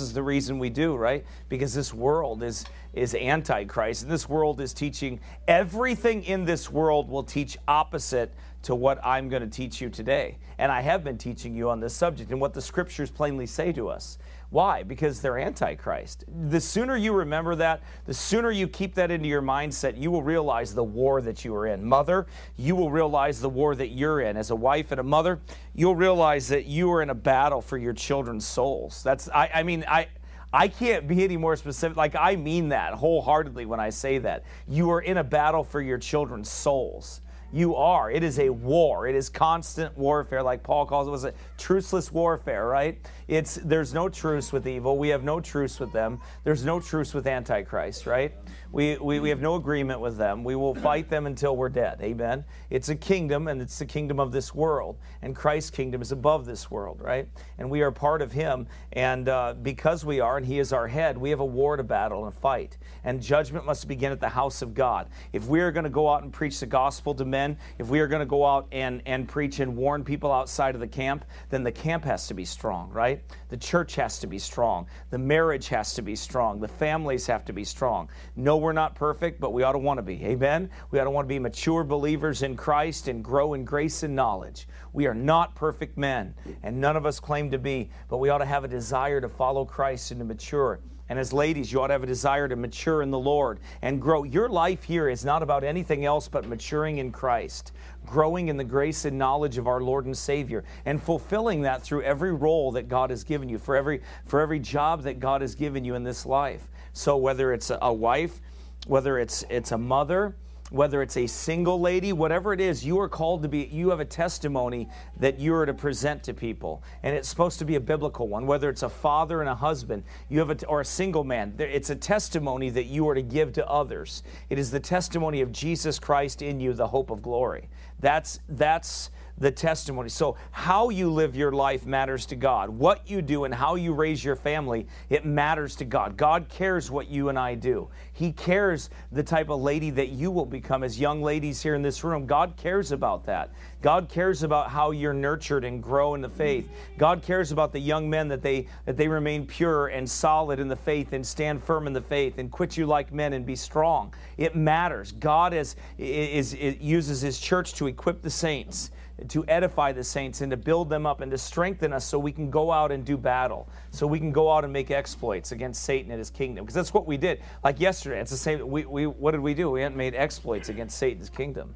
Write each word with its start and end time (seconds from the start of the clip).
is 0.00 0.12
the 0.12 0.22
reason 0.22 0.58
we 0.58 0.70
do, 0.70 0.96
right? 0.96 1.24
Because 1.48 1.74
this 1.74 1.94
world 1.94 2.42
is 2.42 2.64
is 2.92 3.14
antichrist, 3.14 4.02
and 4.02 4.10
this 4.10 4.28
world 4.28 4.60
is 4.60 4.72
teaching 4.74 5.20
everything 5.46 6.24
in 6.24 6.44
this 6.44 6.70
world 6.70 7.08
will 7.08 7.22
teach 7.22 7.56
opposite 7.68 8.34
to 8.62 8.74
what 8.74 8.98
I'm 9.04 9.28
going 9.28 9.42
to 9.42 9.48
teach 9.48 9.80
you 9.80 9.88
today. 9.88 10.38
And 10.58 10.70
I 10.70 10.80
have 10.80 11.04
been 11.04 11.16
teaching 11.16 11.54
you 11.54 11.70
on 11.70 11.80
this 11.80 11.94
subject 11.94 12.30
and 12.30 12.40
what 12.40 12.52
the 12.52 12.60
scriptures 12.60 13.10
plainly 13.10 13.46
say 13.46 13.72
to 13.72 13.88
us. 13.88 14.18
Why? 14.50 14.82
Because 14.82 15.20
they're 15.20 15.38
antichrist. 15.38 16.24
The 16.48 16.60
sooner 16.60 16.96
you 16.96 17.12
remember 17.12 17.54
that, 17.54 17.82
the 18.04 18.14
sooner 18.14 18.50
you 18.50 18.66
keep 18.66 18.94
that 18.96 19.12
into 19.12 19.28
your 19.28 19.42
mindset, 19.42 20.00
you 20.00 20.10
will 20.10 20.24
realize 20.24 20.74
the 20.74 20.82
war 20.82 21.20
that 21.22 21.44
you 21.44 21.54
are 21.54 21.68
in. 21.68 21.84
Mother, 21.84 22.26
you 22.56 22.74
will 22.74 22.90
realize 22.90 23.40
the 23.40 23.48
war 23.48 23.76
that 23.76 23.90
you're 23.90 24.20
in. 24.20 24.36
As 24.36 24.50
a 24.50 24.56
wife 24.56 24.90
and 24.90 24.98
a 25.00 25.04
mother, 25.04 25.40
you'll 25.74 25.94
realize 25.94 26.48
that 26.48 26.66
you 26.66 26.90
are 26.92 27.00
in 27.00 27.10
a 27.10 27.14
battle 27.14 27.62
for 27.62 27.78
your 27.78 27.92
children's 27.92 28.44
souls. 28.44 29.04
That's 29.04 29.28
I, 29.28 29.50
I 29.54 29.62
mean, 29.62 29.84
I 29.86 30.08
I 30.52 30.66
can't 30.66 31.06
be 31.06 31.22
any 31.22 31.36
more 31.36 31.54
specific. 31.54 31.96
Like, 31.96 32.16
I 32.16 32.34
mean 32.34 32.70
that 32.70 32.94
wholeheartedly 32.94 33.66
when 33.66 33.78
I 33.78 33.90
say 33.90 34.18
that. 34.18 34.42
You 34.66 34.90
are 34.90 35.00
in 35.00 35.18
a 35.18 35.24
battle 35.24 35.62
for 35.62 35.80
your 35.80 35.98
children's 35.98 36.50
souls. 36.50 37.20
You 37.52 37.74
are. 37.74 38.10
It 38.10 38.22
is 38.22 38.38
a 38.38 38.48
war. 38.50 39.08
It 39.08 39.16
is 39.16 39.28
constant 39.28 39.96
warfare, 39.98 40.42
like 40.42 40.62
Paul 40.62 40.86
calls 40.86 41.08
it. 41.08 41.10
Was 41.10 41.24
it 41.24 41.36
truceless 41.58 42.12
warfare, 42.12 42.66
right? 42.66 42.98
It's 43.30 43.60
there's 43.64 43.94
no 43.94 44.08
truce 44.08 44.52
with 44.52 44.66
evil. 44.66 44.98
We 44.98 45.08
have 45.10 45.22
no 45.22 45.38
truce 45.38 45.78
with 45.78 45.92
them. 45.92 46.20
There's 46.42 46.64
no 46.64 46.80
truce 46.80 47.14
with 47.14 47.28
Antichrist, 47.28 48.04
right? 48.04 48.34
We, 48.72 48.96
we, 48.98 49.20
we 49.20 49.28
have 49.28 49.40
no 49.40 49.54
agreement 49.54 50.00
with 50.00 50.16
them. 50.16 50.42
We 50.42 50.56
will 50.56 50.74
fight 50.74 51.08
them 51.08 51.26
until 51.26 51.56
we're 51.56 51.68
dead. 51.68 52.00
Amen. 52.02 52.44
It's 52.70 52.88
a 52.88 52.96
kingdom, 52.96 53.46
and 53.46 53.62
it's 53.62 53.78
the 53.78 53.86
kingdom 53.86 54.18
of 54.18 54.32
this 54.32 54.52
world. 54.52 54.98
And 55.22 55.34
Christ's 55.36 55.70
kingdom 55.70 56.02
is 56.02 56.10
above 56.10 56.44
this 56.44 56.72
world, 56.72 57.00
right? 57.00 57.28
And 57.58 57.70
we 57.70 57.82
are 57.82 57.92
part 57.92 58.20
of 58.20 58.32
Him. 58.32 58.66
And 58.94 59.28
uh, 59.28 59.54
because 59.62 60.04
we 60.04 60.18
are, 60.18 60.36
and 60.36 60.44
He 60.44 60.58
is 60.58 60.72
our 60.72 60.88
head, 60.88 61.16
we 61.16 61.30
have 61.30 61.40
a 61.40 61.44
war 61.44 61.76
to 61.76 61.84
battle 61.84 62.24
and 62.24 62.34
a 62.34 62.36
fight. 62.36 62.78
And 63.04 63.22
judgment 63.22 63.64
must 63.64 63.86
begin 63.86 64.10
at 64.10 64.18
the 64.18 64.28
house 64.28 64.60
of 64.60 64.74
God. 64.74 65.08
If 65.32 65.46
we 65.46 65.60
are 65.60 65.70
going 65.70 65.84
to 65.84 65.90
go 65.90 66.08
out 66.08 66.24
and 66.24 66.32
preach 66.32 66.58
the 66.58 66.66
gospel 66.66 67.14
to 67.14 67.24
men, 67.24 67.58
if 67.78 67.86
we 67.86 68.00
are 68.00 68.08
going 68.08 68.20
to 68.20 68.26
go 68.26 68.44
out 68.44 68.66
and, 68.72 69.02
and 69.06 69.28
preach 69.28 69.60
and 69.60 69.76
warn 69.76 70.02
people 70.02 70.32
outside 70.32 70.74
of 70.74 70.80
the 70.80 70.88
camp, 70.88 71.24
then 71.48 71.62
the 71.62 71.72
camp 71.72 72.04
has 72.04 72.26
to 72.26 72.34
be 72.34 72.44
strong, 72.44 72.90
right? 72.90 73.19
The 73.48 73.56
church 73.56 73.94
has 73.96 74.18
to 74.20 74.26
be 74.26 74.38
strong. 74.38 74.86
The 75.10 75.18
marriage 75.18 75.68
has 75.68 75.94
to 75.94 76.02
be 76.02 76.16
strong. 76.16 76.60
The 76.60 76.68
families 76.68 77.26
have 77.26 77.44
to 77.46 77.52
be 77.52 77.64
strong. 77.64 78.08
No 78.36 78.56
we're 78.56 78.72
not 78.72 78.94
perfect, 78.94 79.40
but 79.40 79.52
we 79.52 79.62
ought 79.62 79.72
to 79.72 79.78
want 79.78 79.98
to 79.98 80.02
be. 80.02 80.24
Amen? 80.24 80.70
We 80.90 80.98
ought 80.98 81.04
to 81.04 81.10
want 81.10 81.26
to 81.26 81.28
be 81.28 81.38
mature 81.38 81.84
believers 81.84 82.42
in 82.42 82.56
Christ 82.56 83.08
and 83.08 83.24
grow 83.24 83.54
in 83.54 83.64
grace 83.64 84.02
and 84.02 84.14
knowledge. 84.14 84.68
We 84.92 85.06
are 85.06 85.14
not 85.14 85.54
perfect 85.54 85.96
men, 85.96 86.34
and 86.62 86.80
none 86.80 86.96
of 86.96 87.06
us 87.06 87.20
claim 87.20 87.50
to 87.50 87.58
be, 87.58 87.90
but 88.08 88.18
we 88.18 88.28
ought 88.28 88.38
to 88.38 88.44
have 88.44 88.64
a 88.64 88.68
desire 88.68 89.20
to 89.20 89.28
follow 89.28 89.64
Christ 89.64 90.10
and 90.10 90.20
to 90.20 90.24
mature. 90.24 90.80
And 91.10 91.18
as 91.18 91.32
ladies, 91.32 91.72
you 91.72 91.82
ought 91.82 91.88
to 91.88 91.94
have 91.94 92.04
a 92.04 92.06
desire 92.06 92.46
to 92.46 92.54
mature 92.54 93.02
in 93.02 93.10
the 93.10 93.18
Lord 93.18 93.58
and 93.82 94.00
grow. 94.00 94.22
Your 94.22 94.48
life 94.48 94.84
here 94.84 95.08
is 95.08 95.24
not 95.24 95.42
about 95.42 95.64
anything 95.64 96.04
else 96.04 96.28
but 96.28 96.46
maturing 96.46 96.98
in 96.98 97.10
Christ, 97.10 97.72
growing 98.06 98.48
in 98.48 98.56
the 98.56 98.64
grace 98.64 99.04
and 99.04 99.18
knowledge 99.18 99.58
of 99.58 99.66
our 99.66 99.80
Lord 99.80 100.06
and 100.06 100.16
Savior, 100.16 100.64
and 100.84 101.02
fulfilling 101.02 101.62
that 101.62 101.82
through 101.82 102.02
every 102.02 102.32
role 102.32 102.72
that 102.72 102.88
God 102.88 103.10
has 103.10 103.24
given 103.24 103.48
you, 103.48 103.58
for 103.58 103.76
every, 103.76 104.02
for 104.24 104.40
every 104.40 104.58
job 104.58 105.02
that 105.02 105.20
God 105.20 105.40
has 105.40 105.54
given 105.54 105.84
you 105.84 105.94
in 105.94 106.04
this 106.04 106.26
life. 106.26 106.68
So 106.92 107.16
whether 107.16 107.52
it's 107.52 107.70
a 107.80 107.92
wife, 107.92 108.40
whether 108.86 109.18
it's 109.18 109.44
it's 109.50 109.72
a 109.72 109.78
mother 109.78 110.34
whether 110.70 111.02
it's 111.02 111.16
a 111.16 111.26
single 111.26 111.80
lady 111.80 112.12
whatever 112.12 112.52
it 112.52 112.60
is 112.60 112.84
you 112.84 112.98
are 112.98 113.08
called 113.08 113.42
to 113.42 113.48
be 113.48 113.68
you 113.72 113.90
have 113.90 114.00
a 114.00 114.04
testimony 114.04 114.88
that 115.18 115.38
you 115.38 115.54
are 115.54 115.66
to 115.66 115.74
present 115.74 116.22
to 116.22 116.32
people 116.32 116.82
and 117.02 117.14
it's 117.14 117.28
supposed 117.28 117.58
to 117.58 117.64
be 117.64 117.74
a 117.74 117.80
biblical 117.80 118.28
one 118.28 118.46
whether 118.46 118.68
it's 118.68 118.82
a 118.82 118.88
father 118.88 119.40
and 119.40 119.48
a 119.48 119.54
husband 119.54 120.02
you 120.28 120.38
have 120.38 120.50
a 120.50 120.66
or 120.66 120.80
a 120.80 120.84
single 120.84 121.24
man 121.24 121.54
it's 121.58 121.90
a 121.90 121.96
testimony 121.96 122.70
that 122.70 122.84
you 122.84 123.08
are 123.08 123.14
to 123.14 123.22
give 123.22 123.52
to 123.52 123.66
others 123.68 124.22
it 124.48 124.58
is 124.58 124.70
the 124.70 124.80
testimony 124.80 125.40
of 125.40 125.52
jesus 125.52 125.98
christ 125.98 126.42
in 126.42 126.60
you 126.60 126.72
the 126.72 126.86
hope 126.86 127.10
of 127.10 127.20
glory 127.22 127.68
that's 128.00 128.40
that's 128.48 129.10
the 129.40 129.50
testimony. 129.50 130.10
So, 130.10 130.36
how 130.50 130.90
you 130.90 131.10
live 131.10 131.34
your 131.34 131.50
life 131.50 131.86
matters 131.86 132.26
to 132.26 132.36
God. 132.36 132.68
What 132.68 133.10
you 133.10 133.22
do 133.22 133.44
and 133.44 133.54
how 133.54 133.74
you 133.74 133.94
raise 133.94 134.22
your 134.22 134.36
family, 134.36 134.86
it 135.08 135.24
matters 135.24 135.74
to 135.76 135.84
God. 135.86 136.16
God 136.16 136.48
cares 136.48 136.90
what 136.90 137.08
you 137.08 137.30
and 137.30 137.38
I 137.38 137.54
do. 137.54 137.88
He 138.12 138.32
cares 138.32 138.90
the 139.10 139.22
type 139.22 139.48
of 139.48 139.60
lady 139.60 139.90
that 139.90 140.10
you 140.10 140.30
will 140.30 140.46
become 140.60 140.84
as 140.84 141.00
young 141.00 141.22
ladies 141.22 141.62
here 141.62 141.74
in 141.74 141.80
this 141.80 142.04
room. 142.04 142.26
God 142.26 142.54
cares 142.56 142.92
about 142.92 143.24
that. 143.24 143.50
God 143.80 144.08
cares 144.10 144.42
about 144.42 144.70
how 144.70 144.90
you're 144.90 145.14
nurtured 145.14 145.64
and 145.64 145.82
grow 145.82 146.14
in 146.14 146.20
the 146.20 146.28
faith. 146.28 146.68
God 146.98 147.22
cares 147.22 147.50
about 147.50 147.72
the 147.72 147.78
young 147.78 148.10
men 148.10 148.28
that 148.28 148.42
they 148.42 148.66
that 148.84 148.96
they 148.96 149.08
remain 149.08 149.46
pure 149.46 149.88
and 149.88 150.08
solid 150.08 150.60
in 150.60 150.68
the 150.68 150.76
faith 150.76 151.14
and 151.14 151.26
stand 151.26 151.64
firm 151.64 151.86
in 151.86 151.94
the 151.94 152.00
faith 152.02 152.38
and 152.38 152.50
quit 152.50 152.76
you 152.76 152.84
like 152.84 153.10
men 153.12 153.32
and 153.32 153.46
be 153.46 153.56
strong. 153.56 154.12
It 154.36 154.54
matters. 154.54 155.12
God 155.12 155.54
is, 155.54 155.76
is, 155.96 156.52
is 156.54 156.76
uses 156.78 157.22
his 157.22 157.40
church 157.40 157.72
to 157.74 157.86
equip 157.86 158.20
the 158.20 158.30
saints 158.30 158.90
to 159.28 159.44
edify 159.46 159.92
the 159.92 160.04
saints 160.04 160.40
and 160.40 160.50
to 160.50 160.56
build 160.56 160.88
them 160.88 161.06
up 161.06 161.20
and 161.20 161.30
to 161.30 161.38
strengthen 161.38 161.92
us 161.92 162.04
so 162.04 162.18
we 162.18 162.32
can 162.32 162.50
go 162.50 162.70
out 162.72 162.92
and 162.92 163.04
do 163.04 163.16
battle, 163.16 163.68
so 163.90 164.06
we 164.06 164.18
can 164.18 164.32
go 164.32 164.50
out 164.50 164.64
and 164.64 164.72
make 164.72 164.90
exploits 164.90 165.52
against 165.52 165.84
Satan 165.84 166.10
and 166.10 166.18
his 166.18 166.30
kingdom. 166.30 166.64
Because 166.64 166.74
that's 166.74 166.94
what 166.94 167.06
we 167.06 167.16
did. 167.16 167.40
Like 167.62 167.80
yesterday, 167.80 168.20
it's 168.20 168.30
the 168.30 168.36
same. 168.36 168.68
We, 168.68 168.84
we, 168.84 169.06
what 169.06 169.32
did 169.32 169.40
we 169.40 169.54
do? 169.54 169.70
We 169.70 169.88
made 169.88 170.14
exploits 170.14 170.68
against 170.68 170.98
Satan's 170.98 171.30
kingdom. 171.30 171.74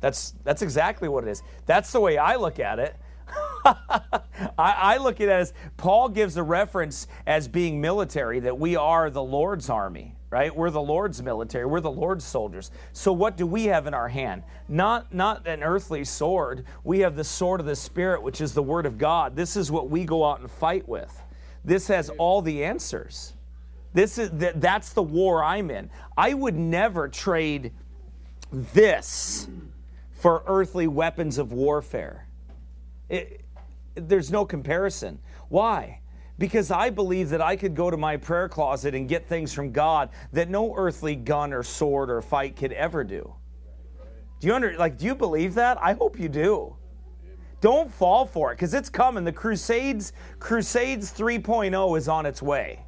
That's, 0.00 0.34
that's 0.44 0.62
exactly 0.62 1.08
what 1.08 1.24
it 1.24 1.30
is. 1.30 1.42
That's 1.66 1.90
the 1.90 2.00
way 2.00 2.18
I 2.18 2.36
look 2.36 2.60
at 2.60 2.78
it. 2.78 2.96
I, 3.64 4.20
I, 4.58 4.96
look 4.98 5.16
at 5.16 5.28
it 5.28 5.30
as 5.30 5.54
Paul 5.78 6.10
gives 6.10 6.36
a 6.36 6.42
reference 6.42 7.06
as 7.26 7.48
being 7.48 7.80
military, 7.80 8.40
that 8.40 8.58
we 8.58 8.76
are 8.76 9.08
the 9.08 9.22
Lord's 9.22 9.70
army 9.70 10.13
right? 10.34 10.54
We're 10.54 10.70
the 10.70 10.82
Lord's 10.82 11.22
military. 11.22 11.64
We're 11.64 11.78
the 11.78 11.92
Lord's 11.92 12.24
soldiers. 12.24 12.72
So 12.92 13.12
what 13.12 13.36
do 13.36 13.46
we 13.46 13.66
have 13.66 13.86
in 13.86 13.94
our 13.94 14.08
hand? 14.08 14.42
Not 14.68 15.14
not 15.14 15.46
an 15.46 15.62
earthly 15.62 16.04
sword. 16.04 16.64
We 16.82 16.98
have 17.00 17.14
the 17.14 17.22
sword 17.22 17.60
of 17.60 17.66
the 17.66 17.76
spirit, 17.76 18.20
which 18.20 18.40
is 18.40 18.52
the 18.52 18.62
word 18.62 18.84
of 18.84 18.98
God. 18.98 19.36
This 19.36 19.56
is 19.56 19.70
what 19.70 19.90
we 19.90 20.04
go 20.04 20.24
out 20.24 20.40
and 20.40 20.50
fight 20.50 20.88
with. 20.88 21.22
This 21.64 21.86
has 21.86 22.10
all 22.10 22.42
the 22.42 22.64
answers. 22.64 23.34
This 23.92 24.18
is 24.18 24.30
that 24.30 24.60
that's 24.60 24.92
the 24.92 25.04
war 25.04 25.44
I'm 25.44 25.70
in. 25.70 25.88
I 26.16 26.34
would 26.34 26.56
never 26.56 27.06
trade 27.06 27.70
this 28.50 29.46
for 30.14 30.42
earthly 30.48 30.88
weapons 30.88 31.38
of 31.38 31.52
warfare. 31.52 32.26
It, 33.08 33.40
there's 33.94 34.32
no 34.32 34.44
comparison. 34.44 35.20
Why? 35.48 36.00
Because 36.38 36.70
I 36.70 36.90
believe 36.90 37.28
that 37.30 37.40
I 37.40 37.56
could 37.56 37.74
go 37.74 37.90
to 37.90 37.96
my 37.96 38.16
prayer 38.16 38.48
closet 38.48 38.94
and 38.94 39.08
get 39.08 39.26
things 39.28 39.52
from 39.52 39.70
God 39.70 40.10
that 40.32 40.48
no 40.48 40.74
earthly 40.76 41.14
gun 41.14 41.52
or 41.52 41.62
sword 41.62 42.10
or 42.10 42.20
fight 42.20 42.56
could 42.56 42.72
ever 42.72 43.04
do. 43.04 43.32
Do 44.40 44.48
you 44.48 44.54
under 44.54 44.76
like 44.76 44.98
do 44.98 45.06
you 45.06 45.14
believe 45.14 45.54
that? 45.54 45.78
I 45.80 45.92
hope 45.92 46.18
you 46.18 46.28
do. 46.28 46.76
Don't 47.60 47.90
fall 47.90 48.26
for 48.26 48.52
it 48.52 48.56
cuz 48.56 48.74
it's 48.74 48.90
coming. 48.90 49.24
The 49.24 49.32
Crusades 49.32 50.12
Crusades 50.38 51.12
3.0 51.12 51.96
is 51.98 52.08
on 52.08 52.26
its 52.26 52.42
way. 52.42 52.80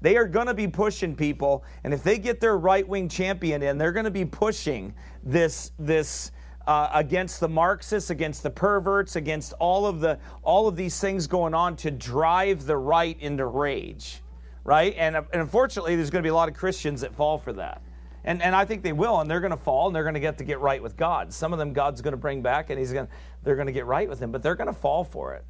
They 0.00 0.16
are 0.16 0.26
going 0.26 0.48
to 0.48 0.54
be 0.54 0.68
pushing 0.68 1.14
people 1.14 1.64
and 1.84 1.94
if 1.94 2.02
they 2.02 2.18
get 2.18 2.40
their 2.40 2.58
right-wing 2.58 3.08
champion 3.08 3.62
in, 3.62 3.78
they're 3.78 3.92
going 3.92 4.04
to 4.04 4.10
be 4.10 4.24
pushing 4.24 4.94
this 5.22 5.72
this 5.78 6.32
uh, 6.66 6.88
against 6.94 7.40
the 7.40 7.48
Marxists, 7.48 8.10
against 8.10 8.42
the 8.42 8.50
perverts, 8.50 9.16
against 9.16 9.52
all 9.54 9.86
of 9.86 10.00
the 10.00 10.18
all 10.42 10.66
of 10.66 10.76
these 10.76 10.98
things 10.98 11.26
going 11.26 11.54
on 11.54 11.76
to 11.76 11.90
drive 11.90 12.64
the 12.64 12.76
right 12.76 13.16
into 13.20 13.46
rage, 13.46 14.22
right? 14.64 14.94
And, 14.96 15.16
and 15.16 15.26
unfortunately, 15.32 15.96
there's 15.96 16.10
going 16.10 16.22
to 16.22 16.26
be 16.26 16.30
a 16.30 16.34
lot 16.34 16.48
of 16.48 16.54
Christians 16.54 17.02
that 17.02 17.14
fall 17.14 17.38
for 17.38 17.52
that. 17.54 17.82
And, 18.26 18.40
and 18.40 18.56
I 18.56 18.64
think 18.64 18.82
they 18.82 18.94
will, 18.94 19.20
and 19.20 19.30
they're 19.30 19.40
going 19.40 19.50
to 19.50 19.56
fall, 19.56 19.86
and 19.86 19.94
they're 19.94 20.02
going 20.02 20.14
to 20.14 20.20
get 20.20 20.38
to 20.38 20.44
get 20.44 20.58
right 20.58 20.82
with 20.82 20.96
God. 20.96 21.30
Some 21.30 21.52
of 21.52 21.58
them 21.58 21.74
God's 21.74 22.00
going 22.00 22.12
to 22.12 22.18
bring 22.18 22.40
back, 22.40 22.70
and 22.70 22.78
He's 22.78 22.92
going 22.92 23.08
they're 23.42 23.56
going 23.56 23.66
to 23.66 23.72
get 23.72 23.84
right 23.84 24.08
with 24.08 24.18
Him, 24.20 24.32
but 24.32 24.42
they're 24.42 24.54
going 24.54 24.68
to 24.68 24.72
fall 24.72 25.04
for 25.04 25.34
it. 25.34 25.44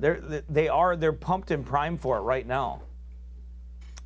They're 0.00 0.42
they 0.48 0.68
are 0.68 0.96
they're 0.96 1.12
pumped 1.12 1.50
and 1.50 1.64
primed 1.64 2.00
for 2.00 2.16
it 2.16 2.22
right 2.22 2.46
now, 2.46 2.80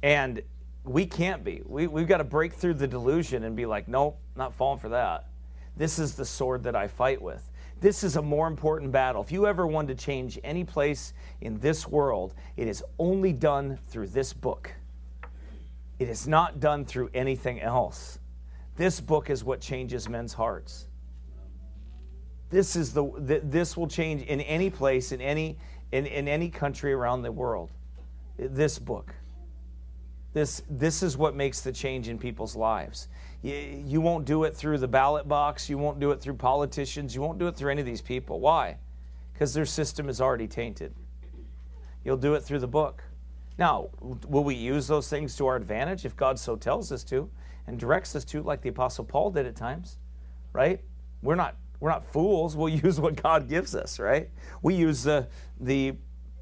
and 0.03 0.43
we 0.83 1.07
can't 1.07 1.45
be. 1.45 1.63
We 1.65 1.87
we've 1.87 2.09
got 2.09 2.19
to 2.19 2.25
break 2.25 2.53
through 2.55 2.75
the 2.75 2.89
delusion 2.89 3.45
and 3.45 3.55
be 3.55 3.65
like, 3.65 3.87
nope, 3.87 4.19
not 4.35 4.55
falling 4.55 4.81
for 4.81 4.89
that. 4.89 5.28
This 5.79 5.99
is 5.99 6.15
the 6.15 6.25
sword 6.25 6.65
that 6.65 6.77
I 6.77 6.89
fight 6.89 7.23
with. 7.23 7.49
This 7.81 8.03
is 8.03 8.17
a 8.17 8.23
more 8.23 8.49
important 8.49 8.91
battle. 8.91 9.23
If 9.23 9.31
you 9.31 9.47
ever 9.47 9.67
want 9.67 9.87
to 9.89 9.95
change 9.95 10.39
any 10.43 10.65
place 10.65 11.15
in 11.41 11.61
this 11.61 11.87
world, 11.87 12.35
it 12.57 12.67
is 12.67 12.83
only 12.99 13.33
done 13.33 13.79
through 13.89 14.09
this 14.09 14.33
book. 14.33 14.73
It 16.01 16.09
is 16.09 16.27
not 16.27 16.59
done 16.59 16.85
through 16.85 17.11
anything 17.15 17.61
else. 17.61 18.19
This 18.77 19.01
book 19.01 19.31
is 19.31 19.45
what 19.45 19.61
changes 19.61 20.09
men's 20.09 20.33
hearts. 20.33 20.87
This 22.51 22.77
is 22.77 22.93
the 22.93 23.41
this 23.45 23.77
will 23.77 23.89
change 23.89 24.23
in 24.23 24.41
any 24.41 24.71
place 24.71 25.13
in 25.13 25.21
any 25.21 25.59
in, 25.93 26.07
in 26.07 26.27
any 26.29 26.49
country 26.49 26.93
around 26.93 27.23
the 27.23 27.33
world. 27.33 27.71
This 28.37 28.79
book. 28.79 29.15
This 30.33 30.63
this 30.69 31.03
is 31.03 31.17
what 31.17 31.35
makes 31.37 31.61
the 31.61 31.73
change 31.73 32.09
in 32.09 32.19
people's 32.19 32.57
lives. 32.57 33.09
You 33.43 34.01
won't 34.01 34.25
do 34.25 34.45
it 34.45 34.57
through 34.57 34.79
the 34.79 34.89
ballot 34.89 35.29
box. 35.29 35.69
You 35.69 35.79
won't 35.79 36.01
do 36.01 36.11
it 36.11 36.21
through 36.21 36.35
politicians. 36.35 37.15
You 37.15 37.21
won't 37.21 37.39
do 37.39 37.47
it 37.47 37.57
through 37.57 37.71
any 37.71 37.81
of 37.81 37.87
these 37.87 38.03
people. 38.03 38.41
Why? 38.41 38.79
Because 39.33 39.55
their 39.55 39.67
system 39.67 40.09
is 40.09 40.21
already 40.21 40.49
tainted. 40.49 40.93
You'll 42.05 42.17
do 42.17 42.35
it 42.35 42.43
through 42.43 42.59
the 42.59 42.69
book. 42.69 43.05
Now, 43.59 43.91
will 44.01 44.45
we 44.45 44.55
use 44.55 44.87
those 44.87 45.09
things 45.09 45.37
to 45.37 45.47
our 45.47 45.57
advantage 45.57 46.05
if 46.05 46.17
God 46.17 46.39
so 46.39 46.57
tells 46.57 46.91
us 46.91 47.05
to 47.05 47.31
and 47.67 47.79
directs 47.79 48.17
us 48.17 48.25
to, 48.27 48.43
like 48.43 48.63
the 48.63 48.71
Apostle 48.71 49.05
Paul 49.05 49.31
did 49.31 49.47
at 49.47 49.57
times? 49.57 49.99
Right? 50.53 50.81
We're 51.23 51.35
not 51.35 51.57
we're 51.81 51.91
not 51.91 52.05
fools. 52.05 52.57
We'll 52.57 52.69
use 52.85 53.01
what 53.01 53.21
God 53.23 53.49
gives 53.49 53.75
us, 53.75 54.01
right? 54.01 54.31
We 54.63 54.75
use 54.75 55.03
the 55.05 55.29
the 55.61 55.95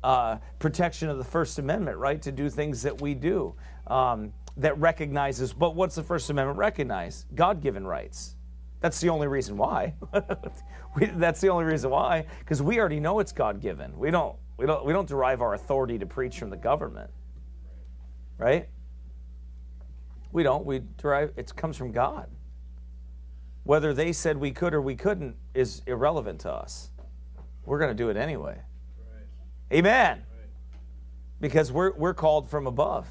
uh, 0.03 0.39
protection 0.59 1.09
of 1.09 1.19
the 1.19 1.25
First 1.25 1.59
Amendment, 1.59 1.99
right, 1.99 2.23
to 2.23 2.33
do 2.33 2.49
things 2.49 2.83
that 2.83 3.01
we 3.01 3.15
do 3.15 3.55
um, 3.89 4.33
that 4.57 4.79
recognizes. 4.79 5.53
But 5.53 5.75
what's 5.75 5.95
the 5.95 6.03
First 6.03 6.31
Amendment 6.31 6.59
recognize? 6.59 7.27
God-given 7.35 7.87
rights. 7.87 8.37
That's 8.81 9.01
the 9.01 9.09
only 9.09 9.27
reason 9.27 9.57
why. 9.57 9.95
we, 10.97 11.07
that's 11.07 11.41
the 11.41 11.49
only 11.49 11.65
reason 11.65 11.91
why, 11.91 12.27
because 12.41 12.63
we 12.63 12.79
already 12.79 13.01
know 13.01 13.21
it's 13.21 13.33
God-given. 13.33 13.99
We 13.99 14.11
don't 14.11 14.37
we 14.57 14.67
don't 14.67 14.85
we 14.85 14.93
don't 14.93 15.09
derive 15.09 15.43
our 15.43 15.55
authority 15.55 15.99
to 15.99 16.07
preach 16.07 16.39
from 16.39 16.51
the 16.51 16.57
government, 16.57 17.11
right? 18.39 18.69
We 20.33 20.43
don't. 20.43 20.65
We 20.65 20.83
derive 20.99 21.33
it 21.37 21.55
comes 21.57 21.77
from 21.77 21.93
God. 21.93 22.29
Whether 23.65 23.93
they 23.93 24.13
said 24.13 24.37
we 24.37 24.53
could 24.53 24.75
or 24.75 24.81
we 24.81 24.95
couldn't 24.95 25.37
is 25.55 25.83
irrelevant 25.87 26.41
to 26.41 26.53
us. 26.53 26.91
We're 27.65 27.81
going 27.81 27.91
to 27.91 27.97
do 27.97 28.09
it 28.11 28.17
anyway. 28.17 28.57
Right. 29.13 29.79
Amen. 29.79 30.19
Right. 30.19 30.49
Because 31.41 31.73
we're, 31.73 31.93
we're 31.95 32.15
called 32.15 32.49
from 32.49 32.69
above. 32.69 33.09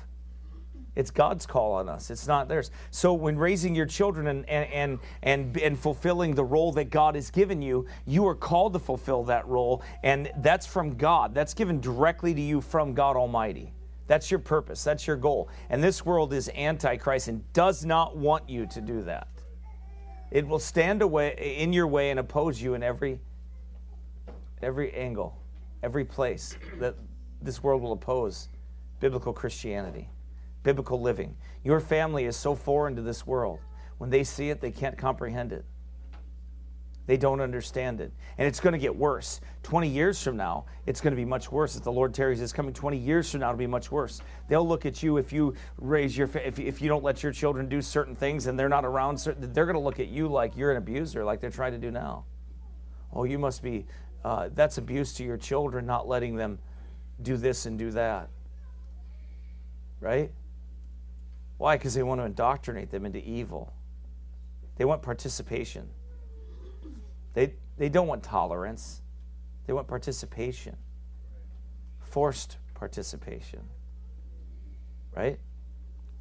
It's 0.95 1.11
God's 1.11 1.45
call 1.45 1.73
on 1.73 1.89
us. 1.89 2.09
It's 2.09 2.27
not 2.27 2.47
theirs. 2.47 2.71
So 2.89 3.13
when 3.13 3.37
raising 3.37 3.75
your 3.75 3.85
children 3.85 4.27
and, 4.27 4.45
and, 4.47 4.99
and, 5.23 5.57
and 5.57 5.77
fulfilling 5.77 6.35
the 6.35 6.43
role 6.43 6.71
that 6.73 6.89
God 6.89 7.15
has 7.15 7.29
given 7.29 7.61
you, 7.61 7.85
you 8.05 8.25
are 8.27 8.35
called 8.35 8.73
to 8.73 8.79
fulfill 8.79 9.23
that 9.25 9.45
role. 9.47 9.83
And 10.03 10.31
that's 10.37 10.65
from 10.65 10.95
God. 10.95 11.33
That's 11.33 11.53
given 11.53 11.81
directly 11.81 12.33
to 12.33 12.41
you 12.41 12.61
from 12.61 12.93
God 12.93 13.17
Almighty. 13.17 13.73
That's 14.07 14.29
your 14.31 14.39
purpose. 14.39 14.83
That's 14.83 15.05
your 15.05 15.17
goal. 15.17 15.49
And 15.69 15.83
this 15.83 16.05
world 16.05 16.31
is 16.31 16.49
antichrist 16.55 17.27
and 17.27 17.51
does 17.53 17.83
not 17.83 18.15
want 18.15 18.49
you 18.49 18.65
to 18.67 18.81
do 18.81 19.01
that. 19.03 19.27
It 20.31 20.47
will 20.47 20.59
stand 20.59 21.01
away 21.01 21.55
in 21.57 21.73
your 21.73 21.87
way 21.87 22.11
and 22.11 22.19
oppose 22.19 22.61
you 22.61 22.73
in 22.73 22.83
every 22.83 23.19
every 24.61 24.91
angle, 24.93 25.37
every 25.83 26.05
place 26.05 26.57
that 26.79 26.95
this 27.41 27.61
world 27.61 27.81
will 27.81 27.91
oppose 27.91 28.49
biblical 28.99 29.33
Christianity, 29.33 30.09
biblical 30.65 30.99
living. 30.99 31.37
Your 31.63 31.79
family 31.79 32.25
is 32.25 32.35
so 32.35 32.55
foreign 32.55 32.95
to 32.97 33.01
this 33.01 33.25
world. 33.25 33.59
When 33.99 34.09
they 34.09 34.25
see 34.25 34.49
it, 34.49 34.59
they 34.59 34.71
can't 34.71 34.97
comprehend 34.97 35.53
it. 35.53 35.63
They 37.07 37.17
don't 37.17 37.39
understand 37.39 38.01
it. 38.01 38.11
And 38.39 38.47
it's 38.47 38.59
going 38.59 38.73
to 38.73 38.79
get 38.79 38.93
worse. 38.93 39.39
20 39.61 39.87
years 39.87 40.21
from 40.21 40.37
now, 40.37 40.65
it's 40.87 41.01
going 41.01 41.11
to 41.11 41.15
be 41.15 41.23
much 41.23 41.51
worse. 41.51 41.75
If 41.75 41.83
the 41.83 41.91
Lord 41.91 42.15
tarries 42.15 42.41
is 42.41 42.51
coming 42.51 42.73
20 42.73 42.97
years 42.97 43.29
from 43.29 43.41
now, 43.41 43.49
it'll 43.49 43.59
be 43.59 43.67
much 43.67 43.91
worse. 43.91 44.21
They'll 44.49 44.67
look 44.67 44.87
at 44.87 45.03
you 45.03 45.17
if 45.17 45.31
you 45.31 45.53
raise 45.77 46.17
your, 46.17 46.27
if, 46.33 46.57
if 46.57 46.81
you 46.81 46.89
don't 46.89 47.03
let 47.03 47.21
your 47.21 47.31
children 47.31 47.69
do 47.69 47.79
certain 47.79 48.15
things 48.15 48.47
and 48.47 48.57
they're 48.57 48.67
not 48.67 48.85
around, 48.85 49.19
they're 49.19 49.65
going 49.65 49.75
to 49.75 49.79
look 49.79 49.99
at 49.99 50.07
you 50.07 50.27
like 50.27 50.57
you're 50.57 50.71
an 50.71 50.77
abuser, 50.77 51.23
like 51.23 51.39
they're 51.39 51.51
trying 51.51 51.73
to 51.73 51.77
do 51.77 51.91
now. 51.91 52.25
Oh, 53.13 53.23
you 53.23 53.37
must 53.37 53.61
be, 53.61 53.85
uh, 54.23 54.49
that's 54.55 54.79
abuse 54.79 55.13
to 55.13 55.23
your 55.23 55.37
children, 55.37 55.85
not 55.85 56.07
letting 56.07 56.35
them 56.35 56.57
do 57.21 57.37
this 57.37 57.67
and 57.67 57.77
do 57.77 57.91
that. 57.91 58.29
Right? 60.01 60.31
Why? 61.57 61.77
Because 61.77 61.93
they 61.93 62.03
want 62.03 62.21
to 62.21 62.25
indoctrinate 62.25 62.91
them 62.91 63.05
into 63.05 63.19
evil. 63.19 63.73
They 64.75 64.85
want 64.85 65.01
participation. 65.01 65.87
They, 67.33 67.53
they 67.77 67.89
don't 67.89 68.07
want 68.07 68.23
tolerance, 68.23 69.01
they 69.67 69.73
want 69.73 69.87
participation, 69.87 70.75
forced 71.99 72.57
participation. 72.73 73.61
Right? 75.15 75.39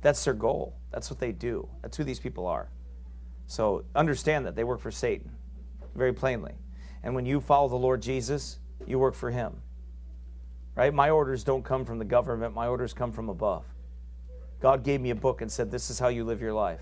That's 0.03 0.23
their 0.25 0.35
goal. 0.35 0.77
That's 0.91 1.11
what 1.11 1.19
they 1.19 1.33
do. 1.33 1.69
That's 1.83 1.97
who 1.97 2.05
these 2.05 2.21
people 2.21 2.47
are. 2.47 2.69
So 3.47 3.85
understand 3.95 4.47
that 4.47 4.55
they 4.55 4.65
work 4.65 4.81
for 4.81 4.91
Satan, 4.91 5.31
very 5.95 6.13
plainly. 6.13 6.53
And 7.03 7.15
when 7.15 7.27
you 7.27 7.41
follow 7.41 7.69
the 7.69 7.77
Lord 7.77 8.03
Jesus, 8.03 8.59
you 8.87 8.99
work 8.99 9.15
for 9.15 9.31
him. 9.31 9.61
Right? 10.75 10.93
My 10.93 11.11
orders 11.11 11.45
don't 11.45 11.65
come 11.65 11.85
from 11.85 11.99
the 11.99 12.05
government, 12.05 12.55
my 12.55 12.67
orders 12.67 12.93
come 12.93 13.13
from 13.13 13.29
above. 13.29 13.65
God 14.65 14.83
gave 14.83 15.03
me 15.03 15.11
a 15.11 15.15
book 15.15 15.43
and 15.43 15.53
said, 15.53 15.71
This 15.71 15.91
is 15.91 15.99
how 15.99 16.09
you 16.09 16.25
live 16.25 16.41
your 16.41 16.55
life. 16.55 16.81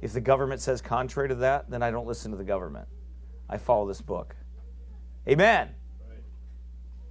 If 0.00 0.12
the 0.12 0.20
government 0.20 0.60
says 0.60 0.80
contrary 0.80 1.28
to 1.28 1.34
that, 1.34 1.68
then 1.68 1.82
I 1.82 1.90
don't 1.90 2.06
listen 2.06 2.30
to 2.30 2.36
the 2.36 2.44
government. 2.44 2.86
I 3.48 3.58
follow 3.58 3.88
this 3.88 4.00
book. 4.00 4.36
Amen. 5.26 5.70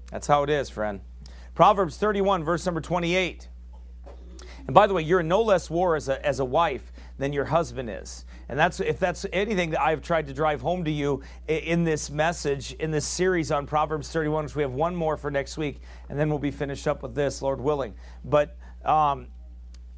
That's 0.09 0.25
how 0.25 0.43
it 0.43 0.49
is, 0.49 0.69
friend. 0.69 1.01
Proverbs 1.53 1.97
31, 1.97 2.45
verse 2.45 2.65
number 2.65 2.79
28. 2.79 3.49
And 4.67 4.73
by 4.73 4.87
the 4.87 4.93
way, 4.93 5.01
you're 5.01 5.19
in 5.19 5.27
no 5.27 5.41
less 5.41 5.69
war 5.69 5.97
as 5.97 6.07
a, 6.07 6.25
as 6.25 6.39
a 6.39 6.45
wife 6.45 6.93
than 7.17 7.33
your 7.33 7.43
husband 7.43 7.89
is. 7.89 8.23
And 8.47 8.57
that's 8.57 8.79
if 8.79 8.99
that's 8.99 9.25
anything 9.33 9.71
that 9.71 9.81
I've 9.81 10.01
tried 10.01 10.27
to 10.27 10.33
drive 10.33 10.61
home 10.61 10.85
to 10.85 10.91
you 10.91 11.23
in 11.49 11.83
this 11.83 12.09
message, 12.09 12.71
in 12.75 12.89
this 12.89 13.05
series 13.05 13.51
on 13.51 13.67
Proverbs 13.67 14.07
31, 14.09 14.45
which 14.45 14.55
we 14.55 14.61
have 14.61 14.71
one 14.71 14.95
more 14.95 15.17
for 15.17 15.29
next 15.29 15.57
week, 15.57 15.81
and 16.07 16.17
then 16.17 16.29
we'll 16.29 16.39
be 16.39 16.51
finished 16.51 16.87
up 16.87 17.03
with 17.03 17.15
this, 17.15 17.41
Lord 17.41 17.59
willing. 17.59 17.95
But 18.23 18.55
um, 18.85 19.27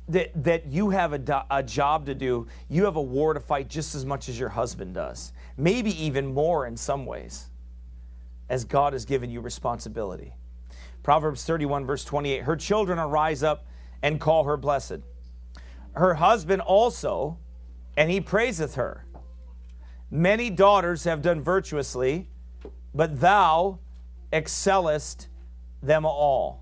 that, 0.09 0.31
that 0.43 0.67
you 0.67 0.89
have 0.89 1.13
a, 1.13 1.17
do, 1.17 1.37
a 1.49 1.63
job 1.63 2.05
to 2.05 2.15
do, 2.15 2.47
you 2.69 2.85
have 2.85 2.95
a 2.95 3.01
war 3.01 3.33
to 3.33 3.39
fight 3.39 3.69
just 3.69 3.95
as 3.95 4.05
much 4.05 4.29
as 4.29 4.39
your 4.39 4.49
husband 4.49 4.93
does, 4.93 5.33
maybe 5.57 5.91
even 6.03 6.33
more 6.33 6.67
in 6.67 6.75
some 6.75 7.05
ways, 7.05 7.47
as 8.49 8.65
God 8.65 8.93
has 8.93 9.05
given 9.05 9.29
you 9.29 9.41
responsibility. 9.41 10.33
Proverbs 11.03 11.45
31, 11.45 11.85
verse 11.85 12.03
28 12.03 12.43
Her 12.43 12.55
children 12.55 12.99
arise 12.99 13.43
up 13.43 13.65
and 14.01 14.19
call 14.19 14.43
her 14.43 14.57
blessed. 14.57 14.99
Her 15.93 16.15
husband 16.15 16.61
also, 16.61 17.37
and 17.97 18.09
he 18.09 18.21
praiseth 18.21 18.75
her. 18.75 19.05
Many 20.09 20.49
daughters 20.49 21.05
have 21.05 21.21
done 21.21 21.41
virtuously, 21.41 22.27
but 22.93 23.19
thou 23.19 23.79
excellest 24.31 25.27
them 25.81 26.05
all. 26.05 26.60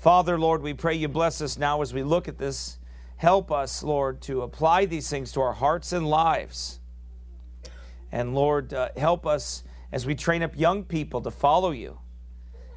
Father, 0.00 0.38
Lord, 0.38 0.62
we 0.62 0.72
pray 0.72 0.94
you 0.94 1.08
bless 1.08 1.42
us 1.42 1.58
now 1.58 1.82
as 1.82 1.92
we 1.92 2.02
look 2.02 2.26
at 2.26 2.38
this. 2.38 2.78
Help 3.18 3.52
us, 3.52 3.82
Lord, 3.82 4.22
to 4.22 4.40
apply 4.40 4.86
these 4.86 5.10
things 5.10 5.30
to 5.32 5.42
our 5.42 5.52
hearts 5.52 5.92
and 5.92 6.08
lives. 6.08 6.80
And 8.10 8.34
Lord, 8.34 8.72
uh, 8.72 8.88
help 8.96 9.26
us 9.26 9.62
as 9.92 10.06
we 10.06 10.14
train 10.14 10.42
up 10.42 10.56
young 10.56 10.84
people 10.84 11.20
to 11.20 11.30
follow 11.30 11.70
you. 11.70 11.98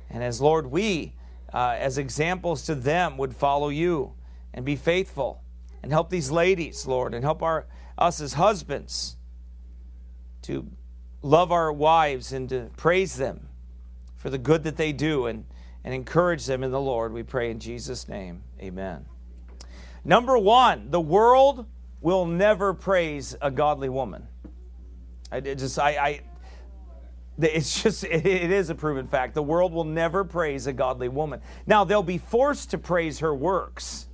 And 0.10 0.22
as, 0.22 0.42
Lord, 0.42 0.68
we, 0.68 1.16
uh, 1.54 1.78
as 1.80 1.98
examples 1.98 2.66
to 2.66 2.76
them, 2.76 3.18
would 3.18 3.34
follow 3.34 3.70
you 3.70 4.16
and 4.54 4.66
be 4.66 4.76
faithful. 4.76 5.42
And 5.82 5.94
help 5.94 6.10
these 6.10 6.30
ladies, 6.30 6.86
Lord, 6.86 7.14
and 7.14 7.24
help 7.24 7.42
our, 7.42 7.68
us 7.98 8.20
as 8.20 8.34
husbands 8.34 9.16
to 10.42 10.70
love 11.22 11.54
our 11.54 11.72
wives 11.72 12.34
and 12.34 12.50
to 12.50 12.70
praise 12.76 13.16
them 13.16 13.48
for 14.18 14.30
the 14.30 14.38
good 14.38 14.66
that 14.66 14.76
they 14.76 14.92
do 14.92 15.26
and 15.28 15.46
and 15.84 15.94
encourage 15.94 16.46
them 16.46 16.64
in 16.64 16.72
the 16.72 16.82
Lord. 16.82 17.14
We 17.14 17.24
pray 17.24 17.52
in 17.52 17.60
Jesus' 17.60 18.08
name. 18.08 18.44
Amen. 18.62 19.06
Number 20.06 20.38
one, 20.38 20.92
the 20.92 21.02
world 21.02 21.66
will 22.02 22.26
never 22.26 22.74
praise 22.74 23.36
a 23.42 23.50
godly 23.50 23.90
woman. 23.90 24.28
I 25.32 25.40
just, 25.40 25.80
I, 25.80 25.90
I 25.92 26.22
it's 27.40 27.82
just, 27.82 28.04
it 28.10 28.26
is 28.26 28.70
a 28.70 28.76
proven 28.76 29.08
fact. 29.08 29.34
The 29.34 29.44
world 29.44 29.74
will 29.74 29.84
never 29.84 30.24
praise 30.24 30.68
a 30.68 30.74
godly 30.74 31.10
woman. 31.10 31.42
Now, 31.66 31.84
they'll 31.84 32.04
be 32.04 32.18
forced 32.18 32.72
to 32.72 32.78
praise 32.78 33.20
her 33.20 33.34
works 33.34 34.08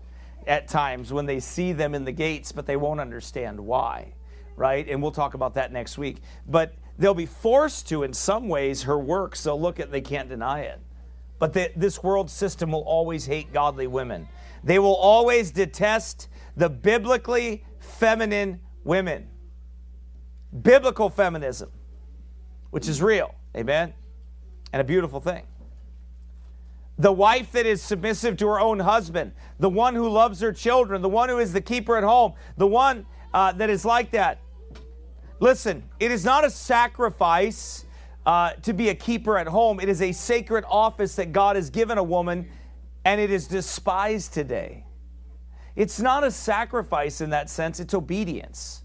at 0.48 0.68
times 0.68 1.12
when 1.12 1.26
they 1.26 1.40
see 1.40 1.74
them 1.74 1.94
in 1.94 2.06
the 2.06 2.12
gates, 2.12 2.52
but 2.52 2.66
they 2.66 2.78
won't 2.78 3.00
understand 3.00 3.60
why, 3.60 4.14
right? 4.56 4.88
And 4.88 5.02
we'll 5.02 5.12
talk 5.12 5.34
about 5.34 5.56
that 5.56 5.72
next 5.72 5.98
week. 5.98 6.22
But 6.48 6.74
they'll 6.98 7.14
be 7.14 7.26
forced 7.26 7.90
to, 7.90 8.04
in 8.04 8.14
some 8.14 8.48
ways, 8.48 8.84
her 8.84 8.98
works. 8.98 9.44
They'll 9.44 9.60
look 9.60 9.80
at, 9.80 9.92
they 9.92 10.02
can't 10.02 10.30
deny 10.30 10.62
it. 10.62 10.80
But 11.40 11.54
the, 11.54 11.72
this 11.76 12.04
world 12.04 12.30
system 12.30 12.72
will 12.72 12.84
always 12.84 13.26
hate 13.26 13.52
godly 13.54 13.88
women. 13.88 14.28
They 14.64 14.78
will 14.78 14.96
always 14.96 15.52
detest 15.52 16.28
the 16.58 16.70
biblically 16.70 17.64
feminine 17.80 18.60
women. 18.84 19.28
Biblical 20.62 21.10
feminism, 21.10 21.72
which 22.72 22.88
is 22.88 23.02
real. 23.02 23.34
Amen? 23.56 23.94
And 24.74 24.82
a 24.82 24.84
beautiful 24.84 25.22
thing. 25.22 25.46
The 26.98 27.12
wife 27.12 27.54
that 27.54 27.66
is 27.66 27.82
submissive 27.82 28.36
to 28.38 28.48
her 28.48 28.60
own 28.60 28.80
husband, 28.80 29.32
the 29.58 29.70
one 29.70 29.96
who 29.96 30.10
loves 30.10 30.42
her 30.42 30.52
children, 30.52 31.02
the 31.02 31.08
one 31.08 31.30
who 31.30 31.40
is 31.40 31.54
the 31.54 31.62
keeper 31.62 31.96
at 31.96 32.04
home, 32.04 32.34
the 32.58 32.68
one 32.68 33.06
uh, 33.34 33.54
that 33.54 33.70
is 33.70 33.86
like 33.86 34.12
that. 34.12 34.40
Listen, 35.40 35.84
it 36.02 36.12
is 36.12 36.26
not 36.26 36.44
a 36.44 36.50
sacrifice 36.50 37.86
uh, 38.30 38.52
to 38.62 38.74
be 38.74 38.90
a 38.90 38.96
keeper 38.96 39.40
at 39.40 39.48
home. 39.48 39.80
It 39.80 39.90
is 39.90 40.04
a 40.04 40.12
sacred 40.12 40.64
office 40.70 41.16
that 41.16 41.32
God 41.32 41.56
has 41.56 41.72
given 41.72 41.98
a 41.98 42.04
woman, 42.04 42.48
and 43.04 43.20
it 43.20 43.32
is 43.32 43.48
despised 43.48 44.36
today. 44.36 44.86
It's 45.76 46.00
not 46.00 46.24
a 46.24 46.30
sacrifice 46.30 47.22
in 47.22 47.32
that 47.32 47.50
sense, 47.50 47.80
it's 47.80 47.96
obedience. 47.96 48.84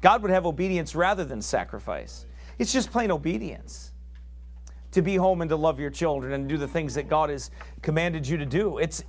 God 0.00 0.22
would 0.22 0.30
have 0.30 0.46
obedience 0.46 0.94
rather 0.94 1.26
than 1.26 1.42
sacrifice. 1.42 2.24
It's 2.58 2.72
just 2.72 2.90
plain 2.90 3.10
obedience. 3.10 3.92
to 4.92 5.02
be 5.02 5.16
home 5.16 5.42
and 5.42 5.48
to 5.50 5.56
love 5.56 5.78
your 5.78 5.90
children 5.90 6.32
and 6.32 6.48
do 6.48 6.56
the 6.56 6.68
things 6.68 6.94
that 6.94 7.08
God 7.08 7.30
has 7.30 7.50
commanded 7.82 8.26
you 8.26 8.38
to 8.38 8.46
do. 8.46 8.78
It's 8.78 9.04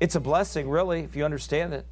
it's 0.00 0.16
a 0.16 0.20
blessing, 0.20 0.68
really, 0.68 1.00
if 1.00 1.14
you 1.14 1.24
understand 1.24 1.72
it. 1.74 1.86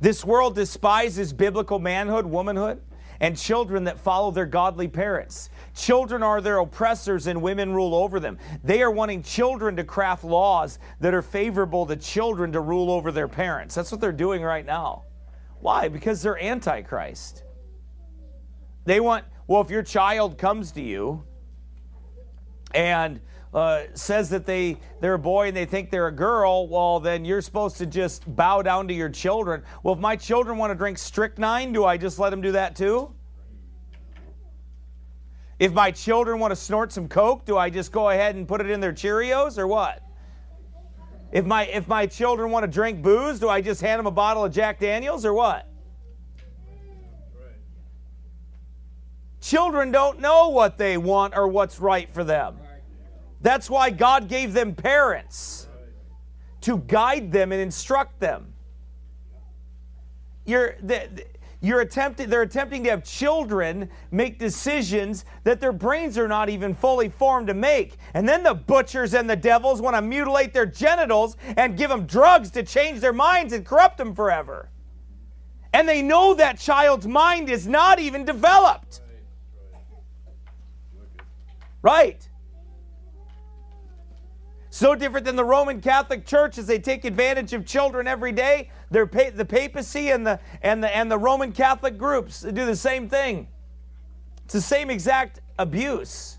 This 0.00 0.24
world 0.24 0.56
despises 0.56 1.32
biblical 1.32 1.78
manhood, 1.78 2.26
womanhood, 2.26 2.82
and 3.20 3.36
children 3.36 3.84
that 3.84 3.98
follow 3.98 4.30
their 4.30 4.46
godly 4.46 4.88
parents. 4.88 5.50
Children 5.76 6.22
are 6.22 6.40
their 6.40 6.58
oppressors 6.58 7.26
and 7.26 7.40
women 7.40 7.72
rule 7.72 7.94
over 7.94 8.18
them. 8.18 8.38
They 8.64 8.82
are 8.82 8.90
wanting 8.90 9.22
children 9.22 9.76
to 9.76 9.84
craft 9.84 10.24
laws 10.24 10.78
that 11.00 11.12
are 11.14 11.22
favorable 11.22 11.86
to 11.86 11.96
children 11.96 12.52
to 12.52 12.60
rule 12.60 12.90
over 12.90 13.12
their 13.12 13.28
parents. 13.28 13.74
That's 13.74 13.92
what 13.92 14.00
they're 14.00 14.12
doing 14.12 14.42
right 14.42 14.64
now. 14.64 15.04
Why? 15.60 15.88
Because 15.88 16.22
they're 16.22 16.42
antichrist. 16.42 17.44
They 18.86 19.00
want, 19.00 19.26
well, 19.46 19.60
if 19.60 19.70
your 19.70 19.82
child 19.82 20.38
comes 20.38 20.72
to 20.72 20.80
you 20.80 21.22
and 22.72 23.20
uh, 23.52 23.82
says 23.94 24.30
that 24.30 24.46
they 24.46 24.76
they're 25.00 25.14
a 25.14 25.18
boy 25.18 25.48
and 25.48 25.56
they 25.56 25.64
think 25.64 25.90
they're 25.90 26.06
a 26.06 26.12
girl, 26.12 26.68
well, 26.68 27.00
then 27.00 27.24
you're 27.24 27.42
supposed 27.42 27.76
to 27.78 27.86
just 27.86 28.24
bow 28.36 28.62
down 28.62 28.86
to 28.88 28.94
your 28.94 29.08
children. 29.08 29.62
Well, 29.82 29.94
if 29.94 30.00
my 30.00 30.16
children 30.16 30.56
want 30.56 30.70
to 30.70 30.74
drink 30.76 30.98
strychnine, 30.98 31.72
do 31.72 31.84
I 31.84 31.96
just 31.96 32.18
let 32.18 32.30
them 32.30 32.40
do 32.40 32.52
that 32.52 32.76
too? 32.76 33.12
If 35.58 35.72
my 35.72 35.90
children 35.90 36.38
want 36.38 36.52
to 36.52 36.56
snort 36.56 36.92
some 36.92 37.08
coke, 37.08 37.44
do 37.44 37.58
I 37.58 37.68
just 37.68 37.92
go 37.92 38.10
ahead 38.10 38.34
and 38.34 38.48
put 38.48 38.60
it 38.60 38.70
in 38.70 38.80
their 38.80 38.94
Cheerios 38.94 39.58
or 39.58 39.66
what? 39.66 40.02
If 41.32 41.44
my 41.44 41.66
if 41.66 41.86
my 41.86 42.06
children 42.06 42.50
want 42.50 42.64
to 42.64 42.70
drink 42.70 43.02
booze, 43.02 43.40
do 43.40 43.48
I 43.48 43.60
just 43.60 43.80
hand 43.80 43.98
them 43.98 44.06
a 44.06 44.12
bottle 44.12 44.44
of 44.44 44.52
Jack 44.52 44.78
Daniels 44.78 45.24
or 45.24 45.34
what? 45.34 45.66
Children 49.40 49.90
don't 49.90 50.20
know 50.20 50.50
what 50.50 50.78
they 50.78 50.96
want 50.96 51.34
or 51.36 51.48
what's 51.48 51.80
right 51.80 52.08
for 52.10 52.24
them. 52.24 52.58
That's 53.40 53.70
why 53.70 53.90
God 53.90 54.28
gave 54.28 54.52
them 54.52 54.74
parents 54.74 55.68
to 56.62 56.78
guide 56.78 57.32
them 57.32 57.52
and 57.52 57.60
instruct 57.60 58.20
them. 58.20 58.52
You're, 60.44 60.76
you're 61.60 61.80
attempting, 61.80 62.28
they're 62.28 62.42
attempting 62.42 62.84
to 62.84 62.90
have 62.90 63.04
children 63.04 63.88
make 64.10 64.38
decisions 64.38 65.24
that 65.44 65.60
their 65.60 65.72
brains 65.72 66.18
are 66.18 66.28
not 66.28 66.48
even 66.48 66.74
fully 66.74 67.08
formed 67.08 67.46
to 67.48 67.54
make. 67.54 67.96
And 68.14 68.28
then 68.28 68.42
the 68.42 68.54
butchers 68.54 69.14
and 69.14 69.28
the 69.28 69.36
devils 69.36 69.80
want 69.80 69.96
to 69.96 70.02
mutilate 70.02 70.52
their 70.52 70.66
genitals 70.66 71.36
and 71.56 71.76
give 71.76 71.90
them 71.90 72.06
drugs 72.06 72.50
to 72.52 72.62
change 72.62 73.00
their 73.00 73.12
minds 73.12 73.52
and 73.52 73.64
corrupt 73.64 73.98
them 73.98 74.14
forever. 74.14 74.70
And 75.72 75.88
they 75.88 76.02
know 76.02 76.34
that 76.34 76.58
child's 76.58 77.06
mind 77.06 77.48
is 77.48 77.68
not 77.68 78.00
even 78.00 78.24
developed. 78.24 79.02
Right. 81.82 82.28
So 84.72 84.94
different 84.94 85.26
than 85.26 85.34
the 85.34 85.44
Roman 85.44 85.80
Catholic 85.80 86.24
Church 86.24 86.56
as 86.56 86.68
they 86.68 86.78
take 86.78 87.04
advantage 87.04 87.52
of 87.52 87.66
children 87.66 88.06
every 88.06 88.30
day. 88.30 88.70
Pa- 88.92 89.30
the 89.34 89.44
papacy 89.44 90.10
and 90.10 90.24
the, 90.24 90.38
and, 90.62 90.82
the, 90.82 90.96
and 90.96 91.10
the 91.10 91.18
Roman 91.18 91.50
Catholic 91.50 91.98
groups 91.98 92.42
do 92.42 92.64
the 92.64 92.76
same 92.76 93.08
thing. 93.08 93.48
It's 94.44 94.54
the 94.54 94.60
same 94.60 94.88
exact 94.88 95.40
abuse. 95.58 96.38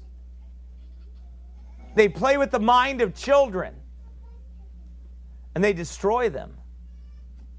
They 1.96 2.08
play 2.08 2.38
with 2.38 2.52
the 2.52 2.60
mind 2.60 3.02
of 3.02 3.14
children 3.14 3.76
and 5.54 5.62
they 5.62 5.74
destroy 5.74 6.30
them 6.30 6.58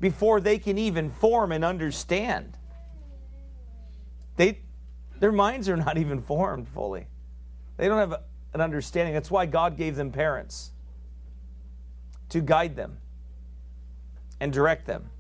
before 0.01 0.41
they 0.41 0.59
can 0.59 0.79
even 0.79 1.11
form 1.11 1.53
and 1.53 1.65
understand. 1.67 2.57
They, 4.37 4.61
their 5.21 5.33
minds 5.33 5.69
are 5.69 5.77
not 5.77 5.99
even 5.99 6.23
formed 6.23 6.67
fully. 6.67 7.09
They 7.77 7.89
don't 7.89 7.99
have 7.99 8.23
an 8.55 8.61
understanding. 8.61 9.15
That's 9.15 9.31
why 9.31 9.47
God 9.47 9.77
gave 9.77 9.97
them 9.97 10.11
parents 10.11 10.71
to 12.29 12.41
guide 12.41 12.77
them 12.77 12.99
and 14.41 14.53
direct 14.53 14.87
them. 14.87 15.11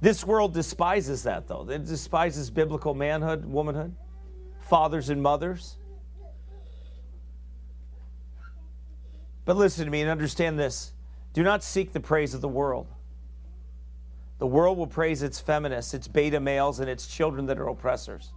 This 0.00 0.24
world 0.24 0.54
despises 0.54 1.24
that, 1.24 1.46
though. 1.46 1.68
It 1.68 1.84
despises 1.84 2.50
biblical 2.50 2.94
manhood, 2.94 3.44
womanhood, 3.44 3.94
fathers 4.60 5.10
and 5.10 5.22
mothers. 5.22 5.76
But 9.44 9.56
listen 9.56 9.84
to 9.84 9.90
me 9.90 10.00
and 10.00 10.10
understand 10.10 10.58
this. 10.58 10.92
Do 11.32 11.42
not 11.42 11.62
seek 11.62 11.92
the 11.92 12.00
praise 12.00 12.34
of 12.34 12.40
the 12.40 12.48
world. 12.48 12.86
The 14.38 14.46
world 14.46 14.78
will 14.78 14.86
praise 14.86 15.22
its 15.22 15.38
feminists, 15.38 15.92
its 15.92 16.08
beta 16.08 16.40
males, 16.40 16.80
and 16.80 16.88
its 16.88 17.06
children 17.06 17.46
that 17.46 17.58
are 17.58 17.68
oppressors. 17.68 18.32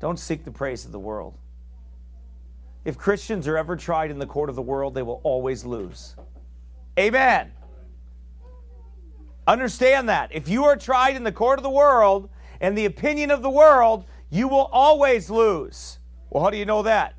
Don't 0.00 0.18
seek 0.18 0.44
the 0.44 0.50
praise 0.50 0.84
of 0.84 0.92
the 0.92 0.98
world. 0.98 1.38
If 2.84 2.98
Christians 2.98 3.46
are 3.46 3.56
ever 3.56 3.76
tried 3.76 4.10
in 4.10 4.18
the 4.18 4.26
court 4.26 4.50
of 4.50 4.56
the 4.56 4.62
world, 4.62 4.94
they 4.94 5.02
will 5.02 5.20
always 5.22 5.64
lose. 5.64 6.16
Amen. 6.98 7.52
Understand 9.46 10.08
that. 10.08 10.30
If 10.32 10.48
you 10.48 10.64
are 10.64 10.76
tried 10.76 11.16
in 11.16 11.24
the 11.24 11.32
court 11.32 11.58
of 11.58 11.62
the 11.62 11.70
world 11.70 12.28
and 12.60 12.76
the 12.76 12.84
opinion 12.84 13.30
of 13.30 13.42
the 13.42 13.50
world, 13.50 14.04
you 14.30 14.48
will 14.48 14.68
always 14.72 15.30
lose. 15.30 15.98
Well, 16.30 16.42
how 16.42 16.50
do 16.50 16.56
you 16.56 16.64
know 16.64 16.82
that? 16.82 17.14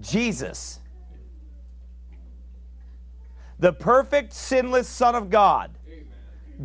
Jesus, 0.00 0.80
the 3.58 3.72
perfect, 3.72 4.32
sinless 4.32 4.88
Son 4.88 5.14
of 5.14 5.30
God, 5.30 5.72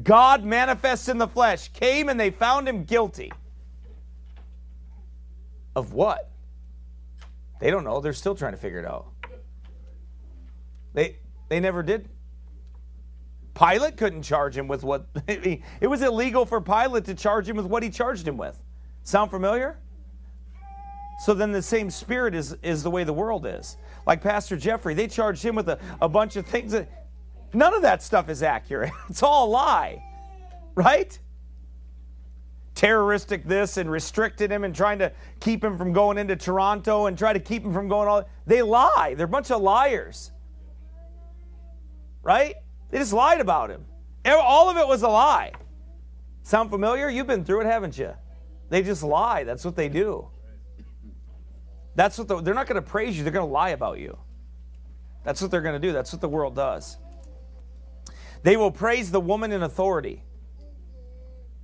God 0.04 0.44
manifests 0.44 1.10
in 1.10 1.18
the 1.18 1.28
flesh, 1.28 1.70
came 1.70 2.10
and 2.10 2.20
they 2.20 2.30
found 2.30 2.68
him 2.68 2.84
guilty. 2.84 3.32
Of 5.76 5.94
what? 5.94 6.30
They 7.64 7.72
don't 7.72 7.86
know. 7.86 8.02
They're 8.02 8.12
still 8.12 8.36
trying 8.36 8.52
to 8.52 8.58
figure 8.58 8.80
it 8.80 8.86
out. 8.86 9.06
They 10.94 11.16
they 11.48 11.62
never 11.62 11.82
did. 11.82 12.10
Pilate 13.54 13.96
couldn't 13.96 14.24
charge 14.24 14.58
him 14.58 14.68
with 14.68 14.84
what 14.84 15.08
it 15.30 15.88
was 15.88 16.02
illegal 16.02 16.46
for 16.46 16.60
Pilate 16.60 17.06
to 17.06 17.16
charge 17.16 17.48
him 17.48 17.56
with 17.56 17.66
what 17.66 17.82
he 17.82 17.90
charged 17.90 18.28
him 18.28 18.36
with. 18.36 18.62
Sound 19.04 19.32
familiar? 19.32 19.80
So 21.24 21.34
then 21.34 21.54
the 21.54 21.62
same 21.62 21.90
spirit 21.90 22.36
is, 22.36 22.52
is 22.64 22.84
the 22.84 22.92
way 22.92 23.06
the 23.06 23.14
world 23.14 23.46
is. 23.46 23.78
Like 24.06 24.22
Pastor 24.22 24.58
Jeffrey, 24.58 24.94
they 24.94 25.08
charged 25.08 25.42
him 25.42 25.56
with 25.56 25.70
a, 25.70 25.80
a 26.02 26.10
bunch 26.10 26.36
of 26.36 26.46
things 26.46 26.74
that 26.74 27.08
none 27.54 27.74
of 27.74 27.84
that 27.84 28.04
stuff 28.04 28.28
is 28.28 28.44
accurate. 28.44 28.92
It's 29.10 29.24
all 29.24 29.48
a 29.48 29.52
lie. 29.52 30.04
Right? 30.76 31.18
Terroristic 32.84 33.46
this 33.46 33.78
and 33.78 33.90
restricted 33.90 34.52
him 34.52 34.66
and 34.66 34.76
trying 34.76 35.00
to 35.00 35.10
keep 35.40 35.64
him 35.64 35.78
from 35.78 35.94
going 35.94 36.18
into 36.18 36.36
Toronto 36.36 37.06
and 37.06 37.18
try 37.18 37.32
to 37.32 37.40
keep 37.40 37.64
him 37.64 37.72
from 37.72 37.88
going 37.88 38.10
all 38.10 38.28
they 38.46 38.62
lie. 38.62 39.14
They're 39.16 39.26
a 39.26 39.30
bunch 39.30 39.52
of 39.52 39.62
liars. 39.62 40.32
Right? 42.24 42.56
They 42.90 42.98
just 42.98 43.14
lied 43.14 43.40
about 43.40 43.70
him. 43.70 43.86
All 44.26 44.70
of 44.70 44.76
it 44.76 44.86
was 44.86 45.02
a 45.02 45.08
lie. 45.08 45.54
Sound 46.42 46.70
familiar? 46.72 47.10
You've 47.10 47.26
been 47.26 47.46
through 47.46 47.62
it, 47.62 47.68
haven't 47.68 47.98
you? 47.98 48.12
They 48.70 48.84
just 48.84 49.02
lie. 49.02 49.46
That's 49.46 49.64
what 49.64 49.78
they 49.78 49.88
do. 49.88 50.28
That's 51.96 52.18
what 52.18 52.28
the, 52.28 52.42
they're 52.42 52.54
not 52.54 52.68
going 52.68 52.84
to 52.84 52.90
praise 52.90 53.18
you, 53.18 53.24
they're 53.24 53.32
going 53.32 53.48
to 53.48 53.54
lie 53.54 53.70
about 53.70 54.00
you. 54.00 54.18
That's 55.24 55.42
what 55.42 55.52
they're 55.52 55.62
going 55.62 55.80
to 55.82 55.88
do. 55.88 55.94
That's 55.94 56.12
what 56.12 56.20
the 56.20 56.28
world 56.28 56.54
does. 56.54 56.98
They 58.42 58.58
will 58.58 58.72
praise 58.72 59.10
the 59.10 59.22
woman 59.22 59.54
in 59.54 59.64
authority. 59.64 60.22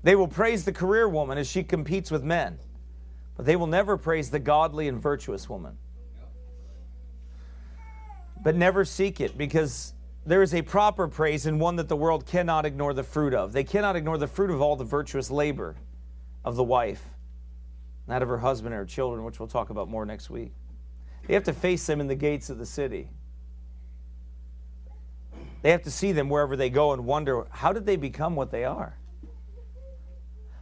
They 0.03 0.15
will 0.15 0.27
praise 0.27 0.63
the 0.63 0.72
career 0.72 1.08
woman 1.08 1.38
as 1.38 1.50
she 1.50 1.63
competes 1.63 2.10
with 2.10 2.24
men, 2.24 2.60
but 3.36 3.46
they 3.46 3.56
will 3.56 3.68
never 3.68 3.98
praise 3.98 4.29
the 4.29 4.39
godly 4.39 4.88
and 4.88 5.01
virtuous 5.01 5.50
woman. 5.50 5.77
But 8.41 8.56
never 8.56 8.86
seek 8.86 9.20
it 9.20 9.38
because 9.38 9.94
there 10.25 10.41
is 10.41 10.53
a 10.53 10.62
proper 10.62 11.08
praise 11.08 11.46
and 11.46 11.60
one 11.60 11.75
that 11.77 11.89
the 11.89 11.96
world 11.96 12.25
cannot 12.25 12.65
ignore 12.65 12.94
the 12.94 13.03
fruit 13.03 13.34
of. 13.34 13.51
They 13.51 13.63
cannot 13.63 13.96
ignore 13.96 14.18
the 14.18 14.27
fruit 14.27 14.51
of 14.51 14.62
all 14.62 14.75
the 14.75 14.86
virtuous 14.86 15.29
labor 15.29 15.75
of 16.46 16.56
the 16.56 16.63
wife, 16.63 17.03
not 18.08 18.22
of 18.22 18.29
her 18.29 18.38
husband 18.38 18.74
or 18.74 18.79
her 18.79 18.86
children, 18.86 19.25
which 19.25 19.39
we'll 19.39 19.48
talk 19.48 19.70
about 19.70 19.89
more 19.89 20.06
next 20.06 20.29
week. 20.29 20.53
They 21.27 21.34
have 21.34 21.44
to 21.46 21.53
face 21.53 21.86
them 21.86 22.00
in 22.00 22.08
the 22.08 22.15
gates 22.15 22.50
of 22.50 22.58
the 22.58 22.65
city. 22.65 23.10
They 25.62 25.72
have 25.72 25.84
to 25.84 25.91
see 25.91 26.12
them 26.12 26.29
wherever 26.29 26.56
they 26.56 26.70
go 26.70 26.94
and 26.94 27.06
wonder 27.06 27.46
how 27.50 27.74
did 27.74 27.86
they 27.86 27.98
become 27.98 28.36
what 28.36 28.51
they 28.51 28.63
are? 28.63 28.99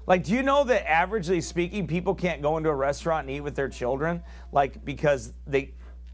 Like, 0.08 0.24
do 0.24 0.34
you 0.34 0.42
know 0.42 0.64
that 0.64 0.88
averagely 0.88 1.44
speaking, 1.44 1.86
people 1.86 2.16
can't 2.16 2.42
go 2.42 2.56
into 2.56 2.70
a 2.70 2.76
restaurant 2.76 3.28
and 3.28 3.36
eat 3.36 3.42
with 3.42 3.56
their 3.56 3.68
children, 3.68 4.24
like 4.54 4.84
because 4.84 5.34
they 5.46 5.74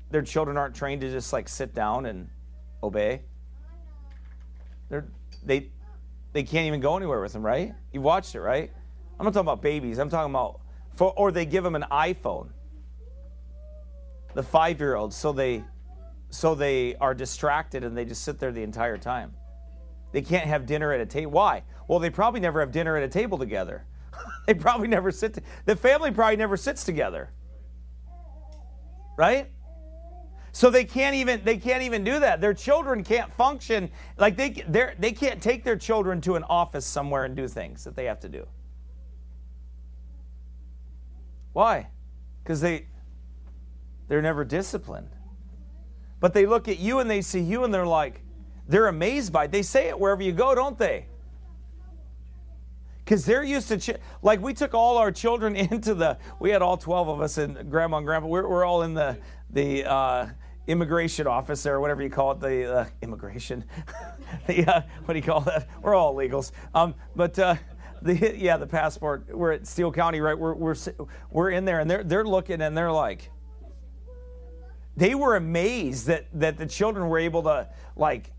their 0.09 0.23
children 0.23 0.57
aren't 0.57 0.75
trained 0.75 1.01
to 1.01 1.11
just 1.11 1.31
like 1.31 1.47
sit 1.47 1.75
down 1.75 2.07
and 2.07 2.27
obey. 2.81 3.21
They're 4.89 5.07
they 5.45 5.69
they 6.33 6.41
can't 6.41 6.65
even 6.65 6.79
go 6.79 6.97
anywhere 6.97 7.21
with 7.21 7.33
them, 7.33 7.45
right? 7.45 7.73
You've 7.91 8.03
watched 8.03 8.33
it, 8.33 8.41
right? 8.41 8.71
I'm 9.19 9.25
not 9.25 9.33
talking 9.33 9.47
about 9.47 9.61
babies. 9.61 9.99
I'm 9.99 10.09
talking 10.09 10.31
about 10.31 10.61
for, 10.95 11.13
or 11.15 11.31
they 11.31 11.45
give 11.45 11.63
them 11.63 11.75
an 11.75 11.85
iPhone. 11.91 12.49
The 14.33 14.43
five 14.43 14.79
year 14.79 14.95
olds, 14.95 15.15
so 15.15 15.31
they 15.31 15.63
so 16.31 16.55
they 16.55 16.95
are 16.95 17.13
distracted 17.13 17.83
and 17.83 17.95
they 17.95 18.05
just 18.05 18.23
sit 18.23 18.39
there 18.39 18.51
the 18.51 18.63
entire 18.63 18.97
time. 18.97 19.35
They 20.13 20.21
can't 20.21 20.47
have 20.47 20.65
dinner 20.65 20.93
at 20.93 21.01
a 21.01 21.05
table. 21.07 21.33
Why? 21.33 21.63
Well, 21.89 21.99
they 21.99 22.11
probably 22.11 22.39
never 22.39 22.61
have 22.61 22.71
dinner 22.71 22.95
at 22.97 23.03
a 23.03 23.09
table 23.09 23.37
together. 23.37 23.85
they 24.47 24.53
probably 24.55 24.87
never 24.87 25.11
sit. 25.11 25.39
The 25.65 25.75
family 25.75 26.11
probably 26.11 26.37
never 26.37 26.57
sits 26.57 26.85
together. 26.85 27.31
right? 29.17 29.51
So 30.53 30.69
they 30.69 30.85
can't 30.85 31.15
even 31.15 31.41
they 31.43 31.57
can't 31.57 31.83
even 31.83 32.03
do 32.03 32.19
that. 32.19 32.41
Their 32.41 32.53
children 32.53 33.03
can't 33.03 33.33
function 33.33 33.91
like 34.17 34.37
they 34.37 34.51
they 34.51 34.93
they 34.99 35.11
can't 35.13 35.41
take 35.41 35.63
their 35.63 35.77
children 35.77 36.21
to 36.21 36.35
an 36.35 36.43
office 36.45 36.85
somewhere 36.85 37.25
and 37.25 37.35
do 37.35 37.47
things 37.47 37.83
that 37.85 37.95
they 37.95 38.05
have 38.05 38.19
to 38.21 38.29
do. 38.29 38.47
Why? 41.53 41.89
Because 42.43 42.61
they 42.61 42.87
they're 44.09 44.21
never 44.23 44.45
disciplined. 44.45 45.11
But 46.21 46.33
they 46.33 46.47
look 46.47 46.69
at 46.69 46.79
you 46.79 46.99
and 46.99 47.09
they 47.09 47.21
see 47.21 47.41
you 47.41 47.65
and 47.65 47.73
they're 47.73 47.87
like, 47.87 48.22
they're 48.67 48.87
amazed 48.87 49.33
by 49.33 49.45
it. 49.45 49.51
They 49.51 49.61
say 49.61 49.89
it 49.89 49.99
wherever 49.99 50.23
you 50.23 50.31
go, 50.31 50.55
don't 50.55 50.77
they? 50.77 51.07
Because 53.03 53.25
they're 53.25 53.43
used 53.43 53.67
to, 53.67 53.77
ch- 53.77 53.97
like, 54.21 54.41
we 54.41 54.53
took 54.53 54.73
all 54.73 54.97
our 54.97 55.11
children 55.11 55.55
into 55.71 55.93
the, 55.93 56.17
we 56.39 56.49
had 56.49 56.61
all 56.61 56.77
12 56.77 57.09
of 57.09 57.21
us 57.21 57.37
and 57.37 57.69
grandma 57.69 57.97
and 57.97 58.05
grandpa, 58.05 58.27
we're, 58.27 58.47
we're 58.47 58.65
all 58.65 58.83
in 58.83 58.93
the, 58.93 59.17
the 59.49 59.85
uh, 59.85 60.27
immigration 60.67 61.27
office 61.27 61.65
or 61.65 61.81
whatever 61.81 62.01
you 62.01 62.09
call 62.09 62.31
it, 62.31 62.39
the 62.39 62.73
uh, 62.73 62.85
immigration. 63.01 63.65
the, 64.47 64.65
uh, 64.65 64.81
what 65.03 65.13
do 65.13 65.19
you 65.19 65.25
call 65.25 65.41
that? 65.41 65.67
We're 65.81 65.95
all 65.95 66.15
illegals. 66.15 66.51
Um, 66.73 66.95
but, 67.15 67.37
uh, 67.37 67.55
the, 68.01 68.35
yeah, 68.37 68.57
the 68.57 68.67
passport. 68.67 69.25
We're 69.29 69.53
at 69.53 69.67
Steele 69.67 69.91
County, 69.91 70.19
right? 70.19 70.37
We're, 70.37 70.53
we're, 70.53 70.75
we're 71.31 71.51
in 71.51 71.65
there 71.65 71.79
and 71.79 71.89
they're, 71.89 72.03
they're 72.03 72.25
looking 72.25 72.61
and 72.61 72.75
they're 72.75 72.91
like, 72.91 73.31
they 74.95 75.15
were 75.15 75.35
amazed 75.35 76.07
that, 76.07 76.27
that 76.33 76.57
the 76.57 76.67
children 76.67 77.09
were 77.09 77.17
able 77.17 77.43
to, 77.43 77.67
like, 77.95 78.31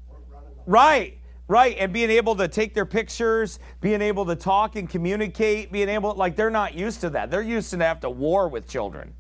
right, 0.67 1.19
right, 1.49 1.77
and 1.79 1.93
being 1.93 2.11
able 2.11 2.37
to 2.37 2.49
take 2.49 2.75
their 2.75 2.87
pictures, 2.87 3.59
being 3.81 4.01
able 4.03 4.27
to 4.27 4.37
talk 4.37 4.77
and 4.77 4.89
communicate, 4.89 5.71
being 5.73 5.89
able, 5.89 6.15
like, 6.15 6.37
they're 6.37 6.51
not 6.51 6.75
used 6.75 7.01
to 7.03 7.11
that. 7.11 7.31
They're 7.31 7.43
used 7.43 7.71
to 7.71 7.79
have 7.79 8.01
to 8.01 8.11
war 8.11 8.49
with 8.49 8.69
children, 8.69 9.15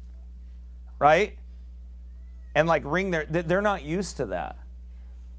right? 0.98 1.36
And, 2.54 2.68
like, 2.68 2.82
ring 2.84 3.10
their, 3.10 3.26
they're 3.26 3.62
not 3.62 3.82
used 3.82 4.16
to 4.18 4.26
that. 4.26 4.56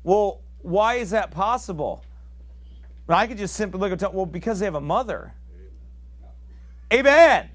Well, 0.03 0.41
why 0.62 0.95
is 0.95 1.12
that 1.12 1.31
possible? 1.31 2.03
I 3.07 3.27
could 3.27 3.38
just 3.38 3.55
simply 3.55 3.79
look 3.79 3.91
at, 3.91 4.13
well, 4.13 4.25
because 4.25 4.59
they 4.59 4.65
have 4.65 4.75
a 4.75 4.81
mother. 4.81 5.33
Amen. 6.91 7.50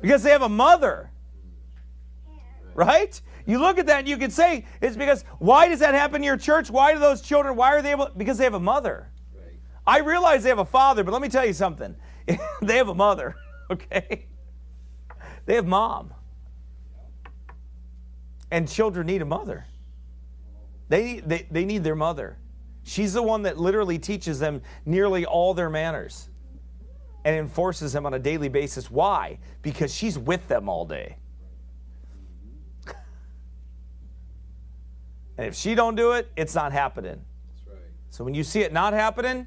Because 0.00 0.22
they 0.22 0.30
have 0.30 0.42
a 0.42 0.48
mother 0.48 1.10
right? 2.74 3.20
You 3.50 3.58
look 3.58 3.78
at 3.78 3.86
that 3.86 3.98
and 3.98 4.08
you 4.08 4.16
can 4.16 4.30
say 4.30 4.64
it's 4.80 4.96
because 4.96 5.24
why 5.40 5.68
does 5.68 5.80
that 5.80 5.92
happen 5.92 6.16
in 6.16 6.22
your 6.22 6.36
church? 6.36 6.70
Why 6.70 6.92
do 6.92 7.00
those 7.00 7.20
children, 7.20 7.56
why 7.56 7.74
are 7.74 7.82
they 7.82 7.90
able? 7.90 8.08
Because 8.16 8.38
they 8.38 8.44
have 8.44 8.54
a 8.54 8.60
mother. 8.60 9.10
Right. 9.34 9.58
I 9.84 9.98
realize 9.98 10.44
they 10.44 10.50
have 10.50 10.60
a 10.60 10.64
father, 10.64 11.02
but 11.02 11.10
let 11.10 11.20
me 11.20 11.28
tell 11.28 11.44
you 11.44 11.52
something. 11.52 11.96
they 12.62 12.76
have 12.76 12.88
a 12.88 12.94
mother, 12.94 13.34
okay? 13.72 14.26
They 15.46 15.56
have 15.56 15.66
mom. 15.66 16.14
And 18.52 18.68
children 18.68 19.08
need 19.08 19.20
a 19.20 19.26
mother. 19.26 19.66
They, 20.88 21.18
they, 21.18 21.48
they 21.50 21.64
need 21.64 21.82
their 21.82 21.96
mother. 21.96 22.38
She's 22.84 23.14
the 23.14 23.22
one 23.22 23.42
that 23.42 23.58
literally 23.58 23.98
teaches 23.98 24.38
them 24.38 24.62
nearly 24.86 25.26
all 25.26 25.54
their 25.54 25.70
manners 25.70 26.28
and 27.24 27.34
enforces 27.34 27.92
them 27.94 28.06
on 28.06 28.14
a 28.14 28.18
daily 28.20 28.48
basis. 28.48 28.92
Why? 28.92 29.40
Because 29.62 29.92
she's 29.92 30.16
with 30.16 30.46
them 30.46 30.68
all 30.68 30.84
day. 30.86 31.16
And 35.40 35.48
if 35.48 35.54
she 35.54 35.74
don't 35.74 35.94
do 35.94 36.12
it, 36.12 36.30
it's 36.36 36.54
not 36.54 36.70
happening. 36.70 37.18
Right. 37.66 37.78
So 38.10 38.24
when 38.24 38.34
you 38.34 38.44
see 38.44 38.60
it 38.60 38.74
not 38.74 38.92
happening, 38.92 39.46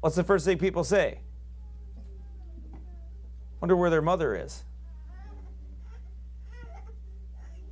what's 0.00 0.16
the 0.16 0.24
first 0.24 0.44
thing 0.44 0.58
people 0.58 0.82
say? 0.82 1.20
Wonder 3.60 3.76
where 3.76 3.88
their 3.88 4.02
mother 4.02 4.34
is. 4.34 4.64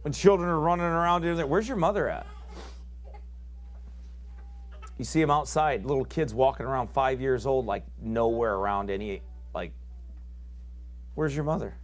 When 0.02 0.12
children 0.12 0.48
are 0.48 0.60
running 0.60 0.86
around 0.86 1.24
where's 1.48 1.66
your 1.66 1.76
mother 1.76 2.08
at? 2.08 2.24
You 4.96 5.04
see 5.04 5.20
them 5.20 5.30
outside, 5.32 5.84
little 5.84 6.04
kids 6.04 6.32
walking 6.32 6.66
around 6.66 6.86
five 6.88 7.20
years 7.20 7.46
old, 7.46 7.66
like 7.66 7.82
nowhere 8.00 8.54
around 8.54 8.90
any, 8.90 9.22
like, 9.52 9.72
where's 11.16 11.34
your 11.34 11.44
mother? 11.44 11.74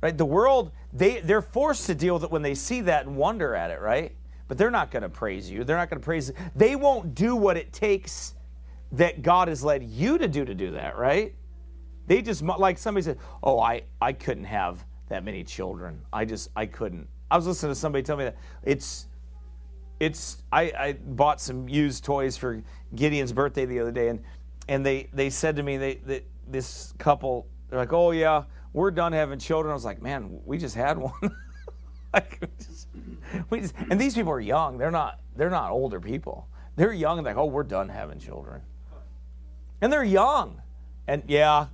Right? 0.00 0.16
The 0.16 0.24
world, 0.24 0.72
they, 0.92 1.20
they're 1.20 1.42
forced 1.42 1.86
to 1.86 1.94
deal 1.94 2.14
with 2.14 2.24
it 2.24 2.30
when 2.30 2.42
they 2.42 2.54
see 2.54 2.80
that 2.82 3.06
and 3.06 3.16
wonder 3.16 3.54
at 3.54 3.70
it, 3.70 3.80
right? 3.80 4.14
But 4.48 4.58
they're 4.58 4.70
not 4.70 4.90
going 4.90 5.02
to 5.02 5.08
praise 5.08 5.50
you. 5.50 5.64
They're 5.64 5.76
not 5.76 5.90
going 5.90 6.00
to 6.00 6.04
praise. 6.04 6.32
They 6.56 6.76
won't 6.76 7.14
do 7.14 7.36
what 7.36 7.56
it 7.56 7.72
takes 7.72 8.34
that 8.92 9.22
God 9.22 9.48
has 9.48 9.62
led 9.62 9.84
you 9.84 10.18
to 10.18 10.26
do 10.26 10.44
to 10.44 10.54
do 10.54 10.72
that, 10.72 10.96
right? 10.96 11.34
They 12.06 12.22
just 12.22 12.42
like 12.42 12.76
somebody 12.76 13.04
said, 13.04 13.18
"Oh, 13.40 13.60
I 13.60 13.82
I 14.00 14.12
couldn't 14.12 14.44
have 14.44 14.84
that 15.08 15.22
many 15.22 15.44
children. 15.44 16.00
I 16.12 16.24
just 16.24 16.50
I 16.56 16.66
couldn't." 16.66 17.06
I 17.30 17.36
was 17.36 17.46
listening 17.46 17.70
to 17.70 17.78
somebody 17.78 18.02
tell 18.02 18.16
me 18.16 18.24
that 18.24 18.36
it's 18.64 19.06
it's 20.00 20.42
I, 20.50 20.72
I 20.76 20.92
bought 20.94 21.40
some 21.40 21.68
used 21.68 22.02
toys 22.02 22.36
for 22.36 22.62
Gideon's 22.96 23.32
birthday 23.32 23.64
the 23.64 23.78
other 23.78 23.92
day, 23.92 24.08
and 24.08 24.24
and 24.66 24.84
they 24.84 25.08
they 25.12 25.30
said 25.30 25.54
to 25.54 25.62
me 25.62 25.76
they, 25.76 25.94
they 26.04 26.24
this 26.48 26.94
couple 26.98 27.46
they're 27.68 27.78
like, 27.78 27.92
"Oh 27.92 28.10
yeah." 28.10 28.42
We're 28.72 28.90
done 28.90 29.12
having 29.12 29.38
children. 29.38 29.70
I 29.70 29.74
was 29.74 29.84
like, 29.84 30.00
man, 30.00 30.40
we 30.44 30.58
just 30.58 30.74
had 30.74 30.98
one. 30.98 31.12
like, 32.14 32.38
we 32.40 32.48
just, 32.64 32.88
we 33.50 33.60
just, 33.60 33.74
and 33.90 34.00
these 34.00 34.14
people 34.14 34.32
are 34.32 34.40
young. 34.40 34.78
They're 34.78 34.90
not. 34.90 35.20
They're 35.36 35.50
not 35.50 35.70
older 35.70 36.00
people. 36.00 36.48
They're 36.76 36.92
young 36.92 37.18
and 37.18 37.26
like, 37.26 37.36
oh, 37.36 37.46
we're 37.46 37.62
done 37.62 37.88
having 37.88 38.18
children. 38.18 38.62
And 39.80 39.92
they're 39.92 40.04
young, 40.04 40.60
and 41.06 41.22
yeah, 41.26 41.66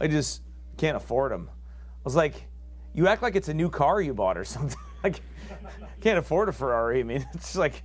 I 0.00 0.08
just 0.08 0.42
can't 0.76 0.96
afford 0.96 1.32
them. 1.32 1.48
I 1.48 2.00
was 2.04 2.16
like, 2.16 2.34
you 2.92 3.08
act 3.08 3.22
like 3.22 3.36
it's 3.36 3.48
a 3.48 3.54
new 3.54 3.70
car 3.70 4.00
you 4.00 4.14
bought 4.14 4.36
or 4.36 4.44
something. 4.44 4.78
like, 5.04 5.20
can't 6.00 6.18
afford 6.18 6.48
a 6.48 6.52
Ferrari. 6.52 7.00
I 7.00 7.02
mean, 7.02 7.26
it's 7.34 7.56
like, 7.56 7.82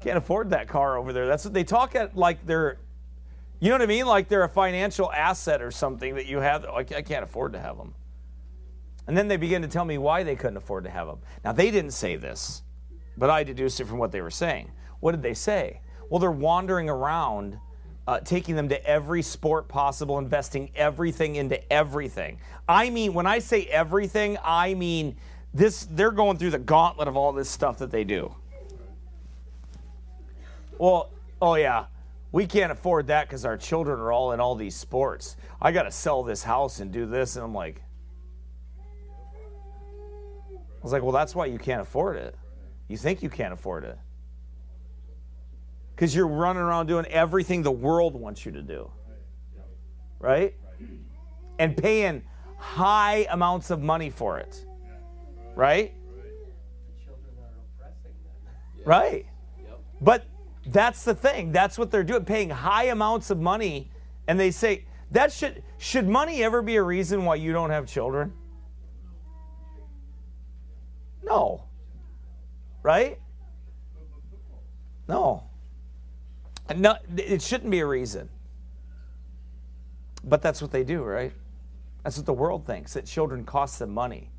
can't 0.00 0.18
afford 0.18 0.50
that 0.50 0.68
car 0.68 0.96
over 0.96 1.12
there. 1.12 1.26
That's 1.26 1.44
what 1.44 1.54
they 1.54 1.64
talk 1.64 1.94
at 1.94 2.16
like 2.16 2.44
they're 2.46 2.78
you 3.60 3.68
know 3.68 3.74
what 3.74 3.82
I 3.82 3.86
mean? 3.86 4.06
Like 4.06 4.28
they're 4.28 4.42
a 4.42 4.48
financial 4.48 5.12
asset 5.12 5.60
or 5.60 5.70
something 5.70 6.14
that 6.14 6.26
you 6.26 6.38
have. 6.38 6.64
I 6.64 6.82
can't 6.82 7.22
afford 7.22 7.52
to 7.52 7.60
have 7.60 7.76
them. 7.76 7.94
And 9.06 9.16
then 9.16 9.28
they 9.28 9.36
begin 9.36 9.60
to 9.62 9.68
tell 9.68 9.84
me 9.84 9.98
why 9.98 10.22
they 10.22 10.34
couldn't 10.34 10.56
afford 10.56 10.84
to 10.84 10.90
have 10.90 11.06
them. 11.06 11.18
Now 11.44 11.52
they 11.52 11.70
didn't 11.70 11.90
say 11.90 12.16
this, 12.16 12.62
but 13.18 13.28
I 13.28 13.44
deduced 13.44 13.78
it 13.80 13.86
from 13.86 13.98
what 13.98 14.12
they 14.12 14.22
were 14.22 14.30
saying. 14.30 14.70
What 15.00 15.12
did 15.12 15.22
they 15.22 15.34
say? 15.34 15.80
Well, 16.08 16.20
they're 16.20 16.30
wandering 16.30 16.88
around, 16.88 17.58
uh, 18.06 18.20
taking 18.20 18.56
them 18.56 18.70
to 18.70 18.86
every 18.86 19.20
sport 19.20 19.68
possible, 19.68 20.18
investing 20.18 20.70
everything 20.74 21.36
into 21.36 21.70
everything. 21.70 22.38
I 22.66 22.88
mean, 22.88 23.12
when 23.12 23.26
I 23.26 23.40
say 23.40 23.64
everything, 23.66 24.38
I 24.42 24.72
mean 24.72 25.16
this. 25.52 25.86
They're 25.90 26.12
going 26.12 26.38
through 26.38 26.50
the 26.50 26.58
gauntlet 26.58 27.08
of 27.08 27.16
all 27.16 27.32
this 27.32 27.50
stuff 27.50 27.78
that 27.78 27.90
they 27.90 28.04
do. 28.04 28.34
Well, 30.78 31.10
oh 31.42 31.56
yeah 31.56 31.86
we 32.32 32.46
can't 32.46 32.70
afford 32.70 33.08
that 33.08 33.26
because 33.26 33.44
our 33.44 33.56
children 33.56 33.98
are 33.98 34.12
all 34.12 34.32
in 34.32 34.40
all 34.40 34.54
these 34.54 34.76
sports. 34.76 35.36
I 35.60 35.72
got 35.72 35.82
to 35.82 35.90
sell 35.90 36.22
this 36.22 36.42
house 36.42 36.80
and 36.80 36.92
do 36.92 37.06
this. 37.06 37.36
And 37.36 37.44
I'm 37.44 37.54
like, 37.54 37.82
I 40.80 40.82
was 40.82 40.92
like, 40.92 41.02
well, 41.02 41.12
that's 41.12 41.34
why 41.34 41.46
you 41.46 41.58
can't 41.58 41.80
afford 41.82 42.16
it. 42.16 42.36
You 42.88 42.96
think 42.96 43.22
you 43.22 43.28
can't 43.28 43.52
afford 43.52 43.84
it. 43.84 43.98
Because 45.94 46.14
you're 46.14 46.28
running 46.28 46.62
around 46.62 46.86
doing 46.86 47.04
everything 47.06 47.62
the 47.62 47.70
world 47.70 48.14
wants 48.14 48.46
you 48.46 48.52
to 48.52 48.62
do. 48.62 48.90
Right? 50.18 50.54
And 51.58 51.76
paying 51.76 52.22
high 52.56 53.26
amounts 53.30 53.70
of 53.70 53.82
money 53.82 54.08
for 54.08 54.38
it. 54.38 54.64
Right? 55.54 55.92
The 56.06 57.04
children 57.04 57.34
are 57.38 57.50
oppressing 57.76 58.14
them. 58.22 58.84
Right. 58.86 59.26
But 60.00 60.24
that's 60.66 61.04
the 61.04 61.14
thing. 61.14 61.52
That's 61.52 61.78
what 61.78 61.90
they're 61.90 62.04
doing, 62.04 62.24
paying 62.24 62.50
high 62.50 62.84
amounts 62.84 63.30
of 63.30 63.38
money. 63.40 63.90
And 64.26 64.38
they 64.38 64.50
say, 64.50 64.84
that 65.10 65.32
should 65.32 65.62
should 65.78 66.08
money 66.08 66.42
ever 66.44 66.62
be 66.62 66.76
a 66.76 66.82
reason 66.82 67.24
why 67.24 67.36
you 67.36 67.52
don't 67.52 67.70
have 67.70 67.86
children? 67.86 68.32
No. 71.24 71.64
Right? 72.82 73.18
No. 75.08 75.44
No, 76.76 76.96
it 77.16 77.42
shouldn't 77.42 77.70
be 77.70 77.80
a 77.80 77.86
reason. 77.86 78.28
But 80.22 80.42
that's 80.42 80.62
what 80.62 80.70
they 80.70 80.84
do, 80.84 81.02
right? 81.02 81.32
That's 82.04 82.16
what 82.16 82.26
the 82.26 82.32
world 82.32 82.66
thinks 82.66 82.92
that 82.94 83.06
children 83.06 83.44
cost 83.44 83.78
them 83.78 83.92
money. 83.92 84.30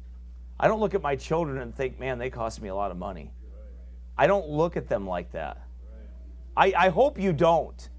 I 0.59 0.67
don't 0.67 0.79
look 0.79 0.93
at 0.93 1.01
my 1.01 1.15
children 1.15 1.57
and 1.57 1.75
think, 1.75 1.99
man, 1.99 2.19
they 2.19 2.29
cost 2.29 2.61
me 2.61 2.69
a 2.69 2.75
lot 2.75 2.91
of 2.91 2.97
money. 2.97 3.31
I 4.17 4.27
don't 4.27 4.47
look 4.47 4.77
at 4.77 4.87
them 4.87 5.07
like 5.07 5.31
that. 5.31 5.61
I, 6.55 6.73
I 6.77 6.89
hope 6.89 7.19
you 7.19 7.33
don't. 7.33 7.89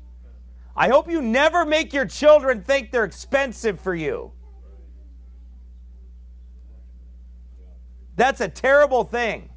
I 0.74 0.88
hope 0.88 1.10
you 1.10 1.20
never 1.20 1.64
make 1.64 1.92
your 1.92 2.06
children 2.06 2.62
think 2.62 2.90
they're 2.90 3.04
expensive 3.04 3.80
for 3.80 3.94
you. 3.94 4.32
That's 8.16 8.40
a 8.40 8.48
terrible 8.48 9.04
thing. 9.04 9.48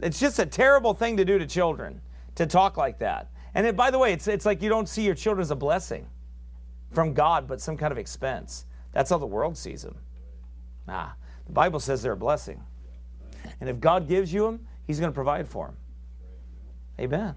It's 0.00 0.20
just 0.20 0.38
a 0.38 0.46
terrible 0.46 0.92
thing 0.94 1.16
to 1.16 1.24
do 1.24 1.38
to 1.38 1.46
children 1.46 2.00
to 2.34 2.46
talk 2.46 2.76
like 2.76 2.98
that. 2.98 3.30
And 3.54 3.66
it, 3.66 3.76
by 3.76 3.90
the 3.90 3.98
way, 3.98 4.12
it's, 4.12 4.26
it's 4.26 4.44
like 4.44 4.60
you 4.60 4.68
don't 4.68 4.88
see 4.88 5.02
your 5.02 5.14
children 5.14 5.42
as 5.42 5.50
a 5.50 5.56
blessing 5.56 6.06
from 6.92 7.14
God, 7.14 7.46
but 7.46 7.60
some 7.60 7.76
kind 7.76 7.92
of 7.92 7.98
expense. 7.98 8.66
That's 8.92 9.10
how 9.10 9.18
the 9.18 9.26
world 9.26 9.56
sees 9.56 9.82
them. 9.82 9.96
Ah, 10.88 11.14
the 11.46 11.52
Bible 11.52 11.80
says 11.80 12.02
they're 12.02 12.12
a 12.12 12.16
blessing. 12.16 12.62
And 13.60 13.68
if 13.68 13.80
God 13.80 14.08
gives 14.08 14.32
you 14.32 14.42
them, 14.42 14.66
He's 14.86 15.00
going 15.00 15.10
to 15.10 15.14
provide 15.14 15.48
for 15.48 15.68
him. 15.68 15.76
Amen. 17.00 17.34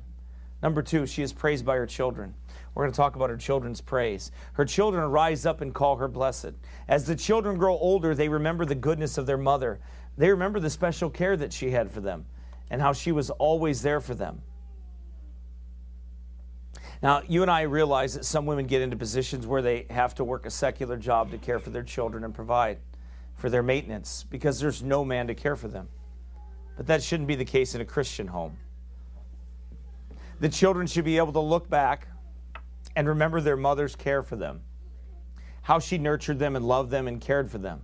Number 0.61 0.81
two, 0.81 1.05
she 1.05 1.21
is 1.21 1.33
praised 1.33 1.65
by 1.65 1.75
her 1.75 1.85
children. 1.85 2.33
We're 2.73 2.83
going 2.83 2.93
to 2.93 2.97
talk 2.97 3.15
about 3.15 3.29
her 3.29 3.37
children's 3.37 3.81
praise. 3.81 4.31
Her 4.53 4.65
children 4.65 5.09
rise 5.09 5.45
up 5.45 5.61
and 5.61 5.73
call 5.73 5.97
her 5.97 6.07
blessed. 6.07 6.53
As 6.87 7.05
the 7.05 7.15
children 7.15 7.57
grow 7.57 7.77
older, 7.77 8.15
they 8.15 8.29
remember 8.29 8.65
the 8.65 8.75
goodness 8.75 9.17
of 9.17 9.25
their 9.25 9.37
mother. 9.37 9.79
They 10.17 10.29
remember 10.29 10.59
the 10.59 10.69
special 10.69 11.09
care 11.09 11.37
that 11.37 11.53
she 11.53 11.71
had 11.71 11.91
for 11.91 12.01
them 12.01 12.25
and 12.69 12.81
how 12.81 12.93
she 12.93 13.11
was 13.11 13.29
always 13.29 13.81
there 13.81 14.01
for 14.01 14.15
them. 14.15 14.41
Now, 17.01 17.21
you 17.27 17.43
and 17.43 17.51
I 17.51 17.61
realize 17.61 18.15
that 18.15 18.25
some 18.25 18.47
women 18.47 18.65
get 18.65 18.81
into 18.81 18.97
positions 18.97 19.45
where 19.45 19.61
they 19.61 19.85
have 19.91 20.15
to 20.15 20.23
work 20.23 20.47
a 20.47 20.49
secular 20.49 20.97
job 20.97 21.29
to 21.31 21.37
care 21.37 21.59
for 21.59 21.69
their 21.69 21.83
children 21.83 22.23
and 22.23 22.33
provide 22.33 22.79
for 23.35 23.51
their 23.51 23.61
maintenance 23.61 24.25
because 24.29 24.59
there's 24.59 24.81
no 24.81 25.05
man 25.05 25.27
to 25.27 25.35
care 25.35 25.55
for 25.55 25.67
them. 25.67 25.87
But 26.77 26.87
that 26.87 27.03
shouldn't 27.03 27.27
be 27.27 27.35
the 27.35 27.45
case 27.45 27.75
in 27.75 27.81
a 27.81 27.85
Christian 27.85 28.27
home. 28.27 28.55
The 30.39 30.49
children 30.49 30.85
should 30.85 31.05
be 31.05 31.17
able 31.17 31.33
to 31.33 31.39
look 31.39 31.67
back 31.67 32.07
and 32.95 33.07
remember 33.07 33.41
their 33.41 33.57
mother's 33.57 33.95
care 33.95 34.21
for 34.21 34.35
them, 34.35 34.61
how 35.63 35.79
she 35.79 35.97
nurtured 35.97 36.39
them 36.39 36.55
and 36.55 36.65
loved 36.65 36.91
them 36.91 37.07
and 37.07 37.19
cared 37.19 37.49
for 37.49 37.57
them, 37.57 37.81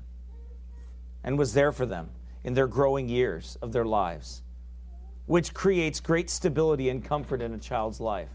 and 1.24 1.38
was 1.38 1.54
there 1.54 1.72
for 1.72 1.88
them 1.88 2.10
in 2.44 2.54
their 2.54 2.68
growing 2.68 3.10
years 3.10 3.58
of 3.62 3.72
their 3.72 3.86
lives, 3.86 4.44
which 5.26 5.54
creates 5.54 6.00
great 6.00 6.30
stability 6.30 6.90
and 6.90 7.04
comfort 7.04 7.42
in 7.42 7.54
a 7.54 7.58
child's 7.58 8.00
life. 8.00 8.30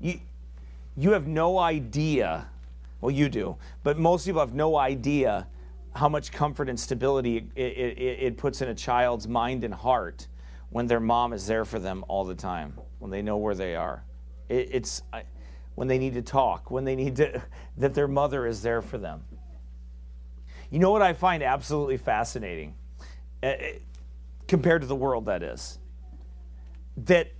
You, 0.00 0.20
you 0.96 1.12
have 1.12 1.26
no 1.26 1.58
idea, 1.58 2.46
well, 3.00 3.10
you 3.10 3.28
do, 3.28 3.56
but 3.82 3.98
most 3.98 4.26
people 4.26 4.40
have 4.40 4.54
no 4.54 4.76
idea 4.76 5.48
how 5.98 6.08
much 6.08 6.30
comfort 6.30 6.68
and 6.68 6.78
stability 6.78 7.50
it, 7.56 7.60
it, 7.60 7.98
it, 7.98 8.36
puts 8.36 8.62
in 8.62 8.68
a 8.68 8.74
child's 8.74 9.26
mind 9.26 9.64
and 9.64 9.74
heart 9.74 10.28
when 10.70 10.86
their 10.86 11.00
mom 11.00 11.32
is 11.32 11.44
there 11.44 11.64
for 11.64 11.80
them 11.80 12.04
all 12.06 12.24
the 12.24 12.36
time, 12.36 12.72
when 13.00 13.10
they 13.10 13.20
know 13.20 13.36
where 13.36 13.56
they 13.56 13.74
are. 13.74 14.04
It, 14.48 14.68
it's 14.70 15.02
when 15.74 15.88
they 15.88 15.98
need 15.98 16.14
to 16.14 16.22
talk, 16.22 16.70
when 16.70 16.84
they 16.84 16.94
need 16.94 17.16
to, 17.16 17.42
that 17.78 17.94
their 17.94 18.06
mother 18.06 18.46
is 18.46 18.62
there 18.62 18.80
for 18.80 18.96
them. 18.96 19.24
You 20.70 20.78
know 20.78 20.92
what 20.92 21.02
I 21.02 21.14
find 21.14 21.42
absolutely 21.42 21.96
fascinating, 21.96 22.76
uh, 23.42 23.54
compared 24.46 24.82
to 24.82 24.86
the 24.86 24.94
world, 24.94 25.26
that 25.26 25.42
is? 25.42 25.80
That 26.96 27.32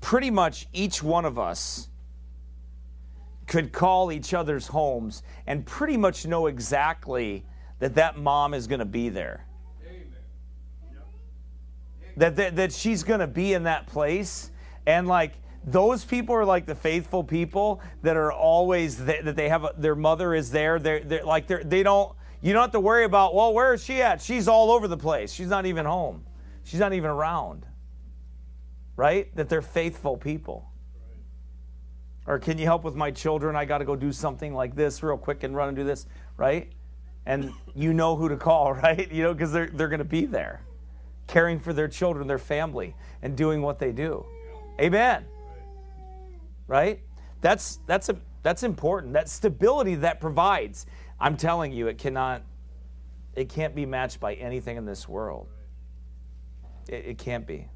pretty 0.00 0.30
much 0.30 0.68
each 0.72 1.02
one 1.02 1.24
of 1.24 1.40
us 1.40 1.88
could 3.48 3.72
call 3.72 4.12
each 4.12 4.34
other's 4.34 4.68
homes 4.68 5.22
and 5.46 5.66
pretty 5.66 5.96
much 5.96 6.26
know 6.26 6.46
exactly 6.46 7.44
that 7.80 7.94
that 7.96 8.16
mom 8.16 8.54
is 8.54 8.66
going 8.66 8.78
to 8.78 8.84
be 8.84 9.08
there. 9.08 9.46
That, 12.16 12.36
that, 12.36 12.56
that 12.56 12.72
she's 12.72 13.04
going 13.04 13.20
to 13.20 13.26
be 13.26 13.54
in 13.54 13.64
that 13.64 13.86
place. 13.86 14.50
And 14.86 15.06
like, 15.06 15.34
those 15.64 16.04
people 16.04 16.34
are 16.34 16.44
like 16.44 16.66
the 16.66 16.74
faithful 16.74 17.22
people 17.22 17.80
that 18.02 18.16
are 18.16 18.32
always 18.32 18.96
th- 18.96 19.24
that 19.24 19.36
they 19.36 19.48
have 19.48 19.64
a, 19.64 19.74
their 19.76 19.96
mother 19.96 20.34
is 20.34 20.50
there 20.50 20.78
they're, 20.78 21.00
they're 21.00 21.24
like 21.24 21.46
they're, 21.48 21.64
they 21.64 21.82
don't 21.82 22.14
you 22.40 22.52
don't 22.52 22.62
have 22.62 22.70
to 22.70 22.80
worry 22.80 23.04
about 23.04 23.34
well 23.34 23.52
where 23.52 23.74
is 23.74 23.84
she 23.84 24.00
at 24.00 24.22
she's 24.22 24.46
all 24.46 24.70
over 24.70 24.86
the 24.86 24.96
place 24.96 25.32
she's 25.32 25.48
not 25.48 25.66
even 25.66 25.84
home 25.84 26.24
she's 26.62 26.78
not 26.78 26.92
even 26.94 27.10
around 27.10 27.66
right? 28.98 29.34
That 29.36 29.48
they're 29.48 29.62
faithful 29.62 30.16
people. 30.18 30.67
Or 32.28 32.38
can 32.38 32.58
you 32.58 32.66
help 32.66 32.84
with 32.84 32.94
my 32.94 33.10
children? 33.10 33.56
I 33.56 33.64
got 33.64 33.78
to 33.78 33.86
go 33.86 33.96
do 33.96 34.12
something 34.12 34.52
like 34.52 34.76
this 34.76 35.02
real 35.02 35.16
quick 35.16 35.44
and 35.44 35.56
run 35.56 35.68
and 35.68 35.76
do 35.76 35.82
this, 35.82 36.06
right? 36.36 36.70
And 37.24 37.54
you 37.74 37.94
know 37.94 38.16
who 38.16 38.28
to 38.28 38.36
call, 38.36 38.72
right? 38.74 39.10
You 39.10 39.22
know, 39.22 39.32
because 39.32 39.50
they're, 39.50 39.68
they're 39.68 39.88
going 39.88 39.98
to 39.98 40.04
be 40.04 40.26
there, 40.26 40.60
caring 41.26 41.58
for 41.58 41.72
their 41.72 41.88
children, 41.88 42.28
their 42.28 42.38
family, 42.38 42.94
and 43.22 43.34
doing 43.34 43.62
what 43.62 43.78
they 43.78 43.92
do. 43.92 44.26
Amen. 44.78 45.24
Right? 46.66 47.00
That's, 47.40 47.78
that's, 47.86 48.10
a, 48.10 48.16
that's 48.42 48.62
important. 48.62 49.14
That 49.14 49.30
stability 49.30 49.94
that 49.96 50.20
provides. 50.20 50.84
I'm 51.18 51.34
telling 51.34 51.72
you, 51.72 51.86
it 51.86 51.96
cannot, 51.96 52.42
it 53.36 53.48
can't 53.48 53.74
be 53.74 53.86
matched 53.86 54.20
by 54.20 54.34
anything 54.34 54.76
in 54.76 54.84
this 54.84 55.08
world. 55.08 55.46
It, 56.90 57.06
it 57.06 57.18
can't 57.18 57.46
be. 57.46 57.68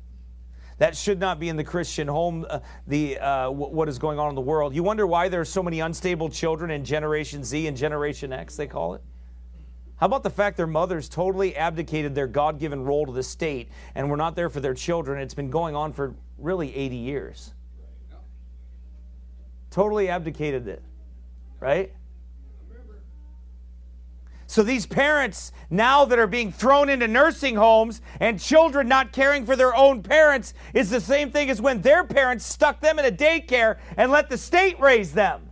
That 0.78 0.96
should 0.96 1.20
not 1.20 1.38
be 1.38 1.48
in 1.48 1.56
the 1.56 1.64
Christian 1.64 2.08
home, 2.08 2.46
uh, 2.48 2.60
the, 2.86 3.18
uh, 3.18 3.44
w- 3.44 3.68
what 3.68 3.88
is 3.88 3.98
going 3.98 4.18
on 4.18 4.28
in 4.28 4.34
the 4.34 4.40
world. 4.40 4.74
You 4.74 4.82
wonder 4.82 5.06
why 5.06 5.28
there 5.28 5.40
are 5.40 5.44
so 5.44 5.62
many 5.62 5.80
unstable 5.80 6.28
children 6.28 6.70
in 6.70 6.84
Generation 6.84 7.44
Z 7.44 7.66
and 7.66 7.76
Generation 7.76 8.32
X, 8.32 8.56
they 8.56 8.66
call 8.66 8.94
it? 8.94 9.02
How 9.96 10.06
about 10.06 10.24
the 10.24 10.30
fact 10.30 10.56
their 10.56 10.66
mothers 10.66 11.08
totally 11.08 11.54
abdicated 11.54 12.14
their 12.14 12.26
God 12.26 12.58
given 12.58 12.82
role 12.82 13.06
to 13.06 13.12
the 13.12 13.22
state 13.22 13.68
and 13.94 14.10
were 14.10 14.16
not 14.16 14.34
there 14.34 14.50
for 14.50 14.58
their 14.58 14.74
children? 14.74 15.20
It's 15.20 15.34
been 15.34 15.50
going 15.50 15.76
on 15.76 15.92
for 15.92 16.14
really 16.38 16.74
80 16.74 16.96
years. 16.96 17.54
Totally 19.70 20.08
abdicated 20.08 20.66
it, 20.66 20.82
right? 21.60 21.92
So 24.52 24.62
these 24.62 24.84
parents 24.84 25.50
now 25.70 26.04
that 26.04 26.18
are 26.18 26.26
being 26.26 26.52
thrown 26.52 26.90
into 26.90 27.08
nursing 27.08 27.54
homes 27.56 28.02
and 28.20 28.38
children 28.38 28.86
not 28.86 29.10
caring 29.10 29.46
for 29.46 29.56
their 29.56 29.74
own 29.74 30.02
parents 30.02 30.52
is 30.74 30.90
the 30.90 31.00
same 31.00 31.30
thing 31.30 31.48
as 31.48 31.62
when 31.62 31.80
their 31.80 32.04
parents 32.04 32.44
stuck 32.44 32.78
them 32.78 32.98
in 32.98 33.06
a 33.06 33.10
daycare 33.10 33.78
and 33.96 34.12
let 34.12 34.28
the 34.28 34.36
state 34.36 34.78
raise 34.78 35.12
them. 35.12 35.50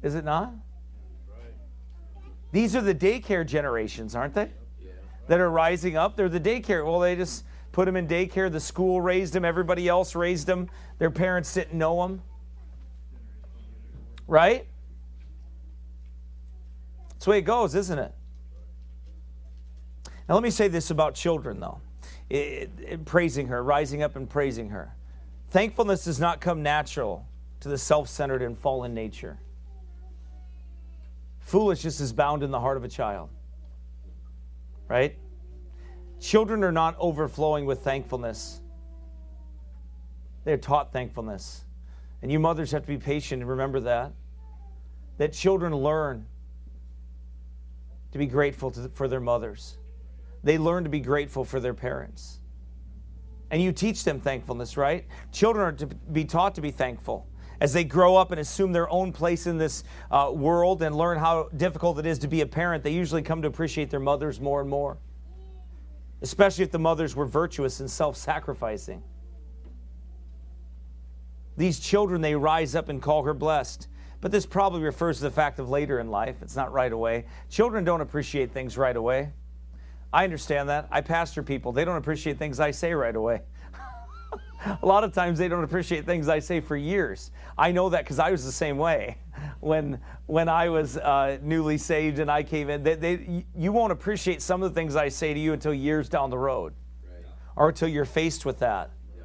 Is 0.00 0.14
it 0.14 0.24
not? 0.24 0.54
These 2.52 2.74
are 2.74 2.80
the 2.80 2.94
daycare 2.94 3.46
generations, 3.46 4.14
aren't 4.14 4.32
they? 4.32 4.48
That 5.28 5.38
are 5.38 5.50
rising 5.50 5.98
up. 5.98 6.16
They're 6.16 6.30
the 6.30 6.40
daycare. 6.40 6.82
Well, 6.82 7.00
they 7.00 7.14
just 7.14 7.44
put 7.72 7.84
them 7.84 7.96
in 7.96 8.08
daycare. 8.08 8.50
The 8.50 8.58
school 8.58 9.02
raised 9.02 9.34
them. 9.34 9.44
Everybody 9.44 9.86
else 9.86 10.14
raised 10.14 10.46
them. 10.46 10.70
Their 10.96 11.10
parents 11.10 11.52
didn't 11.52 11.76
know 11.76 12.00
them. 12.00 12.22
Right? 14.26 14.66
That's 17.24 17.28
the 17.28 17.30
way 17.30 17.38
it 17.38 17.46
goes, 17.46 17.74
isn't 17.74 17.98
it? 17.98 18.12
Now, 20.28 20.34
let 20.34 20.42
me 20.42 20.50
say 20.50 20.68
this 20.68 20.90
about 20.90 21.14
children, 21.14 21.58
though. 21.58 21.80
It, 22.28 22.70
it, 22.86 23.04
praising 23.06 23.46
her, 23.46 23.64
rising 23.64 24.02
up 24.02 24.14
and 24.16 24.28
praising 24.28 24.68
her. 24.68 24.94
Thankfulness 25.48 26.04
does 26.04 26.20
not 26.20 26.42
come 26.42 26.62
natural 26.62 27.26
to 27.60 27.70
the 27.70 27.78
self 27.78 28.10
centered 28.10 28.42
and 28.42 28.58
fallen 28.58 28.92
nature. 28.92 29.38
Foolishness 31.40 31.98
is 31.98 32.12
bound 32.12 32.42
in 32.42 32.50
the 32.50 32.60
heart 32.60 32.76
of 32.76 32.84
a 32.84 32.88
child. 32.88 33.30
Right? 34.86 35.16
Children 36.20 36.62
are 36.62 36.72
not 36.72 36.94
overflowing 36.98 37.64
with 37.64 37.80
thankfulness, 37.80 38.60
they're 40.44 40.58
taught 40.58 40.92
thankfulness. 40.92 41.64
And 42.20 42.30
you 42.30 42.38
mothers 42.38 42.70
have 42.72 42.82
to 42.82 42.88
be 42.88 42.98
patient 42.98 43.40
and 43.40 43.48
remember 43.48 43.80
that. 43.80 44.12
That 45.16 45.32
children 45.32 45.74
learn 45.74 46.26
to 48.14 48.18
be 48.18 48.26
grateful 48.26 48.70
to, 48.70 48.88
for 48.94 49.08
their 49.08 49.18
mothers. 49.18 49.76
They 50.44 50.56
learn 50.56 50.84
to 50.84 50.88
be 50.88 51.00
grateful 51.00 51.44
for 51.44 51.58
their 51.58 51.74
parents. 51.74 52.38
And 53.50 53.60
you 53.60 53.72
teach 53.72 54.04
them 54.04 54.20
thankfulness, 54.20 54.76
right? 54.76 55.04
Children 55.32 55.66
are 55.66 55.72
to 55.72 55.86
be 55.86 56.24
taught 56.24 56.54
to 56.54 56.60
be 56.60 56.70
thankful 56.70 57.26
as 57.60 57.72
they 57.72 57.82
grow 57.82 58.14
up 58.14 58.30
and 58.30 58.40
assume 58.40 58.70
their 58.70 58.88
own 58.88 59.12
place 59.12 59.48
in 59.48 59.58
this 59.58 59.82
uh, 60.12 60.30
world 60.32 60.80
and 60.82 60.94
learn 60.94 61.18
how 61.18 61.48
difficult 61.56 61.98
it 61.98 62.06
is 62.06 62.20
to 62.20 62.28
be 62.28 62.40
a 62.42 62.46
parent. 62.46 62.84
They 62.84 62.92
usually 62.92 63.20
come 63.20 63.42
to 63.42 63.48
appreciate 63.48 63.90
their 63.90 63.98
mothers 63.98 64.40
more 64.40 64.60
and 64.60 64.70
more, 64.70 64.96
especially 66.22 66.62
if 66.62 66.70
the 66.70 66.78
mothers 66.78 67.16
were 67.16 67.26
virtuous 67.26 67.80
and 67.80 67.90
self 67.90 68.16
sacrificing. 68.16 69.02
These 71.56 71.80
children, 71.80 72.20
they 72.20 72.36
rise 72.36 72.76
up 72.76 72.88
and 72.88 73.02
call 73.02 73.24
her 73.24 73.34
blessed. 73.34 73.88
But 74.24 74.32
this 74.32 74.46
probably 74.46 74.80
refers 74.80 75.18
to 75.18 75.24
the 75.24 75.30
fact 75.30 75.58
of 75.58 75.68
later 75.68 76.00
in 76.00 76.10
life. 76.10 76.36
It's 76.40 76.56
not 76.56 76.72
right 76.72 76.90
away. 76.90 77.26
Children 77.50 77.84
don't 77.84 78.00
appreciate 78.00 78.52
things 78.52 78.78
right 78.78 78.96
away. 78.96 79.30
I 80.14 80.24
understand 80.24 80.70
that. 80.70 80.88
I 80.90 81.02
pastor 81.02 81.42
people, 81.42 81.72
they 81.72 81.84
don't 81.84 81.98
appreciate 81.98 82.38
things 82.38 82.58
I 82.58 82.70
say 82.70 82.94
right 82.94 83.14
away. 83.14 83.42
a 84.82 84.86
lot 84.86 85.04
of 85.04 85.12
times 85.12 85.38
they 85.38 85.46
don't 85.46 85.62
appreciate 85.62 86.06
things 86.06 86.30
I 86.30 86.38
say 86.38 86.60
for 86.60 86.74
years. 86.74 87.32
I 87.58 87.70
know 87.70 87.90
that 87.90 88.04
because 88.04 88.18
I 88.18 88.30
was 88.30 88.46
the 88.46 88.50
same 88.50 88.78
way 88.78 89.18
when 89.60 90.00
when 90.24 90.48
I 90.48 90.70
was 90.70 90.96
uh, 90.96 91.36
newly 91.42 91.76
saved 91.76 92.18
and 92.18 92.30
I 92.30 92.44
came 92.44 92.70
in. 92.70 92.82
They, 92.82 92.94
they, 92.94 93.44
you 93.54 93.72
won't 93.72 93.92
appreciate 93.92 94.40
some 94.40 94.62
of 94.62 94.72
the 94.72 94.74
things 94.74 94.96
I 94.96 95.10
say 95.10 95.34
to 95.34 95.38
you 95.38 95.52
until 95.52 95.74
years 95.74 96.08
down 96.08 96.30
the 96.30 96.38
road, 96.38 96.72
right. 97.06 97.26
or 97.56 97.68
until 97.68 97.88
you're 97.88 98.06
faced 98.06 98.46
with 98.46 98.60
that. 98.60 98.90
Yeah. 99.14 99.24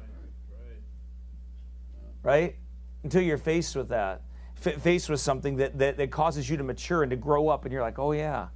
Right? 2.22 2.56
Until 3.02 3.22
you're 3.22 3.38
faced 3.38 3.76
with 3.76 3.88
that 3.88 4.24
faced 4.60 5.08
with 5.08 5.20
something 5.20 5.56
that, 5.56 5.78
that, 5.78 5.96
that 5.96 6.10
causes 6.10 6.48
you 6.48 6.56
to 6.56 6.62
mature 6.62 7.02
and 7.02 7.10
to 7.10 7.16
grow 7.16 7.48
up, 7.48 7.64
and 7.64 7.72
you're 7.72 7.82
like, 7.82 7.98
oh, 7.98 8.12
yeah. 8.12 8.48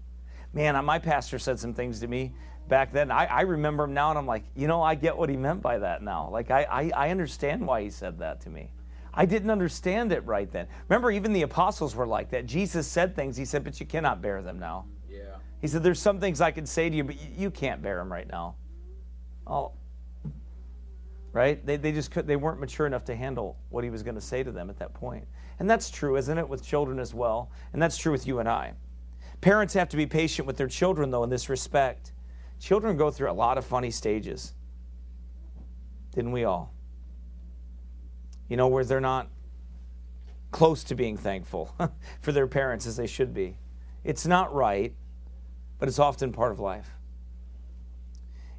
Man, 0.52 0.76
uh, 0.76 0.82
my 0.82 0.98
pastor 0.98 1.38
said 1.38 1.58
some 1.58 1.74
things 1.74 2.00
to 2.00 2.06
me 2.06 2.34
back 2.68 2.92
then. 2.92 3.10
I, 3.10 3.24
I 3.26 3.40
remember 3.42 3.84
him 3.84 3.94
now, 3.94 4.10
and 4.10 4.18
I'm 4.18 4.26
like, 4.26 4.44
you 4.54 4.66
know, 4.66 4.82
I 4.82 4.94
get 4.94 5.16
what 5.16 5.28
he 5.28 5.36
meant 5.36 5.62
by 5.62 5.78
that 5.78 6.02
now. 6.02 6.28
Like, 6.30 6.50
I, 6.50 6.62
I, 6.64 6.90
I 6.94 7.10
understand 7.10 7.66
why 7.66 7.82
he 7.82 7.90
said 7.90 8.18
that 8.20 8.40
to 8.42 8.50
me. 8.50 8.70
I 9.12 9.26
didn't 9.26 9.50
understand 9.50 10.12
it 10.12 10.24
right 10.26 10.50
then. 10.50 10.66
Remember, 10.88 11.10
even 11.10 11.32
the 11.32 11.42
apostles 11.42 11.94
were 11.94 12.06
like 12.06 12.30
that. 12.30 12.46
Jesus 12.46 12.86
said 12.86 13.14
things, 13.14 13.36
he 13.36 13.44
said, 13.44 13.64
but 13.64 13.78
you 13.78 13.86
cannot 13.86 14.20
bear 14.20 14.42
them 14.42 14.58
now. 14.58 14.86
Yeah. 15.08 15.36
He 15.60 15.68
said, 15.68 15.82
There's 15.82 16.00
some 16.00 16.20
things 16.20 16.40
I 16.40 16.50
can 16.50 16.66
say 16.66 16.90
to 16.90 16.96
you, 16.96 17.04
but 17.04 17.16
you 17.36 17.50
can't 17.50 17.80
bear 17.80 17.98
them 17.98 18.12
right 18.12 18.28
now. 18.28 18.56
Oh. 19.46 19.72
Right? 21.32 21.64
They, 21.64 21.76
they 21.76 21.92
just 21.92 22.10
could, 22.10 22.26
they 22.26 22.36
weren't 22.36 22.60
mature 22.60 22.86
enough 22.86 23.04
to 23.04 23.16
handle 23.16 23.56
what 23.70 23.82
he 23.82 23.90
was 23.90 24.02
going 24.02 24.14
to 24.14 24.20
say 24.20 24.42
to 24.42 24.52
them 24.52 24.68
at 24.68 24.78
that 24.78 24.94
point. 24.94 25.26
And 25.58 25.70
that's 25.70 25.90
true, 25.90 26.16
isn't 26.16 26.38
it, 26.38 26.48
with 26.48 26.64
children 26.64 26.98
as 26.98 27.14
well? 27.14 27.50
And 27.72 27.80
that's 27.80 27.96
true 27.96 28.12
with 28.12 28.26
you 28.26 28.38
and 28.38 28.48
I. 28.48 28.74
Parents 29.40 29.74
have 29.74 29.88
to 29.90 29.96
be 29.96 30.06
patient 30.06 30.46
with 30.46 30.56
their 30.56 30.68
children, 30.68 31.10
though, 31.10 31.22
in 31.22 31.30
this 31.30 31.48
respect. 31.48 32.12
Children 32.60 32.96
go 32.96 33.10
through 33.10 33.30
a 33.30 33.32
lot 33.32 33.58
of 33.58 33.64
funny 33.64 33.90
stages. 33.90 34.54
Didn't 36.14 36.32
we 36.32 36.44
all? 36.44 36.72
You 38.48 38.56
know, 38.56 38.68
where 38.68 38.84
they're 38.84 39.00
not 39.00 39.28
close 40.50 40.84
to 40.84 40.94
being 40.94 41.16
thankful 41.16 41.74
for 42.20 42.32
their 42.32 42.46
parents 42.46 42.86
as 42.86 42.96
they 42.96 43.06
should 43.06 43.34
be. 43.34 43.58
It's 44.04 44.26
not 44.26 44.54
right, 44.54 44.94
but 45.78 45.88
it's 45.88 45.98
often 45.98 46.32
part 46.32 46.52
of 46.52 46.60
life 46.60 46.88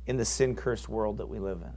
in 0.06 0.18
the 0.18 0.26
sin 0.26 0.56
cursed 0.56 0.90
world 0.90 1.18
that 1.18 1.28
we 1.28 1.40
live 1.40 1.62
in. 1.62 1.74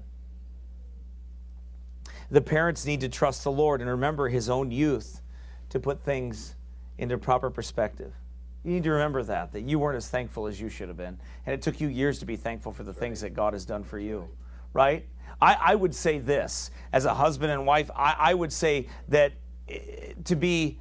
The 2.31 2.41
parents 2.41 2.85
need 2.85 3.01
to 3.01 3.09
trust 3.09 3.45
the 3.45 3.53
Lord 3.53 3.81
and 3.81 3.89
remember 3.89 4.29
his 4.29 4.51
own 4.51 4.71
youth 4.71 5.23
to 5.71 5.81
put 5.81 6.03
things 6.03 6.55
into 6.99 7.17
proper 7.17 7.51
perspective. 7.51 8.13
You 8.65 8.73
need 8.73 8.85
to 8.85 8.91
remember 8.91 9.23
that, 9.23 9.53
that 9.53 9.63
you 9.63 9.79
weren't 9.79 9.97
as 9.97 10.09
thankful 10.09 10.47
as 10.47 10.61
you 10.61 10.69
should 10.69 10.89
have 10.89 10.97
been. 10.97 11.19
And 11.47 11.55
it 11.55 11.63
took 11.63 11.81
you 11.81 11.89
years 11.89 12.19
to 12.19 12.27
be 12.27 12.37
thankful 12.37 12.73
for 12.73 12.83
the 12.83 12.93
things 12.93 13.21
that 13.21 13.31
God 13.31 13.53
has 13.53 13.65
done 13.65 13.85
for 13.85 13.99
you, 13.99 14.29
right? 14.73 15.07
I, 15.41 15.55
I 15.55 15.75
would 15.75 15.95
say 15.95 16.19
this 16.19 16.71
as 16.93 17.05
a 17.05 17.15
husband 17.15 17.53
and 17.53 17.65
wife, 17.65 17.91
I, 17.95 18.17
I 18.19 18.35
would 18.35 18.53
say 18.53 18.89
that 19.09 19.33
eh, 19.69 20.13
to 20.25 20.37
be 20.37 20.79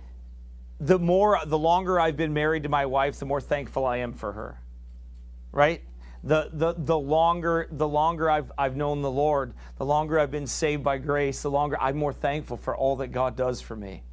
the 0.80 1.00
more, 1.00 1.40
the 1.46 1.58
longer 1.58 2.00
I've 2.00 2.18
been 2.18 2.34
married 2.34 2.64
to 2.64 2.70
my 2.70 2.86
wife, 2.86 3.20
the 3.20 3.26
more 3.26 3.42
thankful 3.42 3.86
I 3.86 3.98
am 3.98 4.14
for 4.14 4.34
her, 4.34 4.60
right? 5.52 5.82
The, 6.28 6.50
the, 6.52 6.76
the 6.78 7.00
longer 7.00 7.70
the 7.72 7.88
longer 7.88 8.30
I've, 8.30 8.52
I've 8.58 8.76
known 8.76 9.02
the 9.02 9.10
Lord, 9.10 9.54
the 9.78 9.86
longer 9.86 10.20
I've 10.20 10.32
been 10.32 10.46
saved 10.46 10.84
by 10.84 10.98
grace, 10.98 11.42
the 11.42 11.50
longer 11.50 11.80
I'm 11.80 11.96
more 11.96 12.12
thankful 12.12 12.58
for 12.58 12.76
all 12.76 12.98
that 12.98 13.08
God 13.08 13.38
does 13.38 13.62
for 13.62 13.78
me. 13.78 14.04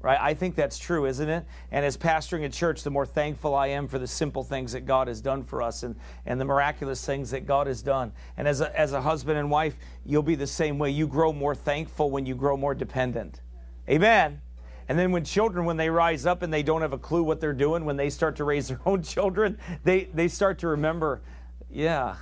Right? 0.00 0.18
I 0.20 0.34
think 0.34 0.56
that's 0.56 0.78
true, 0.78 1.06
isn't 1.06 1.28
it? 1.28 1.46
And 1.70 1.86
as 1.86 1.96
pastoring 1.96 2.44
a 2.44 2.50
church, 2.50 2.82
the 2.82 2.90
more 2.90 3.06
thankful 3.06 3.54
I 3.54 3.68
am 3.68 3.88
for 3.88 3.98
the 3.98 4.06
simple 4.06 4.42
things 4.42 4.72
that 4.72 4.84
God 4.84 5.08
has 5.08 5.22
done 5.22 5.42
for 5.42 5.62
us 5.62 5.84
and, 5.84 5.96
and 6.26 6.38
the 6.40 6.44
miraculous 6.44 7.06
things 7.06 7.30
that 7.30 7.46
God 7.46 7.66
has 7.66 7.82
done. 7.82 8.12
And 8.36 8.46
as 8.46 8.60
a, 8.60 8.78
as 8.78 8.92
a 8.92 9.00
husband 9.00 9.38
and 9.38 9.50
wife, 9.50 9.78
you'll 10.04 10.24
be 10.24 10.34
the 10.34 10.46
same 10.46 10.76
way. 10.78 10.90
You 10.90 11.06
grow 11.06 11.32
more 11.32 11.54
thankful 11.54 12.10
when 12.10 12.26
you 12.26 12.34
grow 12.34 12.58
more 12.58 12.74
dependent. 12.74 13.40
Amen. 13.88 14.41
And 14.88 14.98
then 14.98 15.12
when 15.12 15.24
children, 15.24 15.64
when 15.64 15.76
they 15.76 15.90
rise 15.90 16.26
up 16.26 16.42
and 16.42 16.52
they 16.52 16.62
don't 16.62 16.82
have 16.82 16.92
a 16.92 16.98
clue 16.98 17.22
what 17.22 17.40
they're 17.40 17.52
doing, 17.52 17.84
when 17.84 17.96
they 17.96 18.10
start 18.10 18.36
to 18.36 18.44
raise 18.44 18.68
their 18.68 18.80
own 18.86 19.02
children, 19.02 19.58
they, 19.84 20.04
they 20.14 20.28
start 20.28 20.58
to 20.60 20.68
remember, 20.68 21.22
yeah, 21.70 22.16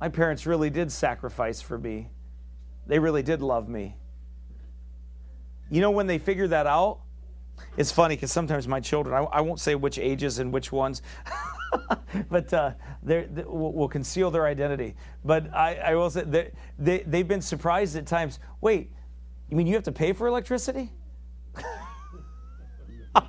my 0.00 0.08
parents 0.08 0.46
really 0.46 0.70
did 0.70 0.92
sacrifice 0.92 1.60
for 1.60 1.78
me. 1.78 2.08
They 2.86 2.98
really 2.98 3.22
did 3.22 3.42
love 3.42 3.68
me. 3.68 3.96
You 5.70 5.80
know, 5.80 5.90
when 5.90 6.06
they 6.06 6.18
figure 6.18 6.46
that 6.48 6.66
out, 6.66 7.00
it's 7.76 7.90
funny 7.90 8.14
because 8.14 8.30
sometimes 8.30 8.68
my 8.68 8.80
children, 8.80 9.14
I, 9.14 9.38
I, 9.38 9.40
won't 9.40 9.58
say 9.58 9.74
which 9.74 9.98
ages 9.98 10.38
and 10.38 10.52
which 10.52 10.70
ones, 10.70 11.02
but 12.30 12.52
uh, 12.52 12.72
they 13.02 13.26
will 13.46 13.72
we'll 13.72 13.88
conceal 13.88 14.30
their 14.30 14.46
identity. 14.46 14.94
But 15.24 15.52
I, 15.54 15.76
I 15.76 15.94
will 15.94 16.10
say 16.10 16.22
they, 16.22 16.50
they, 16.78 16.98
they've 17.06 17.26
been 17.26 17.40
surprised 17.40 17.96
at 17.96 18.06
times. 18.06 18.38
Wait, 18.60 18.92
you 19.48 19.56
mean 19.56 19.66
you 19.66 19.74
have 19.74 19.84
to 19.84 19.92
pay 19.92 20.12
for 20.12 20.26
electricity? 20.26 20.92
yeah, 23.16 23.22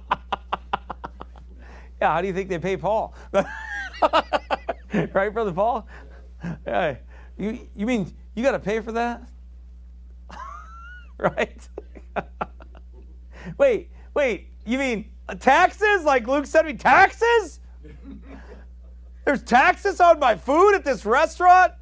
how 2.01 2.21
do 2.21 2.27
you 2.27 2.33
think 2.33 2.49
they 2.49 2.59
pay 2.59 2.77
Paul? 2.77 3.13
right, 4.91 5.33
Brother 5.33 5.51
Paul? 5.51 5.87
Yeah. 6.65 6.95
You, 7.37 7.67
you 7.75 7.85
mean 7.85 8.13
you 8.35 8.43
got 8.43 8.51
to 8.51 8.59
pay 8.59 8.79
for 8.79 8.91
that? 8.93 9.21
right? 11.17 11.69
wait, 13.57 13.91
wait, 14.13 14.47
you 14.65 14.77
mean 14.77 15.11
taxes? 15.39 16.03
Like 16.03 16.27
Luke 16.27 16.45
said 16.45 16.63
to 16.63 16.67
me, 16.67 16.73
taxes? 16.73 17.59
There's 19.25 19.43
taxes 19.43 19.99
on 19.99 20.19
my 20.19 20.35
food 20.35 20.73
at 20.73 20.83
this 20.83 21.05
restaurant? 21.05 21.73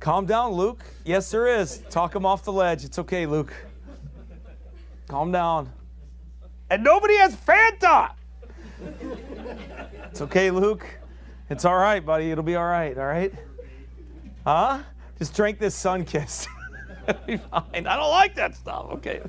Calm 0.00 0.24
down, 0.24 0.52
Luke. 0.52 0.82
Yes, 1.04 1.30
there 1.30 1.46
is. 1.46 1.82
Talk 1.90 2.16
him 2.16 2.24
off 2.24 2.42
the 2.42 2.52
ledge. 2.52 2.84
It's 2.84 2.98
okay, 2.98 3.26
Luke. 3.26 3.52
Calm 5.08 5.30
down. 5.30 5.70
And 6.70 6.82
nobody 6.82 7.16
has 7.16 7.36
Fanta. 7.36 8.12
It's 10.10 10.22
okay, 10.22 10.50
Luke. 10.50 10.86
It's 11.50 11.66
all 11.66 11.76
right, 11.76 12.04
buddy. 12.04 12.30
It'll 12.30 12.42
be 12.42 12.56
all 12.56 12.64
right, 12.64 12.96
all 12.96 13.06
right? 13.06 13.32
Huh? 14.46 14.80
Just 15.18 15.34
drink 15.34 15.58
this 15.58 15.76
Sunkist. 15.76 16.46
It'll 17.08 17.26
be 17.26 17.36
fine. 17.36 17.86
I 17.86 17.96
don't 17.96 18.10
like 18.10 18.34
that 18.36 18.54
stuff. 18.54 18.86
Okay. 18.92 19.20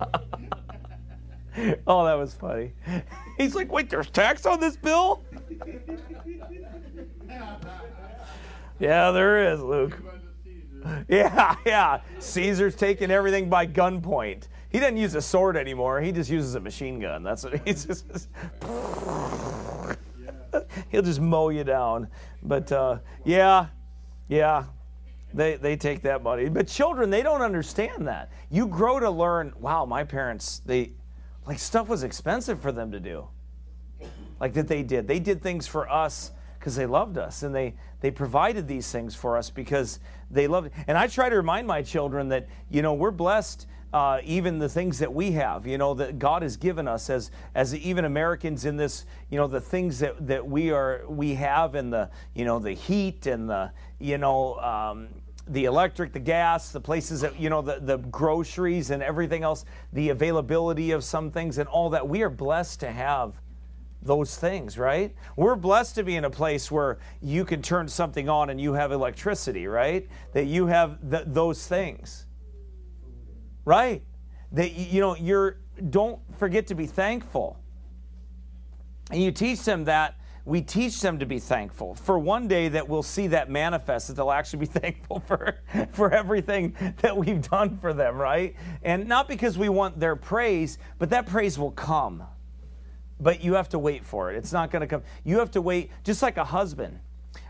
oh, 1.86 2.04
that 2.04 2.14
was 2.14 2.34
funny. 2.34 2.72
He's 3.38 3.54
like, 3.54 3.70
wait, 3.70 3.90
there's 3.90 4.10
tax 4.10 4.44
on 4.44 4.58
this 4.58 4.76
bill? 4.76 5.22
Yeah, 8.78 9.10
there 9.10 9.52
is, 9.52 9.60
Luke. 9.60 9.98
Yeah, 11.08 11.56
yeah. 11.66 12.00
Caesar's 12.18 12.74
taking 12.74 13.10
everything 13.10 13.50
by 13.50 13.66
gunpoint. 13.66 14.48
He 14.70 14.78
doesn't 14.78 14.96
use 14.96 15.14
a 15.16 15.20
sword 15.20 15.56
anymore. 15.56 16.00
He 16.00 16.12
just 16.12 16.30
uses 16.30 16.54
a 16.54 16.60
machine 16.60 16.98
gun. 16.98 17.22
That's 17.22 17.44
what 17.44 17.60
he's 17.66 17.84
just. 18.06 18.28
He'll 20.90 21.02
just 21.02 21.20
mow 21.20 21.50
you 21.50 21.64
down. 21.64 22.08
But 22.42 22.70
uh, 22.72 22.98
yeah, 23.24 23.66
yeah, 24.28 24.64
they 25.34 25.56
they 25.56 25.76
take 25.76 26.00
that 26.02 26.22
money. 26.22 26.48
But 26.48 26.68
children, 26.68 27.10
they 27.10 27.22
don't 27.22 27.42
understand 27.42 28.06
that. 28.08 28.30
You 28.48 28.66
grow 28.66 29.00
to 29.00 29.10
learn. 29.10 29.52
Wow, 29.58 29.84
my 29.84 30.04
parents, 30.04 30.62
they 30.64 30.92
like 31.46 31.58
stuff 31.58 31.88
was 31.88 32.02
expensive 32.02 32.62
for 32.62 32.72
them 32.72 32.92
to 32.92 33.00
do. 33.00 33.28
Like 34.40 34.54
that 34.54 34.68
they 34.68 34.82
did. 34.82 35.08
They 35.08 35.18
did 35.18 35.42
things 35.42 35.66
for 35.66 35.90
us 35.90 36.30
because 36.58 36.76
they 36.76 36.86
loved 36.86 37.18
us 37.18 37.42
and 37.42 37.54
they 37.54 37.74
they 38.00 38.10
provided 38.10 38.68
these 38.68 38.90
things 38.90 39.14
for 39.14 39.36
us 39.36 39.50
because 39.50 40.00
they 40.30 40.46
loved. 40.46 40.70
And 40.86 40.96
I 40.96 41.06
try 41.06 41.28
to 41.28 41.36
remind 41.36 41.66
my 41.66 41.82
children 41.82 42.28
that 42.28 42.48
you 42.70 42.82
know 42.82 42.94
we're 42.94 43.10
blessed 43.10 43.66
uh, 43.92 44.20
even 44.22 44.58
the 44.58 44.68
things 44.68 44.98
that 44.98 45.12
we 45.12 45.32
have, 45.32 45.66
you 45.66 45.78
know, 45.78 45.94
that 45.94 46.18
God 46.18 46.42
has 46.42 46.56
given 46.56 46.86
us 46.86 47.08
as 47.08 47.30
as 47.54 47.74
even 47.74 48.04
Americans 48.04 48.64
in 48.64 48.76
this, 48.76 49.06
you 49.30 49.38
know, 49.38 49.46
the 49.46 49.60
things 49.60 49.98
that 50.00 50.26
that 50.26 50.46
we 50.46 50.70
are 50.70 51.04
we 51.08 51.34
have 51.34 51.74
and 51.74 51.92
the 51.92 52.10
you 52.34 52.44
know 52.44 52.58
the 52.58 52.72
heat 52.72 53.26
and 53.26 53.48
the 53.48 53.70
you 53.98 54.18
know. 54.18 54.56
Um, 54.56 55.08
the 55.50 55.64
electric, 55.64 56.12
the 56.12 56.20
gas, 56.20 56.72
the 56.72 56.80
places 56.80 57.22
that, 57.22 57.40
you 57.40 57.48
know, 57.48 57.62
the, 57.62 57.78
the 57.80 57.96
groceries 57.96 58.90
and 58.90 59.02
everything 59.02 59.42
else, 59.42 59.64
the 59.94 60.10
availability 60.10 60.90
of 60.90 61.02
some 61.02 61.30
things 61.30 61.56
and 61.56 61.66
all 61.70 61.88
that. 61.88 62.06
We 62.06 62.20
are 62.20 62.28
blessed 62.28 62.80
to 62.80 62.92
have 62.92 63.40
those 64.02 64.36
things, 64.36 64.78
right? 64.78 65.14
We're 65.36 65.56
blessed 65.56 65.96
to 65.96 66.02
be 66.04 66.16
in 66.16 66.24
a 66.24 66.30
place 66.30 66.70
where 66.70 66.98
you 67.20 67.44
can 67.44 67.62
turn 67.62 67.88
something 67.88 68.28
on 68.28 68.50
and 68.50 68.60
you 68.60 68.72
have 68.74 68.92
electricity, 68.92 69.66
right? 69.66 70.08
That 70.32 70.46
you 70.46 70.66
have 70.66 70.98
th- 71.10 71.24
those 71.26 71.66
things. 71.66 72.26
Right? 73.64 74.02
That 74.52 74.72
you 74.72 75.00
know, 75.00 75.16
you're 75.16 75.58
don't 75.90 76.20
forget 76.38 76.66
to 76.68 76.74
be 76.74 76.86
thankful. 76.86 77.58
And 79.10 79.22
you 79.22 79.30
teach 79.30 79.62
them 79.64 79.84
that 79.84 80.14
we 80.48 80.62
teach 80.62 81.02
them 81.02 81.18
to 81.18 81.26
be 81.26 81.38
thankful 81.38 81.94
for 81.94 82.18
one 82.18 82.48
day 82.48 82.68
that 82.68 82.88
we'll 82.88 83.02
see 83.02 83.26
that 83.26 83.50
manifest 83.50 84.08
that 84.08 84.14
they'll 84.14 84.30
actually 84.30 84.60
be 84.60 84.66
thankful 84.80 85.20
for 85.20 85.58
for 85.92 86.10
everything 86.10 86.74
that 87.02 87.14
we've 87.14 87.42
done 87.50 87.76
for 87.76 87.92
them 87.92 88.16
right 88.16 88.56
and 88.82 89.06
not 89.06 89.28
because 89.28 89.58
we 89.58 89.68
want 89.68 90.00
their 90.00 90.16
praise 90.16 90.78
but 90.98 91.10
that 91.10 91.26
praise 91.26 91.58
will 91.58 91.70
come 91.72 92.22
but 93.20 93.42
you 93.42 93.54
have 93.54 93.68
to 93.70 93.78
wait 93.78 94.04
for 94.04 94.30
it. 94.30 94.36
It's 94.36 94.52
not 94.52 94.70
going 94.70 94.80
to 94.80 94.86
come. 94.86 95.02
You 95.24 95.38
have 95.38 95.50
to 95.52 95.62
wait, 95.62 95.90
just 96.04 96.22
like 96.22 96.36
a 96.36 96.44
husband. 96.44 97.00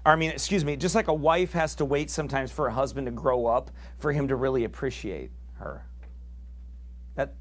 I 0.05 0.17
mean, 0.17 0.31
excuse 0.31 0.65
me, 0.65 0.77
just 0.77 0.95
like 0.95 1.09
a 1.09 1.15
wife 1.15 1.53
has 1.53 1.75
to 1.77 1.85
wait 1.85 2.11
sometimes 2.11 2.51
for 2.51 2.67
a 2.67 2.73
husband 2.73 3.07
to 3.07 3.11
grow 3.11 3.47
up 3.47 3.71
for 3.99 4.13
him 4.13 4.29
to 4.29 4.37
really 4.37 4.65
appreciate 4.65 5.31
her. 5.59 5.85
That, 7.15 7.35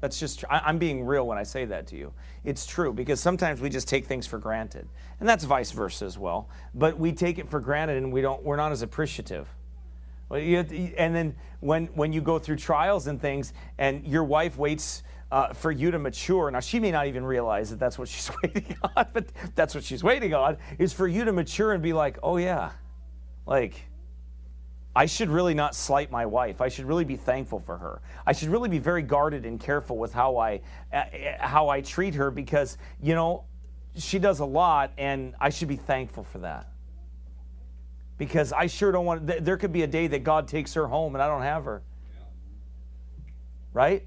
that's 0.00 0.18
just, 0.18 0.44
I, 0.50 0.68
am 0.68 0.78
being 0.78 1.04
real 1.04 1.26
when 1.26 1.38
I 1.38 1.42
say 1.44 1.64
that 1.66 1.86
to 1.88 1.96
you. 1.96 2.12
It's 2.44 2.66
true 2.66 2.92
because 2.92 3.20
sometimes 3.20 3.60
we 3.60 3.68
just 3.68 3.88
take 3.88 4.06
things 4.06 4.26
for 4.26 4.38
granted. 4.38 4.88
And 5.20 5.28
that's 5.28 5.44
vice 5.44 5.70
versa 5.70 6.04
as 6.04 6.18
well. 6.18 6.48
But 6.74 6.98
we 6.98 7.12
take 7.12 7.38
it 7.38 7.48
for 7.48 7.60
granted 7.60 7.98
and 7.98 8.12
we 8.12 8.20
don't, 8.20 8.42
we're 8.42 8.56
not 8.56 8.72
as 8.72 8.82
appreciative. 8.82 9.48
And 10.30 11.14
then 11.14 11.34
when, 11.60 11.86
when 11.86 12.12
you 12.12 12.20
go 12.20 12.38
through 12.38 12.56
trials 12.56 13.06
and 13.06 13.20
things 13.20 13.52
and 13.78 14.06
your 14.06 14.24
wife 14.24 14.58
waits 14.58 15.02
uh, 15.30 15.52
for 15.52 15.70
you 15.70 15.90
to 15.90 15.98
mature. 15.98 16.50
Now, 16.50 16.60
she 16.60 16.78
may 16.78 16.90
not 16.90 17.06
even 17.06 17.24
realize 17.24 17.70
that 17.70 17.78
that's 17.78 17.98
what 17.98 18.08
she's 18.08 18.30
waiting 18.42 18.76
on, 18.96 19.06
but 19.12 19.26
that's 19.54 19.74
what 19.74 19.84
she's 19.84 20.02
waiting 20.02 20.34
on 20.34 20.56
is 20.78 20.92
for 20.92 21.06
you 21.06 21.24
to 21.24 21.32
mature 21.32 21.72
and 21.72 21.82
be 21.82 21.92
like, 21.92 22.18
oh, 22.22 22.36
yeah, 22.36 22.70
like, 23.46 23.88
I 24.98 25.06
should 25.06 25.28
really 25.28 25.54
not 25.54 25.74
slight 25.76 26.10
my 26.10 26.26
wife. 26.26 26.60
I 26.60 26.68
should 26.68 26.86
really 26.86 27.04
be 27.04 27.16
thankful 27.16 27.60
for 27.60 27.76
her. 27.78 28.02
I 28.26 28.32
should 28.32 28.48
really 28.48 28.68
be 28.68 28.80
very 28.80 29.02
guarded 29.02 29.46
and 29.46 29.60
careful 29.60 29.96
with 29.96 30.12
how 30.12 30.38
I 30.38 30.60
uh, 30.92 31.04
how 31.38 31.68
I 31.68 31.82
treat 31.82 32.14
her 32.14 32.32
because 32.32 32.78
you 33.00 33.14
know 33.14 33.44
she 33.96 34.18
does 34.18 34.40
a 34.40 34.44
lot, 34.44 34.92
and 34.98 35.34
I 35.40 35.50
should 35.50 35.68
be 35.68 35.76
thankful 35.76 36.24
for 36.24 36.38
that. 36.38 36.72
Because 38.16 38.52
I 38.52 38.66
sure 38.66 38.90
don't 38.90 39.06
want. 39.06 39.44
There 39.44 39.56
could 39.56 39.72
be 39.72 39.82
a 39.82 39.86
day 39.86 40.08
that 40.08 40.24
God 40.24 40.48
takes 40.48 40.74
her 40.74 40.88
home 40.88 41.14
and 41.14 41.22
I 41.22 41.28
don't 41.28 41.42
have 41.42 41.64
her. 41.64 41.82
Right, 43.72 44.04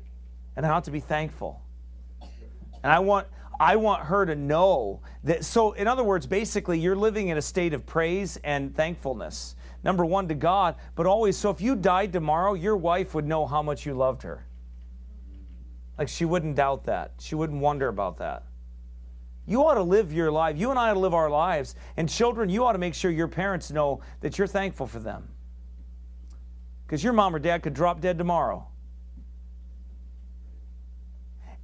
and 0.63 0.71
have 0.71 0.83
to 0.83 0.91
be 0.91 0.99
thankful. 0.99 1.61
And 2.83 2.91
I 2.91 2.99
want 2.99 3.27
I 3.59 3.75
want 3.75 4.03
her 4.03 4.25
to 4.25 4.35
know 4.35 5.01
that. 5.23 5.45
So, 5.45 5.73
in 5.73 5.87
other 5.87 6.03
words, 6.03 6.25
basically, 6.25 6.79
you're 6.79 6.95
living 6.95 7.27
in 7.27 7.37
a 7.37 7.41
state 7.41 7.73
of 7.73 7.85
praise 7.85 8.39
and 8.43 8.75
thankfulness. 8.75 9.55
Number 9.83 10.03
one, 10.03 10.27
to 10.29 10.33
God, 10.33 10.75
but 10.95 11.05
always. 11.05 11.37
So, 11.37 11.51
if 11.51 11.61
you 11.61 11.75
died 11.75 12.11
tomorrow, 12.11 12.55
your 12.55 12.75
wife 12.75 13.13
would 13.13 13.27
know 13.27 13.45
how 13.45 13.61
much 13.61 13.85
you 13.85 13.93
loved 13.93 14.23
her. 14.23 14.47
Like, 15.99 16.07
she 16.07 16.25
wouldn't 16.25 16.55
doubt 16.55 16.85
that. 16.85 17.13
She 17.19 17.35
wouldn't 17.35 17.61
wonder 17.61 17.87
about 17.87 18.17
that. 18.17 18.45
You 19.45 19.63
ought 19.63 19.75
to 19.75 19.83
live 19.83 20.11
your 20.11 20.31
life. 20.31 20.57
You 20.57 20.71
and 20.71 20.79
I 20.79 20.89
ought 20.89 20.95
to 20.95 20.99
live 20.99 21.13
our 21.13 21.29
lives. 21.29 21.75
And, 21.97 22.09
children, 22.09 22.49
you 22.49 22.65
ought 22.65 22.73
to 22.73 22.79
make 22.79 22.95
sure 22.95 23.11
your 23.11 23.27
parents 23.27 23.69
know 23.69 24.01
that 24.21 24.39
you're 24.39 24.47
thankful 24.47 24.87
for 24.87 24.99
them. 24.99 25.27
Because 26.87 27.03
your 27.03 27.13
mom 27.13 27.35
or 27.35 27.39
dad 27.39 27.61
could 27.61 27.75
drop 27.75 28.01
dead 28.01 28.17
tomorrow. 28.17 28.70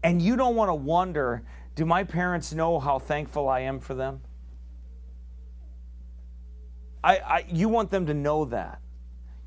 And 0.07 0.21
you 0.21 0.37
don't 0.37 0.55
want 0.55 0.69
to 0.69 0.73
wonder 0.73 1.43
do 1.75 1.83
my 1.83 2.05
parents 2.05 2.53
know 2.53 2.79
how 2.79 2.97
thankful 2.97 3.49
I 3.49 3.59
am 3.59 3.81
for 3.81 3.93
them? 3.93 4.21
I, 7.03 7.17
I, 7.17 7.45
you 7.49 7.67
want 7.67 7.91
them 7.91 8.05
to 8.05 8.13
know 8.13 8.45
that. 8.45 8.79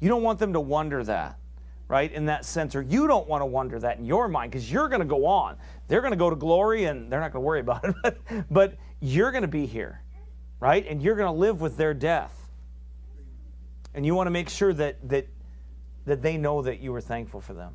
You 0.00 0.10
don't 0.10 0.22
want 0.22 0.38
them 0.38 0.52
to 0.52 0.60
wonder 0.60 1.02
that, 1.02 1.38
right? 1.88 2.12
In 2.12 2.26
that 2.26 2.44
sense, 2.44 2.76
or 2.76 2.82
you 2.82 3.06
don't 3.06 3.26
want 3.26 3.40
to 3.40 3.46
wonder 3.46 3.78
that 3.78 4.00
in 4.00 4.04
your 4.04 4.28
mind 4.28 4.52
because 4.52 4.70
you're 4.70 4.88
going 4.88 5.00
to 5.00 5.06
go 5.06 5.24
on. 5.24 5.56
They're 5.88 6.02
going 6.02 6.12
to 6.12 6.18
go 6.18 6.28
to 6.28 6.36
glory 6.36 6.84
and 6.84 7.10
they're 7.10 7.20
not 7.20 7.32
going 7.32 7.42
to 7.42 7.46
worry 7.46 7.60
about 7.60 7.82
it, 7.86 7.94
but, 8.02 8.18
but 8.50 8.74
you're 9.00 9.32
going 9.32 9.42
to 9.42 9.48
be 9.48 9.64
here, 9.64 10.02
right? 10.60 10.86
And 10.86 11.00
you're 11.00 11.16
going 11.16 11.32
to 11.32 11.40
live 11.40 11.62
with 11.62 11.78
their 11.78 11.94
death. 11.94 12.50
And 13.94 14.04
you 14.04 14.14
want 14.14 14.26
to 14.26 14.30
make 14.30 14.50
sure 14.50 14.74
that, 14.74 15.08
that, 15.08 15.26
that 16.04 16.20
they 16.20 16.36
know 16.36 16.60
that 16.60 16.80
you 16.80 16.92
were 16.92 17.00
thankful 17.00 17.40
for 17.40 17.54
them. 17.54 17.72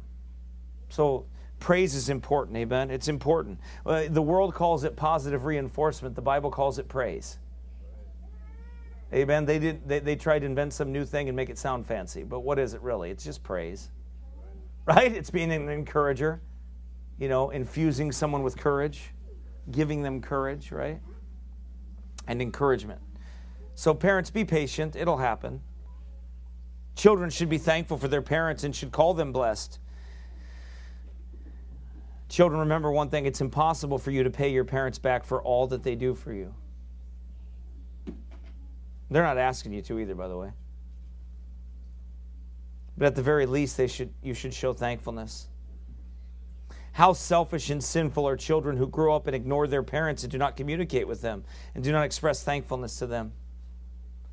So 0.90 1.26
Praise 1.66 1.96
is 1.96 2.10
important, 2.10 2.56
amen? 2.58 2.92
It's 2.92 3.08
important. 3.08 3.60
Uh, 3.88 4.04
the 4.08 4.22
world 4.22 4.54
calls 4.54 4.84
it 4.84 4.96
positive 4.96 5.46
reinforcement, 5.46 6.14
the 6.14 6.22
Bible 6.22 6.52
calls 6.52 6.78
it 6.78 6.88
praise. 6.88 7.40
Amen. 9.12 9.46
They 9.46 9.58
did 9.58 9.88
they, 9.88 9.98
they 9.98 10.16
tried 10.16 10.42
to 10.42 10.46
invent 10.46 10.74
some 10.74 10.92
new 10.92 11.04
thing 11.06 11.28
and 11.28 11.36
make 11.36 11.50
it 11.50 11.58
sound 11.58 11.88
fancy, 11.88 12.22
but 12.22 12.42
what 12.42 12.60
is 12.60 12.76
it 12.76 12.82
really? 12.82 13.10
It's 13.10 13.24
just 13.24 13.42
praise. 13.42 13.90
Right? 14.86 15.12
It's 15.12 15.32
being 15.32 15.52
an 15.52 15.68
encourager, 15.68 16.40
you 17.18 17.30
know, 17.30 17.50
infusing 17.50 18.12
someone 18.12 18.44
with 18.44 18.56
courage, 18.56 19.12
giving 19.72 20.04
them 20.04 20.22
courage, 20.22 20.72
right? 20.72 21.02
And 22.28 22.44
encouragement. 22.44 23.02
So 23.74 23.96
parents 23.96 24.30
be 24.30 24.46
patient, 24.46 24.96
it'll 24.96 25.18
happen. 25.18 25.62
Children 26.96 27.32
should 27.32 27.50
be 27.50 27.58
thankful 27.58 27.98
for 27.98 28.08
their 28.08 28.22
parents 28.22 28.64
and 28.64 28.76
should 28.76 28.92
call 28.92 29.16
them 29.16 29.32
blessed. 29.32 29.80
Children, 32.30 32.62
remember 32.62 32.92
one 32.92 33.10
thing 33.10 33.26
it's 33.26 33.42
impossible 33.42 33.98
for 33.98 34.12
you 34.12 34.24
to 34.24 34.30
pay 34.30 34.50
your 34.50 34.66
parents 34.66 34.98
back 34.98 35.24
for 35.24 35.42
all 35.42 35.68
that 35.68 35.84
they 35.84 35.96
do 35.96 36.16
for 36.16 36.34
you. 36.34 36.54
They're 39.10 39.24
not 39.24 39.38
asking 39.38 39.74
you 39.74 39.82
to 39.84 40.00
either, 40.00 40.16
by 40.16 40.28
the 40.28 40.38
way. 40.38 40.52
But 42.98 43.08
at 43.08 43.16
the 43.16 43.22
very 43.22 43.46
least, 43.46 43.78
they 43.78 43.88
should, 43.88 44.14
you 44.24 44.34
should 44.34 44.54
show 44.54 44.74
thankfulness. 44.74 45.48
How 46.94 47.14
selfish 47.14 47.70
and 47.70 47.84
sinful 47.84 48.28
are 48.28 48.38
children 48.38 48.78
who 48.78 48.88
grow 48.88 49.16
up 49.16 49.28
and 49.28 49.36
ignore 49.36 49.68
their 49.68 49.84
parents 49.84 50.24
and 50.24 50.32
do 50.32 50.38
not 50.38 50.56
communicate 50.56 51.08
with 51.08 51.22
them 51.22 51.44
and 51.76 51.84
do 51.84 51.92
not 51.92 52.06
express 52.06 52.42
thankfulness 52.42 52.98
to 53.00 53.06
them. 53.06 53.34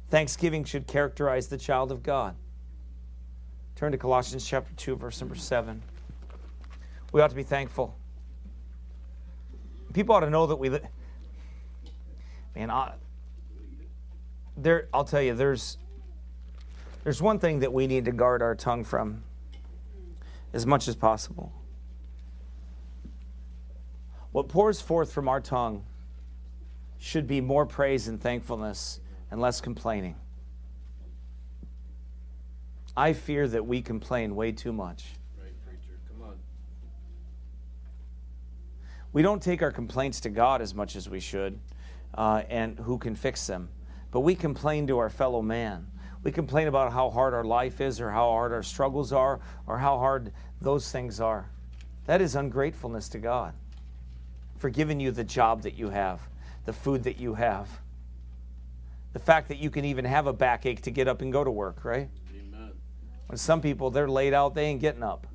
Thanksgiving 0.08 0.62
should 0.64 0.86
characterize 0.86 1.48
the 1.48 1.58
child 1.58 1.90
of 1.90 2.02
God. 2.02 2.36
Turn 3.74 3.90
to 3.92 3.98
Colossians 3.98 4.46
chapter 4.46 4.72
2, 4.74 4.94
verse 4.94 5.20
number 5.20 5.34
7. 5.34 5.82
We 7.12 7.20
ought 7.20 7.30
to 7.30 7.36
be 7.36 7.42
thankful. 7.42 7.96
People 9.92 10.14
ought 10.14 10.20
to 10.20 10.30
know 10.30 10.46
that 10.46 10.56
we 10.56 10.70
live. 10.70 10.86
Man, 12.56 12.70
I, 12.70 12.94
there. 14.56 14.88
I'll 14.92 15.04
tell 15.04 15.20
you, 15.20 15.34
there's 15.34 15.76
there's 17.04 17.20
one 17.20 17.38
thing 17.38 17.60
that 17.60 17.72
we 17.72 17.86
need 17.86 18.06
to 18.06 18.12
guard 18.12 18.42
our 18.42 18.54
tongue 18.54 18.84
from 18.84 19.22
as 20.54 20.66
much 20.66 20.88
as 20.88 20.96
possible. 20.96 21.52
What 24.32 24.48
pours 24.48 24.80
forth 24.80 25.12
from 25.12 25.28
our 25.28 25.40
tongue 25.40 25.84
should 26.98 27.26
be 27.26 27.40
more 27.40 27.66
praise 27.66 28.08
and 28.08 28.20
thankfulness 28.20 29.00
and 29.30 29.40
less 29.40 29.60
complaining. 29.60 30.16
I 32.96 33.12
fear 33.12 33.48
that 33.48 33.66
we 33.66 33.82
complain 33.82 34.34
way 34.34 34.52
too 34.52 34.72
much. 34.72 35.14
We 39.12 39.22
don't 39.22 39.42
take 39.42 39.62
our 39.62 39.72
complaints 39.72 40.20
to 40.20 40.30
God 40.30 40.62
as 40.62 40.74
much 40.74 40.96
as 40.96 41.08
we 41.08 41.20
should, 41.20 41.58
uh, 42.14 42.42
and 42.48 42.78
who 42.78 42.98
can 42.98 43.14
fix 43.14 43.46
them. 43.46 43.68
But 44.10 44.20
we 44.20 44.34
complain 44.34 44.86
to 44.86 44.98
our 44.98 45.10
fellow 45.10 45.42
man. 45.42 45.86
We 46.22 46.32
complain 46.32 46.68
about 46.68 46.92
how 46.92 47.10
hard 47.10 47.34
our 47.34 47.44
life 47.44 47.80
is, 47.80 48.00
or 48.00 48.10
how 48.10 48.30
hard 48.30 48.52
our 48.52 48.62
struggles 48.62 49.12
are, 49.12 49.40
or 49.66 49.78
how 49.78 49.98
hard 49.98 50.32
those 50.60 50.90
things 50.90 51.20
are. 51.20 51.50
That 52.06 52.20
is 52.20 52.34
ungratefulness 52.34 53.08
to 53.10 53.18
God 53.18 53.54
for 54.56 54.70
giving 54.70 55.00
you 55.00 55.10
the 55.10 55.24
job 55.24 55.62
that 55.62 55.74
you 55.74 55.90
have, 55.90 56.20
the 56.64 56.72
food 56.72 57.04
that 57.04 57.18
you 57.18 57.34
have, 57.34 57.68
the 59.12 59.18
fact 59.18 59.48
that 59.48 59.58
you 59.58 59.70
can 59.70 59.84
even 59.84 60.04
have 60.04 60.26
a 60.26 60.32
backache 60.32 60.82
to 60.82 60.90
get 60.90 61.08
up 61.08 61.20
and 61.20 61.32
go 61.32 61.42
to 61.44 61.50
work, 61.50 61.84
right? 61.84 62.08
Amen. 62.34 62.70
When 63.26 63.36
some 63.36 63.60
people, 63.60 63.90
they're 63.90 64.08
laid 64.08 64.32
out, 64.32 64.54
they 64.54 64.66
ain't 64.66 64.80
getting 64.80 65.02
up. 65.02 65.26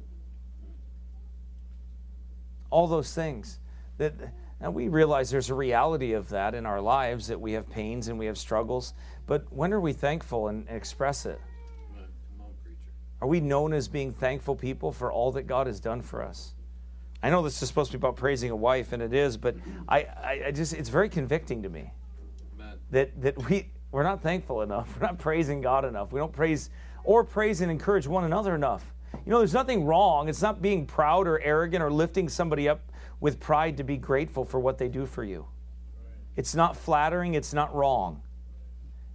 All 2.70 2.88
those 2.88 3.14
things 3.14 3.60
that 3.98 4.14
and 4.60 4.74
we 4.74 4.88
realize 4.88 5.30
there's 5.30 5.52
a 5.52 5.56
reality 5.56 6.14
of 6.14 6.30
that 6.30 6.56
in 6.56 6.66
our 6.66 6.82
lives 6.82 7.28
that 7.28 7.40
we 7.40 7.52
have 7.54 7.70
pains 7.70 8.08
and 8.08 8.18
we 8.18 8.26
have 8.26 8.38
struggles 8.38 8.94
but 9.28 9.52
when 9.52 9.74
are 9.74 9.80
we 9.80 9.94
thankful 9.94 10.48
and 10.48 10.68
express 10.70 11.26
it? 11.26 11.40
Are 13.20 13.28
we 13.28 13.40
known 13.40 13.74
as 13.74 13.88
being 13.88 14.14
thankful 14.14 14.56
people 14.56 14.92
for 14.92 15.12
all 15.12 15.32
that 15.34 15.44
god 15.44 15.68
has 15.68 15.80
done 15.80 16.02
for 16.02 16.24
us? 16.24 16.54
I 17.22 17.30
know 17.30 17.42
this 17.42 17.62
is 17.62 17.68
supposed 17.68 17.92
to 17.92 17.98
be 17.98 18.02
about 18.02 18.16
praising 18.16 18.52
a 18.52 18.56
wife 18.56 18.94
and 18.94 19.02
it 19.02 19.14
is 19.14 19.38
but 19.38 19.56
i, 19.90 20.00
I, 20.00 20.42
I 20.48 20.52
just 20.52 20.74
it's 20.74 20.90
very 20.90 21.10
convicting 21.10 21.64
to 21.64 21.70
me 21.70 21.92
Amen. 22.56 22.76
that 22.92 23.22
that 23.22 23.50
we 23.50 23.70
we're 23.92 24.04
not 24.04 24.22
thankful 24.22 24.62
enough 24.62 24.96
we're 25.00 25.08
not 25.08 25.18
praising 25.18 25.62
god 25.62 25.84
enough 25.84 26.12
we 26.12 26.20
don't 26.20 26.34
praise 26.34 26.70
or 27.04 27.24
praise 27.24 27.62
and 27.62 27.72
encourage 27.72 28.06
one 28.06 28.26
another 28.26 28.54
enough. 28.54 28.94
You 29.26 29.32
know 29.32 29.40
there's 29.40 29.54
nothing 29.54 29.86
wrong 29.86 30.30
it's 30.30 30.42
not 30.42 30.62
being 30.62 30.86
proud 30.86 31.28
or 31.28 31.40
arrogant 31.42 31.84
or 31.84 31.92
lifting 31.92 32.30
somebody 32.30 32.70
up 32.70 32.82
with 33.20 33.40
pride 33.40 33.78
to 33.78 33.84
be 33.84 33.98
grateful 33.98 34.46
for 34.46 34.60
what 34.60 34.78
they 34.78 34.88
do 34.88 35.06
for 35.06 35.24
you. 35.24 35.48
It's 36.36 36.54
not 36.54 36.78
flattering, 36.78 37.34
it's 37.34 37.54
not 37.54 37.74
wrong. 37.74 38.22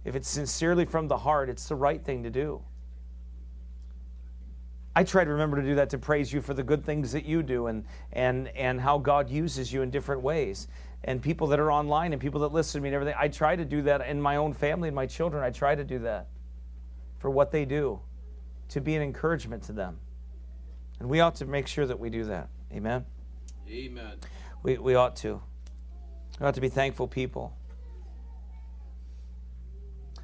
If 0.03 0.15
it's 0.15 0.27
sincerely 0.27 0.85
from 0.85 1.07
the 1.07 1.17
heart, 1.17 1.49
it's 1.49 1.67
the 1.67 1.75
right 1.75 2.03
thing 2.03 2.23
to 2.23 2.29
do. 2.29 2.61
I 4.95 5.03
try 5.03 5.23
to 5.23 5.31
remember 5.31 5.57
to 5.57 5.67
do 5.67 5.75
that 5.75 5.89
to 5.91 5.97
praise 5.97 6.31
you 6.31 6.41
for 6.41 6.53
the 6.53 6.61
good 6.61 6.85
things 6.85 7.11
that 7.13 7.25
you 7.25 7.41
do 7.41 7.67
and, 7.67 7.85
and, 8.11 8.49
and 8.49 8.79
how 8.79 8.99
God 8.99 9.29
uses 9.29 9.73
you 9.73 9.81
in 9.81 9.89
different 9.89 10.21
ways. 10.21 10.67
And 11.05 11.21
people 11.21 11.47
that 11.47 11.59
are 11.59 11.71
online 11.71 12.13
and 12.13 12.21
people 12.21 12.41
that 12.41 12.53
listen 12.53 12.79
to 12.79 12.83
me 12.83 12.89
and 12.89 12.95
everything, 12.95 13.15
I 13.17 13.27
try 13.27 13.55
to 13.55 13.65
do 13.65 13.81
that 13.83 14.05
in 14.07 14.21
my 14.21 14.35
own 14.35 14.53
family 14.53 14.89
and 14.89 14.95
my 14.95 15.07
children. 15.07 15.43
I 15.43 15.49
try 15.49 15.73
to 15.73 15.83
do 15.83 15.99
that 15.99 16.27
for 17.17 17.29
what 17.29 17.51
they 17.51 17.65
do, 17.65 17.99
to 18.69 18.81
be 18.81 18.95
an 18.95 19.01
encouragement 19.01 19.63
to 19.63 19.73
them. 19.73 19.97
And 20.99 21.09
we 21.09 21.21
ought 21.21 21.35
to 21.35 21.45
make 21.45 21.67
sure 21.67 21.85
that 21.85 21.99
we 21.99 22.09
do 22.09 22.25
that. 22.25 22.49
Amen. 22.71 23.05
Amen. 23.73 24.17
We, 24.61 24.77
we 24.77 24.93
ought 24.93 25.15
to. 25.17 25.41
We 26.39 26.45
ought 26.45 26.53
to 26.53 26.61
be 26.61 26.69
thankful 26.69 27.07
people. 27.07 27.57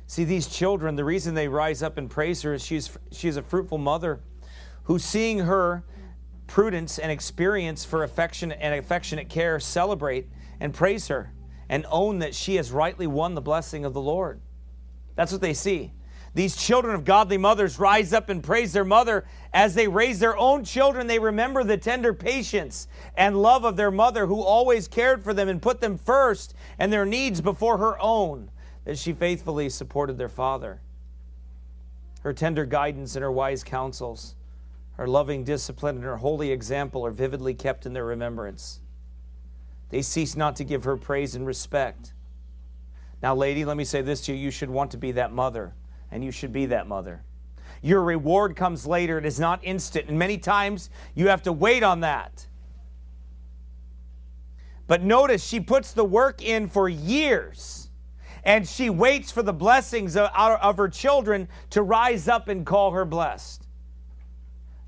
See, 0.06 0.24
these 0.24 0.48
children, 0.48 0.96
the 0.96 1.04
reason 1.04 1.34
they 1.34 1.48
rise 1.48 1.82
up 1.82 1.98
and 1.98 2.10
praise 2.10 2.44
her 2.44 2.54
is 2.54 2.64
she's, 2.64 2.96
she's 3.12 3.38
a 3.38 3.42
fruitful 3.42 3.80
mother 3.80 4.22
who, 4.84 5.00
seeing 5.00 5.40
her 5.40 5.84
prudence 6.46 7.00
and 7.00 7.12
experience 7.12 7.86
for 7.86 8.04
affection 8.04 8.52
and 8.52 8.76
affectionate 8.76 9.30
care, 9.30 9.60
celebrate 9.60 10.28
and 10.60 10.74
praise 10.74 11.08
her 11.08 11.34
and 11.70 11.86
own 11.90 12.20
that 12.20 12.36
she 12.36 12.56
has 12.56 12.72
rightly 12.72 13.08
won 13.08 13.36
the 13.36 13.42
blessing 13.42 13.86
of 13.86 13.94
the 13.94 14.02
Lord. 14.02 14.42
That's 15.16 15.32
what 15.32 15.42
they 15.42 15.54
see. 15.54 15.92
These 16.34 16.56
children 16.56 16.96
of 16.96 17.06
godly 17.06 17.38
mothers 17.38 17.80
rise 17.80 18.14
up 18.14 18.30
and 18.30 18.44
praise 18.44 18.72
their 18.72 18.86
mother. 18.86 19.26
As 19.54 19.74
they 19.74 19.88
raise 19.88 20.20
their 20.20 20.38
own 20.38 20.64
children, 20.64 21.08
they 21.08 21.20
remember 21.20 21.64
the 21.64 21.78
tender 21.78 22.14
patience 22.14 22.88
and 23.16 23.42
love 23.42 23.64
of 23.64 23.76
their 23.76 23.92
mother 23.92 24.28
who 24.28 24.42
always 24.42 24.88
cared 24.88 25.24
for 25.24 25.34
them 25.34 25.50
and 25.50 25.62
put 25.62 25.82
them 25.82 25.98
first 25.98 26.54
and 26.78 26.94
their 26.94 27.06
needs 27.06 27.42
before 27.42 27.78
her 27.78 28.00
own, 28.00 28.52
that 28.86 28.98
she 28.98 29.14
faithfully 29.14 29.70
supported 29.70 30.18
their 30.18 30.30
father. 30.30 30.82
Her 32.22 32.34
tender 32.34 32.66
guidance 32.66 33.16
and 33.16 33.24
her 33.24 33.32
wise 33.32 33.64
counsels, 33.64 34.36
her 34.94 35.08
loving 35.08 35.44
discipline 35.44 35.96
and 35.96 36.06
her 36.06 36.18
holy 36.18 36.52
example 36.52 37.06
are 37.06 37.12
vividly 37.12 37.54
kept 37.54 37.86
in 37.86 37.94
their 37.94 38.06
remembrance. 38.06 38.82
They 39.90 40.02
cease 40.02 40.36
not 40.36 40.56
to 40.58 40.64
give 40.64 40.84
her 40.84 40.98
praise 40.98 41.36
and 41.36 41.48
respect. 41.48 42.14
Now, 43.22 43.36
lady, 43.36 43.66
let 43.66 43.78
me 43.78 43.86
say 43.86 44.02
this 44.02 44.22
to 44.26 44.34
you 44.34 44.38
you 44.38 44.52
should 44.52 44.70
want 44.70 44.92
to 44.92 44.98
be 44.98 45.14
that 45.14 45.34
mother, 45.34 45.74
and 46.12 46.24
you 46.24 46.32
should 46.32 46.52
be 46.52 46.66
that 46.68 46.88
mother. 46.88 47.24
Your 47.82 48.04
reward 48.04 48.56
comes 48.56 48.86
later, 48.86 49.18
it 49.18 49.26
is 49.26 49.40
not 49.40 49.60
instant, 49.64 50.10
and 50.10 50.20
many 50.20 50.38
times 50.38 50.90
you 51.16 51.30
have 51.30 51.44
to 51.44 51.54
wait 51.54 51.84
on 51.84 52.02
that. 52.02 52.48
But 54.88 55.04
notice 55.04 55.44
she 55.44 55.60
puts 55.60 55.94
the 55.94 56.04
work 56.04 56.42
in 56.42 56.68
for 56.68 56.90
years 56.90 57.90
and 58.44 58.68
she 58.68 58.90
waits 58.90 59.32
for 59.32 59.44
the 59.44 59.54
blessings 59.54 60.16
of, 60.16 60.30
of, 60.34 60.78
her 60.78 60.88
children 60.88 61.48
to 61.72 61.84
rise 61.84 62.28
up 62.28 62.48
and 62.48 62.66
call 62.66 62.92
her 62.92 63.06
blessed. 63.06 63.68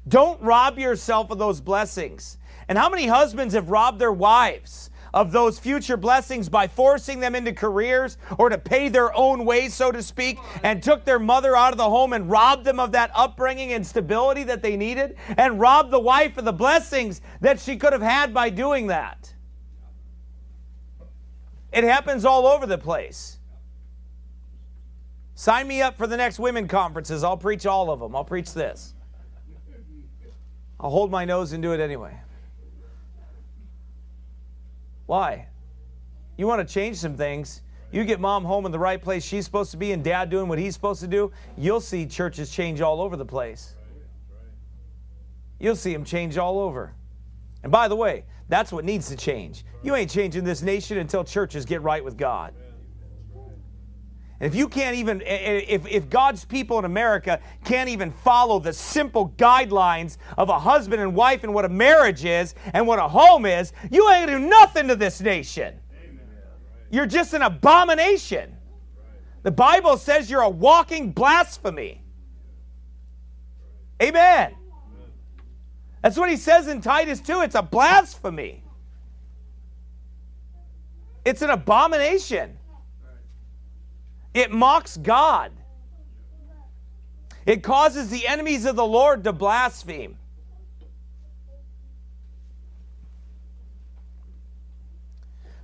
Don't 0.07 0.41
rob 0.41 0.80
yourself 0.80 1.30
of 1.30 1.38
those 1.38 1.61
blessings. 1.61 2.38
And 2.67 2.78
how 2.78 2.89
many 2.89 3.07
husbands 3.07 3.53
have 3.53 3.69
robbed 3.69 3.99
their 3.99 4.11
wives 4.11 4.89
of 5.14 5.32
those 5.32 5.59
future 5.59 5.97
blessings 5.97 6.49
by 6.49 6.68
forcing 6.68 7.20
them 7.20 7.36
into 7.36 7.53
careers 7.53 8.18
or 8.38 8.49
to 8.49 8.57
pay 8.57 8.89
their 8.89 9.16
own 9.16 9.45
way, 9.45 9.70
so 9.70 9.91
to 9.91 10.01
speak, 10.01 10.39
and 10.64 10.82
took 10.82 11.05
their 11.05 11.20
mother 11.20 11.55
out 11.55 11.72
of 11.72 11.78
the 11.78 11.89
home 11.89 12.14
and 12.14 12.30
robbed 12.30 12.66
them 12.66 12.80
of 12.80 12.91
that 12.91 13.12
upbringing 13.14 13.74
and 13.74 13.86
stability 13.86 14.43
that 14.43 14.62
they 14.62 14.78
needed, 14.78 15.16
and 15.38 15.59
robbed 15.59 15.91
the 15.91 15.99
wife 15.99 16.38
of 16.38 16.45
the 16.45 16.53
blessings 16.53 17.22
that 17.41 17.59
she 17.59 17.76
could 17.78 17.93
have 17.93 18.01
had 18.01 18.34
by 18.34 18.49
doing 18.49 18.88
that? 18.88 19.34
It 21.72 21.84
happens 21.84 22.26
all 22.26 22.47
over 22.47 22.66
the 22.66 22.78
place. 22.78 23.39
Sign 25.36 25.68
me 25.68 25.82
up 25.82 25.97
for 25.97 26.05
the 26.05 26.18
next 26.18 26.38
women 26.38 26.68
conferences. 26.68 27.24
I'll 27.24 27.38
preach 27.38 27.66
all 27.66 27.89
of 27.89 27.99
them. 27.99 28.16
I'll 28.16 28.26
preach 28.26 28.53
this. 28.53 28.93
I'll 30.80 30.89
hold 30.89 31.12
my 31.12 31.26
nose 31.26 31.53
and 31.53 31.64
do 31.64 31.74
it 31.74 31.80
anyway. 31.80 32.20
Why? 35.06 35.47
You 36.38 36.47
want 36.47 36.68
to 36.68 36.74
change 36.74 36.97
some 36.97 37.16
things. 37.16 37.62
You 37.91 38.06
get 38.06 38.20
mom 38.20 38.45
home 38.45 38.66
in 38.66 38.72
the 38.72 38.80
right 38.80 39.02
place 39.02 39.24
she's 39.24 39.45
supposed 39.45 39.72
to 39.72 39.78
be 39.78 39.91
and 39.91 40.04
dad 40.04 40.30
doing 40.30 40.47
what 40.47 40.60
he's 40.60 40.74
supposed 40.74 41.02
to 41.02 41.08
do, 41.08 41.32
you'll 41.58 41.82
see 41.82 42.06
churches 42.06 42.49
change 42.49 42.80
all 42.80 43.02
over 43.02 43.18
the 43.18 43.26
place. 43.26 43.76
You'll 45.60 45.76
see 45.76 45.93
them 45.93 46.06
change 46.06 46.38
all 46.38 46.60
over. 46.60 46.93
And 47.64 47.72
by 47.72 47.88
the 47.88 47.95
way, 47.95 48.24
that's 48.47 48.72
what 48.72 48.86
needs 48.86 49.10
to 49.10 49.16
change. 49.16 49.66
You 49.84 49.95
ain't 49.95 50.10
changing 50.10 50.43
this 50.43 50.62
nation 50.62 50.97
until 50.97 51.24
churches 51.24 51.66
get 51.66 51.82
right 51.82 52.04
with 52.04 52.18
God. 52.18 52.54
If 54.42 54.56
you 54.56 54.68
can't 54.68 54.96
even, 54.96 55.22
if, 55.24 55.86
if 55.86 56.10
God's 56.10 56.46
people 56.46 56.80
in 56.80 56.86
America 56.86 57.39
can't 57.64 57.88
even 57.88 58.12
follow 58.12 58.60
the 58.60 58.74
simple 58.74 59.30
guidelines 59.38 60.18
of 60.36 60.50
a 60.50 60.58
husband 60.58 61.00
and 61.00 61.14
wife 61.16 61.44
and 61.44 61.54
what 61.54 61.64
a 61.64 61.70
marriage 61.70 62.26
is 62.26 62.56
and 62.74 62.88
what 62.88 62.98
a 62.98 63.08
home 63.08 63.46
is, 63.46 63.72
you 63.92 64.10
ain't 64.10 64.30
do 64.30 64.39
nothing 64.39 64.88
to 64.88 64.96
this 64.96 65.22
nation. 65.22 65.76
You're 66.89 67.06
just 67.06 67.36
an 67.36 67.44
abomination. 67.44 68.58
The 69.44 69.52
Bible 69.52 69.96
says 69.98 70.30
you're 70.30 70.42
a 70.42 70.50
walking 70.50 71.12
blasphemy. 71.12 72.02
Amen. 74.02 74.56
That's 76.02 76.18
what 76.18 76.32
he 76.32 76.36
says 76.36 76.68
in 76.68 76.82
Titus 76.82 77.22
2. 77.22 77.42
It's 77.42 77.56
a 77.56 77.62
blasphemy, 77.62 78.64
it's 81.24 81.44
an 81.44 81.52
abomination. 81.52 82.58
It 84.34 84.51
mocks 84.51 84.97
God. 84.97 85.51
It 87.45 87.63
causes 87.63 88.09
the 88.09 88.27
enemies 88.27 88.65
of 88.65 88.75
the 88.75 88.86
Lord 88.86 89.23
to 89.23 89.34
blaspheme. 89.34 90.17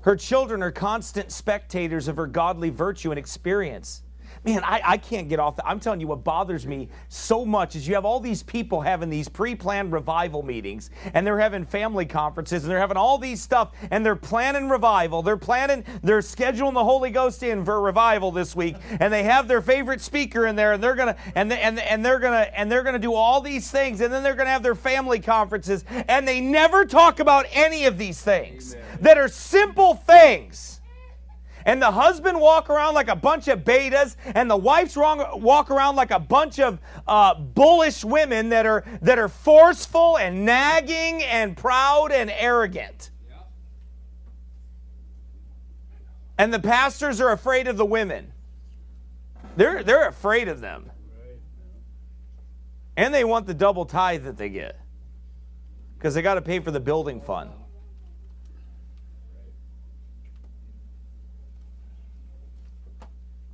Her 0.01 0.15
children 0.15 0.63
are 0.63 0.71
constant 0.71 1.31
spectators 1.31 2.07
of 2.07 2.15
her 2.15 2.27
godly 2.27 2.69
virtue 2.69 3.11
and 3.11 3.19
experience 3.19 4.03
man, 4.43 4.63
I, 4.63 4.81
I 4.83 4.97
can't 4.97 5.29
get 5.29 5.39
off 5.39 5.55
that. 5.57 5.67
I'm 5.67 5.79
telling 5.79 5.99
you, 5.99 6.07
what 6.07 6.23
bothers 6.23 6.65
me 6.65 6.89
so 7.09 7.45
much 7.45 7.75
is 7.75 7.87
you 7.87 7.95
have 7.95 8.05
all 8.05 8.19
these 8.19 8.43
people 8.43 8.81
having 8.81 9.09
these 9.09 9.27
pre 9.27 9.55
planned 9.55 9.91
revival 9.91 10.43
meetings, 10.43 10.89
and 11.13 11.25
they're 11.25 11.39
having 11.39 11.65
family 11.65 12.05
conferences, 12.05 12.63
and 12.63 12.71
they're 12.71 12.79
having 12.79 12.97
all 12.97 13.17
these 13.17 13.41
stuff, 13.41 13.71
and 13.91 14.05
they're 14.05 14.15
planning 14.15 14.69
revival. 14.69 15.21
They're 15.21 15.37
planning, 15.37 15.83
they're 16.03 16.19
scheduling 16.19 16.73
the 16.73 16.83
Holy 16.83 17.09
Ghost 17.09 17.43
in 17.43 17.65
for 17.65 17.81
revival 17.81 18.31
this 18.31 18.55
week, 18.55 18.75
and 18.99 19.11
they 19.11 19.23
have 19.23 19.47
their 19.47 19.61
favorite 19.61 20.01
speaker 20.01 20.47
in 20.47 20.55
there, 20.55 20.73
and 20.73 20.83
they're 20.83 20.95
gonna, 20.95 21.15
and, 21.35 21.51
they, 21.51 21.59
and, 21.59 21.79
and 21.79 22.05
they're 22.05 22.19
gonna, 22.19 22.49
and 22.55 22.71
they're 22.71 22.83
gonna 22.83 22.99
do 22.99 23.13
all 23.13 23.41
these 23.41 23.69
things, 23.69 24.01
and 24.01 24.13
then 24.13 24.23
they're 24.23 24.35
gonna 24.35 24.49
have 24.49 24.63
their 24.63 24.75
family 24.75 25.19
conferences, 25.19 25.85
and 26.07 26.27
they 26.27 26.41
never 26.41 26.85
talk 26.85 27.19
about 27.19 27.45
any 27.51 27.85
of 27.85 27.97
these 27.97 28.21
things 28.21 28.75
Amen. 28.75 28.97
that 29.01 29.17
are 29.17 29.27
simple 29.27 29.95
things 29.95 30.76
and 31.67 31.81
the 31.81 31.91
husband 31.91 32.39
walk 32.39 32.69
around 32.69 32.95
like 32.95 33.09
a 33.09 33.15
bunch 33.15 33.49
of 33.49 33.59
betas, 33.59 34.15
and 34.33 34.49
the 34.49 34.57
wife's 34.57 34.95
wrong, 34.95 35.41
walk 35.41 35.69
around 35.69 35.97
like 35.97 36.11
a 36.11 36.19
bunch 36.19 36.59
of 36.59 36.79
uh, 37.05 37.35
bullish 37.35 38.05
women 38.05 38.49
that 38.49 38.65
are 38.65 38.85
that 39.01 39.19
are 39.19 39.27
forceful 39.27 40.17
and 40.17 40.45
nagging 40.45 41.21
and 41.23 41.55
proud 41.57 42.13
and 42.13 42.31
arrogant. 42.31 43.11
And 46.37 46.53
the 46.53 46.59
pastors 46.59 47.19
are 47.19 47.31
afraid 47.31 47.67
of 47.67 47.77
the 47.77 47.85
women. 47.85 48.31
They're, 49.57 49.83
they're 49.83 50.07
afraid 50.07 50.47
of 50.47 50.61
them. 50.61 50.91
And 52.95 53.13
they 53.13 53.23
want 53.23 53.47
the 53.47 53.55
double 53.55 53.85
tithe 53.85 54.23
that 54.25 54.37
they 54.37 54.49
get 54.49 54.79
because 55.97 56.13
they 56.13 56.21
got 56.21 56.35
to 56.35 56.41
pay 56.41 56.59
for 56.59 56.69
the 56.69 56.79
building 56.79 57.19
fund. 57.19 57.49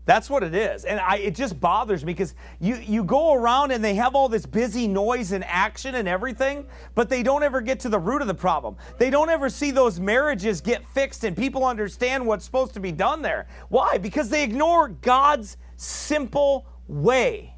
That's 0.05 0.29
what 0.29 0.43
it 0.43 0.53
is. 0.53 0.83
And 0.83 0.99
I, 0.99 1.17
it 1.17 1.33
just 1.33 1.59
bothers 1.59 2.03
me 2.03 2.13
because 2.13 2.35
you, 2.59 2.75
you 2.75 3.03
go 3.05 3.33
around 3.33 3.71
and 3.71 3.81
they 3.81 3.95
have 3.95 4.15
all 4.15 4.27
this 4.27 4.45
busy 4.45 4.85
noise 4.85 5.31
and 5.31 5.45
action 5.45 5.95
and 5.95 6.09
everything, 6.09 6.65
but 6.93 7.07
they 7.09 7.23
don't 7.23 7.41
ever 7.41 7.61
get 7.61 7.79
to 7.81 7.89
the 7.89 7.99
root 7.99 8.21
of 8.21 8.27
the 8.27 8.33
problem. 8.33 8.75
They 8.97 9.09
don't 9.09 9.29
ever 9.29 9.49
see 9.49 9.71
those 9.71 10.01
marriages 10.01 10.59
get 10.59 10.85
fixed 10.89 11.23
and 11.23 11.37
people 11.37 11.65
understand 11.65 12.25
what's 12.25 12.43
supposed 12.43 12.73
to 12.73 12.81
be 12.81 12.91
done 12.91 13.21
there. 13.21 13.47
Why? 13.69 13.97
Because 13.97 14.29
they 14.29 14.43
ignore 14.43 14.89
God's 14.89 15.55
simple 15.77 16.65
way. 16.87 17.55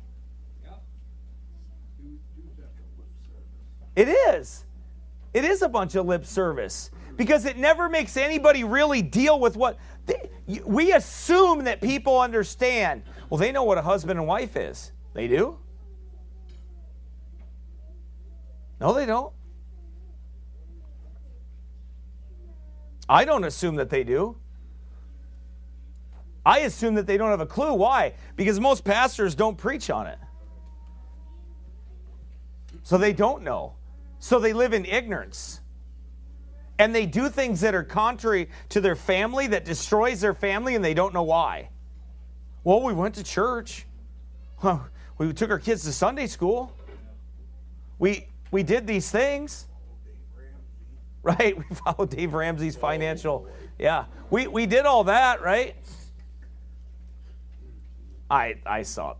It 3.96 4.10
is. 4.10 4.66
It 5.34 5.46
is 5.46 5.62
a 5.62 5.70
bunch 5.70 5.96
of 5.96 6.06
lip 6.06 6.26
service 6.26 6.92
because 7.18 7.46
it 7.46 7.58
never 7.58 7.90
makes 7.90 8.18
anybody 8.18 8.64
really 8.64 9.02
deal 9.02 9.40
with 9.40 9.56
what 9.56 9.78
we 10.66 10.94
assume 10.94 11.64
that 11.64 11.82
people 11.82 12.20
understand. 12.20 13.04
Well, 13.30 13.38
they 13.38 13.52
know 13.52 13.64
what 13.64 13.78
a 13.78 13.82
husband 13.82 14.20
and 14.20 14.28
wife 14.28 14.56
is. 14.56 14.92
They 15.14 15.28
do? 15.28 15.58
No, 18.80 18.94
they 18.94 19.06
don't. 19.06 19.34
I 23.08 23.26
don't 23.26 23.44
assume 23.44 23.76
that 23.76 23.90
they 23.90 24.04
do. 24.04 24.36
I 26.46 26.60
assume 26.60 26.96
that 26.96 27.08
they 27.08 27.18
don't 27.18 27.32
have 27.32 27.42
a 27.42 27.46
clue. 27.46 27.74
Why? 27.74 28.14
Because 28.36 28.60
most 28.60 28.84
pastors 28.84 29.34
don't 29.34 29.58
preach 29.58 29.90
on 29.90 30.06
it. 30.08 30.20
So 32.84 32.98
they 32.98 33.14
don't 33.14 33.44
know. 33.44 33.74
So 34.20 34.40
they 34.40 34.54
live 34.54 34.74
in 34.74 34.86
ignorance 34.86 35.62
and 36.78 36.94
they 36.94 37.06
do 37.06 37.30
things 37.30 37.62
that 37.62 37.74
are 37.74 37.84
contrary 37.84 38.50
to 38.70 38.82
their 38.82 38.96
family 38.96 39.48
that 39.48 39.66
destroys 39.66 40.22
their 40.22 40.34
family 40.34 40.76
and 40.76 40.84
they 40.84 40.94
don't 40.94 41.14
know 41.14 41.24
why. 41.24 41.70
Well 42.64 42.82
we 42.82 42.94
went 42.94 43.16
to 43.16 43.24
church. 43.24 43.86
We 45.18 45.32
took 45.32 45.50
our 45.50 45.60
kids 45.60 45.84
to 45.84 45.94
sunday 45.94 46.28
school. 46.28 46.74
We 48.00 48.28
we 48.52 48.64
did 48.64 48.86
these 48.86 49.10
things. 49.10 49.68
Right? 51.24 51.58
We 51.70 51.76
followed 51.76 52.10
dave 52.10 52.34
ramsey's 52.34 52.76
financial 52.76 53.48
yeah. 53.80 54.06
We 54.30 54.48
we 54.48 54.66
did 54.66 54.86
all 54.86 55.06
that 55.06 55.42
right? 55.42 55.76
I 58.30 58.56
i 58.66 58.82
saw 58.82 59.16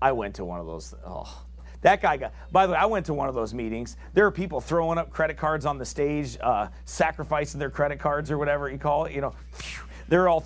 i 0.00 0.12
went 0.12 0.34
to 0.36 0.44
one 0.44 0.60
of 0.60 0.66
those 0.66 0.94
oh 1.04 1.45
that 1.82 2.00
guy 2.02 2.16
got, 2.16 2.32
by 2.52 2.66
the 2.66 2.72
way, 2.72 2.78
I 2.78 2.86
went 2.86 3.06
to 3.06 3.14
one 3.14 3.28
of 3.28 3.34
those 3.34 3.54
meetings. 3.54 3.96
There 4.14 4.26
are 4.26 4.30
people 4.30 4.60
throwing 4.60 4.98
up 4.98 5.10
credit 5.10 5.36
cards 5.36 5.66
on 5.66 5.78
the 5.78 5.84
stage, 5.84 6.36
uh, 6.40 6.68
sacrificing 6.84 7.58
their 7.60 7.70
credit 7.70 7.98
cards 7.98 8.30
or 8.30 8.38
whatever 8.38 8.68
you 8.70 8.78
call 8.78 9.04
it. 9.04 9.12
You 9.12 9.20
know, 9.20 9.34
they're 10.08 10.28
all, 10.28 10.44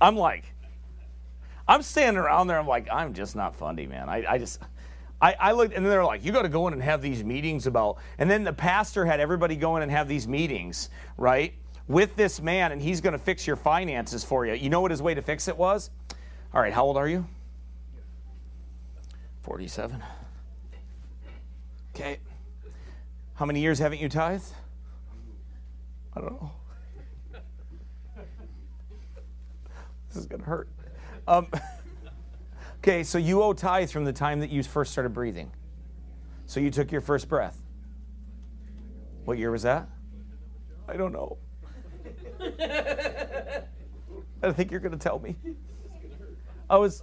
I'm 0.00 0.16
like, 0.16 0.44
I'm 1.66 1.82
standing 1.82 2.22
around 2.22 2.48
there. 2.48 2.58
I'm 2.58 2.68
like, 2.68 2.88
I'm 2.92 3.14
just 3.14 3.34
not 3.36 3.56
funny, 3.56 3.86
man. 3.86 4.08
I, 4.08 4.24
I 4.28 4.38
just, 4.38 4.60
I, 5.20 5.34
I 5.40 5.52
looked, 5.52 5.74
and 5.74 5.84
then 5.84 5.90
they're 5.90 6.04
like, 6.04 6.24
you 6.24 6.32
got 6.32 6.42
to 6.42 6.48
go 6.50 6.66
in 6.66 6.74
and 6.74 6.82
have 6.82 7.00
these 7.00 7.24
meetings 7.24 7.66
about, 7.66 7.96
and 8.18 8.30
then 8.30 8.44
the 8.44 8.52
pastor 8.52 9.06
had 9.06 9.20
everybody 9.20 9.56
go 9.56 9.76
in 9.76 9.82
and 9.82 9.90
have 9.90 10.06
these 10.06 10.28
meetings, 10.28 10.90
right? 11.16 11.54
With 11.88 12.16
this 12.16 12.42
man, 12.42 12.72
and 12.72 12.82
he's 12.82 13.00
going 13.00 13.12
to 13.14 13.18
fix 13.18 13.46
your 13.46 13.56
finances 13.56 14.24
for 14.24 14.44
you. 14.44 14.52
You 14.52 14.68
know 14.68 14.82
what 14.82 14.90
his 14.90 15.00
way 15.00 15.14
to 15.14 15.22
fix 15.22 15.48
it 15.48 15.56
was? 15.56 15.90
All 16.52 16.60
right, 16.60 16.72
how 16.72 16.84
old 16.84 16.98
are 16.98 17.08
you? 17.08 17.26
47. 19.44 20.02
Okay. 21.94 22.18
How 23.34 23.44
many 23.44 23.60
years 23.60 23.78
haven't 23.78 24.00
you 24.00 24.08
tithed? 24.08 24.54
I 26.16 26.20
don't 26.20 26.32
know. 26.32 26.50
This 30.08 30.22
is 30.22 30.26
going 30.26 30.40
to 30.40 30.46
hurt. 30.46 30.68
Um, 31.26 31.48
okay, 32.78 33.02
so 33.02 33.18
you 33.18 33.42
owe 33.42 33.52
tithe 33.52 33.90
from 33.90 34.04
the 34.04 34.12
time 34.12 34.38
that 34.40 34.48
you 34.48 34.62
first 34.62 34.92
started 34.92 35.12
breathing. 35.12 35.50
So 36.46 36.60
you 36.60 36.70
took 36.70 36.92
your 36.92 37.00
first 37.00 37.28
breath. 37.28 37.60
What 39.24 39.38
year 39.38 39.50
was 39.50 39.62
that? 39.64 39.88
I 40.88 40.96
don't 40.96 41.12
know. 41.12 41.36
I 44.42 44.52
think 44.52 44.70
you're 44.70 44.80
going 44.80 44.92
to 44.92 44.98
tell 44.98 45.18
me. 45.18 45.36
I 46.70 46.76
was 46.76 47.02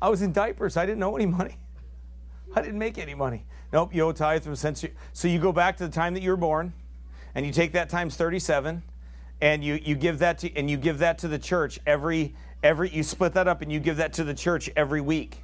I 0.00 0.08
was 0.08 0.22
in 0.22 0.32
diapers. 0.32 0.76
I 0.76 0.86
didn't 0.86 0.98
know 0.98 1.16
any 1.16 1.26
money. 1.26 1.58
I 2.54 2.62
didn't 2.62 2.78
make 2.78 2.98
any 2.98 3.14
money. 3.14 3.44
Nope, 3.72 3.94
you 3.94 4.02
owe 4.02 4.12
tithe 4.12 4.42
from 4.42 4.56
since 4.56 4.82
you 4.82 4.90
so 5.12 5.28
you 5.28 5.38
go 5.38 5.52
back 5.52 5.76
to 5.76 5.86
the 5.86 5.92
time 5.92 6.14
that 6.14 6.22
you 6.22 6.30
were 6.30 6.36
born 6.36 6.72
and 7.34 7.46
you 7.46 7.52
take 7.52 7.72
that 7.72 7.88
times 7.88 8.16
37 8.16 8.82
and 9.40 9.64
you, 9.64 9.80
you 9.82 9.94
give 9.94 10.18
that 10.18 10.38
to 10.38 10.54
and 10.56 10.68
you 10.68 10.76
give 10.76 10.98
that 10.98 11.18
to 11.18 11.28
the 11.28 11.38
church 11.38 11.78
every 11.86 12.34
every 12.62 12.90
you 12.90 13.02
split 13.02 13.34
that 13.34 13.46
up 13.46 13.62
and 13.62 13.70
you 13.70 13.78
give 13.78 13.96
that 13.98 14.12
to 14.14 14.24
the 14.24 14.34
church 14.34 14.68
every 14.76 15.00
week. 15.00 15.42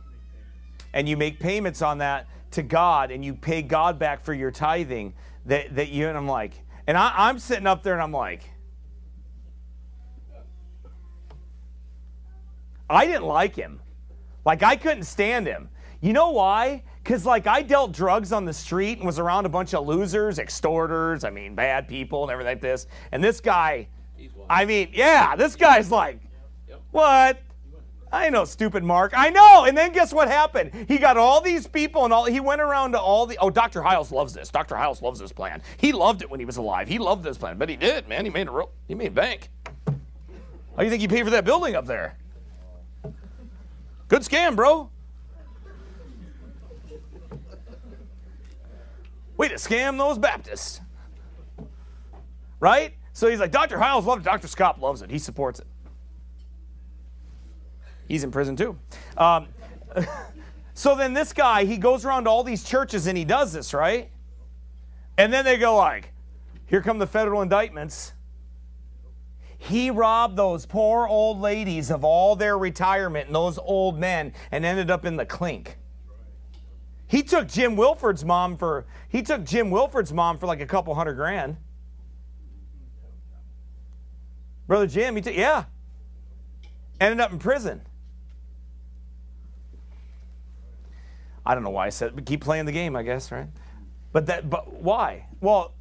And 0.93 1.09
you 1.09 1.17
make 1.17 1.39
payments 1.39 1.83
on 1.83 1.99
that 1.99 2.27
to 2.53 2.63
God 2.63 3.11
and 3.11 3.25
you 3.25 3.35
pay 3.35 3.63
God 3.63 3.99
back 3.99 4.25
for 4.25 4.35
your 4.35 4.51
tithing 4.51 5.15
that, 5.47 5.75
that 5.77 5.91
you 5.91 6.09
and 6.09 6.17
I'm 6.17 6.27
like, 6.27 6.53
and 6.87 6.97
I, 6.97 7.13
I'm 7.15 7.39
sitting 7.39 7.67
up 7.67 7.83
there 7.83 7.95
and 7.95 8.03
I'm 8.03 8.13
like, 8.13 8.51
I 12.89 13.07
didn't 13.07 13.27
like 13.27 13.55
him. 13.57 13.81
Like 14.47 14.63
I 14.63 14.77
couldn't 14.77 15.03
stand 15.03 15.47
him. 15.47 15.69
You 16.01 16.13
know 16.13 16.31
why? 16.31 16.85
Because 17.03 17.27
like 17.27 17.47
I 17.47 17.63
dealt 17.63 17.93
drugs 17.93 18.33
on 18.33 18.45
the 18.45 18.53
street 18.53 18.99
and 18.99 19.07
was 19.07 19.19
around 19.19 19.45
a 19.45 19.49
bunch 19.49 19.75
of 19.75 19.87
losers, 19.87 20.39
extorters, 20.39 21.25
I 21.25 21.31
mean 21.31 21.55
bad 21.55 21.89
people 21.89 22.23
and 22.23 22.31
everything 22.33 22.53
like 22.53 22.61
this. 22.63 22.87
And 23.11 23.23
this 23.23 23.41
guy, 23.41 23.89
I 24.49 24.65
mean, 24.65 24.91
yeah, 24.93 25.35
this 25.35 25.57
guy's 25.57 25.91
like, 25.91 26.21
what? 26.93 27.43
I 28.13 28.31
know, 28.31 28.45
stupid 28.45 28.85
Mark. 28.85 29.13
I 29.17 29.31
know. 29.31 29.65
And 29.65 29.77
then 29.77 29.93
guess 29.93 30.13
what 30.13 30.29
happened? 30.29 30.87
He 30.87 30.99
got 30.99 31.17
all 31.17 31.41
these 31.41 31.67
people 31.67 32.05
and 32.05 32.13
all. 32.13 32.25
He 32.25 32.39
went 32.39 32.61
around 32.61 32.93
to 32.93 33.01
all 33.01 33.27
the. 33.27 33.37
Oh, 33.39 33.51
Dr. 33.51 33.83
Hyles 33.83 34.13
loves 34.13 34.33
this. 34.33 34.49
Dr. 34.49 34.77
Hyles 34.77 35.03
loves 35.03 35.19
this 35.19 35.33
plan. 35.33 35.61
He 35.77 35.93
loved 35.93 36.23
it 36.23 36.31
when 36.31 36.39
he 36.39 36.47
was 36.47 36.57
alive. 36.57 36.87
He 36.87 36.99
loved 36.99 37.25
this 37.25 37.37
plan, 37.37 37.59
but 37.59 37.69
he 37.69 37.75
did, 37.75 38.09
man. 38.09 38.25
He 38.25 38.31
made 38.31 38.47
a 38.47 38.53
real. 38.53 38.71
He 38.87 38.95
made 38.95 39.13
bank. 39.13 39.51
How 39.87 39.93
do 40.79 40.85
you 40.85 40.91
think 40.91 41.03
he 41.03 41.09
paid 41.09 41.25
for 41.25 41.31
that 41.31 41.45
building 41.45 41.75
up 41.75 41.85
there? 41.85 42.17
Good 44.09 44.23
scam, 44.23 44.55
bro. 44.55 44.91
Way 49.37 49.49
to 49.49 49.55
scam 49.57 49.99
those 49.99 50.19
Baptists. 50.19 50.81
Right? 52.61 52.95
So 53.13 53.29
he's 53.29 53.41
like, 53.41 53.51
Dr. 53.51 53.79
Hyles 53.79 54.07
loves 54.07 54.23
it. 54.23 54.25
Dr. 54.25 54.47
Schaap 54.47 54.81
loves 54.81 55.03
it. 55.03 55.11
He 55.11 55.19
supports 55.19 55.61
it. 55.61 55.67
He's 58.09 58.25
in 58.25 58.31
prison 58.31 58.57
too. 58.57 58.79
Um, 59.17 59.49
so 60.75 60.95
then 60.95 61.13
this 61.13 61.33
guy, 61.33 61.65
he 61.65 61.77
goes 61.77 62.05
around 62.05 62.25
to 62.25 62.31
all 62.31 62.45
these 62.45 62.63
churches 62.63 63.07
and 63.07 63.19
he 63.19 63.25
does 63.25 63.53
this, 63.53 63.75
right? 63.75 64.11
And 65.19 65.33
then 65.33 65.45
they 65.45 65.57
go 65.57 65.77
like, 65.77 66.13
here 66.67 66.81
come 66.81 66.99
the 66.99 67.07
federal 67.07 67.43
indictments. 67.43 68.13
He 69.59 69.91
robbed 69.91 70.37
those 70.37 70.67
poor 70.67 71.07
old 71.07 71.41
ladies 71.41 71.91
of 71.91 72.05
all 72.05 72.37
their 72.37 72.59
retirement 72.59 73.27
and 73.27 73.35
those 73.35 73.59
old 73.59 73.99
men 73.99 74.33
and 74.51 74.65
ended 74.65 74.91
up 74.91 75.05
in 75.05 75.17
the 75.17 75.27
clink. 75.27 75.79
He 77.09 77.23
took 77.23 77.49
Jim 77.49 77.77
Wilford's 77.77 78.25
mom 78.25 78.57
for 78.57 78.87
he 79.09 79.23
took 79.23 79.45
Jim 79.45 79.71
Wilford's 79.71 80.13
mom 80.13 80.39
for 80.39 80.47
like 80.47 80.61
a 80.61 80.67
couple 80.67 80.95
hundred 80.95 81.15
grand. 81.15 81.57
Brother 84.67 84.87
Jim, 84.87 85.15
he 85.17 85.23
took 85.23 85.37
yeah. 85.37 85.65
Ended 87.01 87.21
up 87.21 87.33
in 87.33 87.39
prison. 87.39 87.83
I 91.45 91.55
don't 91.55 91.63
know 91.63 91.71
why 91.71 91.87
I 91.87 91.91
said, 91.91 92.17
but 92.17 92.27
keep 92.27 92.41
playing 92.41 92.67
the 92.67 92.73
game, 92.73 92.97
I 92.97 93.05
guess, 93.05 93.31
right? 93.31 93.47
But 94.13 94.27
that, 94.27 94.51
but 94.51 94.73
why? 94.73 95.27
Well, 95.41 95.76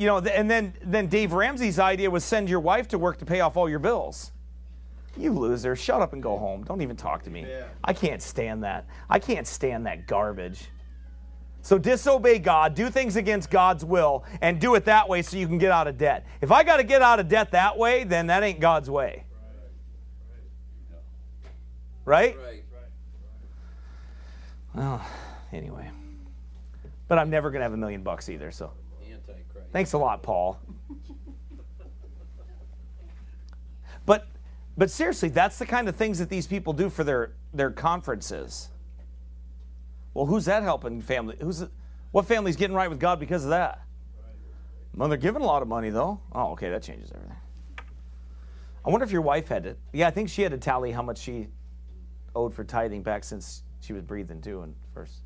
you 0.00 0.06
know, 0.06 0.16
and 0.16 0.50
then 0.50 0.72
then 0.82 1.08
Dave 1.08 1.34
Ramsey's 1.34 1.78
idea 1.78 2.10
was 2.10 2.24
send 2.24 2.48
your 2.48 2.60
wife 2.60 2.88
to 2.88 2.98
work 2.98 3.18
to 3.18 3.26
pay 3.26 3.40
off 3.40 3.58
all 3.58 3.68
your 3.68 3.78
bills. 3.78 4.32
You 5.14 5.30
loser, 5.30 5.76
shut 5.76 6.00
up 6.00 6.14
and 6.14 6.22
go 6.22 6.38
home. 6.38 6.64
Don't 6.64 6.80
even 6.80 6.96
talk 6.96 7.22
to 7.24 7.30
me. 7.30 7.44
Yeah. 7.46 7.66
I 7.84 7.92
can't 7.92 8.22
stand 8.22 8.64
that. 8.64 8.86
I 9.10 9.18
can't 9.18 9.46
stand 9.46 9.84
that 9.84 10.06
garbage. 10.06 10.70
So 11.60 11.76
disobey 11.76 12.38
God, 12.38 12.74
do 12.74 12.88
things 12.88 13.16
against 13.16 13.50
God's 13.50 13.84
will, 13.84 14.24
and 14.40 14.58
do 14.58 14.74
it 14.74 14.86
that 14.86 15.06
way 15.06 15.20
so 15.20 15.36
you 15.36 15.46
can 15.46 15.58
get 15.58 15.70
out 15.70 15.86
of 15.86 15.98
debt. 15.98 16.26
If 16.40 16.50
I 16.50 16.62
got 16.62 16.78
to 16.78 16.84
get 16.84 17.02
out 17.02 17.20
of 17.20 17.28
debt 17.28 17.50
that 17.50 17.76
way, 17.76 18.04
then 18.04 18.28
that 18.28 18.42
ain't 18.42 18.58
God's 18.58 18.88
way. 18.88 19.24
Right? 22.06 22.38
right? 22.38 22.64
Well, 24.74 25.04
anyway. 25.52 25.90
But 27.06 27.18
I'm 27.18 27.28
never 27.28 27.50
going 27.50 27.60
to 27.60 27.64
have 27.64 27.74
a 27.74 27.76
million 27.76 28.02
bucks 28.02 28.30
either, 28.30 28.50
so. 28.50 28.72
Thanks 29.72 29.92
a 29.92 29.98
lot, 29.98 30.22
Paul. 30.22 30.60
but 34.06 34.26
but 34.76 34.90
seriously, 34.90 35.28
that's 35.28 35.58
the 35.58 35.66
kind 35.66 35.88
of 35.88 35.96
things 35.96 36.18
that 36.18 36.28
these 36.28 36.46
people 36.46 36.72
do 36.72 36.90
for 36.90 37.04
their 37.04 37.32
their 37.52 37.70
conferences. 37.70 38.68
Well, 40.14 40.26
who's 40.26 40.44
that 40.46 40.62
helping 40.62 41.00
family? 41.00 41.36
Who's 41.40 41.64
what 42.10 42.26
family's 42.26 42.56
getting 42.56 42.74
right 42.74 42.90
with 42.90 42.98
God 42.98 43.20
because 43.20 43.44
of 43.44 43.50
that? 43.50 43.82
Well, 44.96 45.08
they're 45.08 45.18
giving 45.18 45.42
a 45.42 45.46
lot 45.46 45.62
of 45.62 45.68
money 45.68 45.90
though. 45.90 46.20
Oh, 46.32 46.52
okay, 46.52 46.70
that 46.70 46.82
changes 46.82 47.12
everything. 47.14 47.36
I 48.84 48.90
wonder 48.90 49.04
if 49.04 49.12
your 49.12 49.22
wife 49.22 49.48
had 49.48 49.66
it. 49.66 49.78
Yeah, 49.92 50.08
I 50.08 50.10
think 50.10 50.28
she 50.28 50.42
had 50.42 50.52
to 50.52 50.58
tally 50.58 50.90
how 50.90 51.02
much 51.02 51.18
she 51.18 51.48
owed 52.34 52.54
for 52.54 52.64
tithing 52.64 53.02
back 53.02 53.24
since 53.24 53.62
she 53.80 53.92
was 53.92 54.02
breathing 54.02 54.40
too 54.40 54.62
and 54.62 54.74
first. 54.94 55.22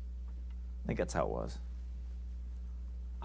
I 0.83 0.87
think 0.87 0.99
that's 0.99 1.13
how 1.13 1.23
it 1.23 1.29
was. 1.29 1.57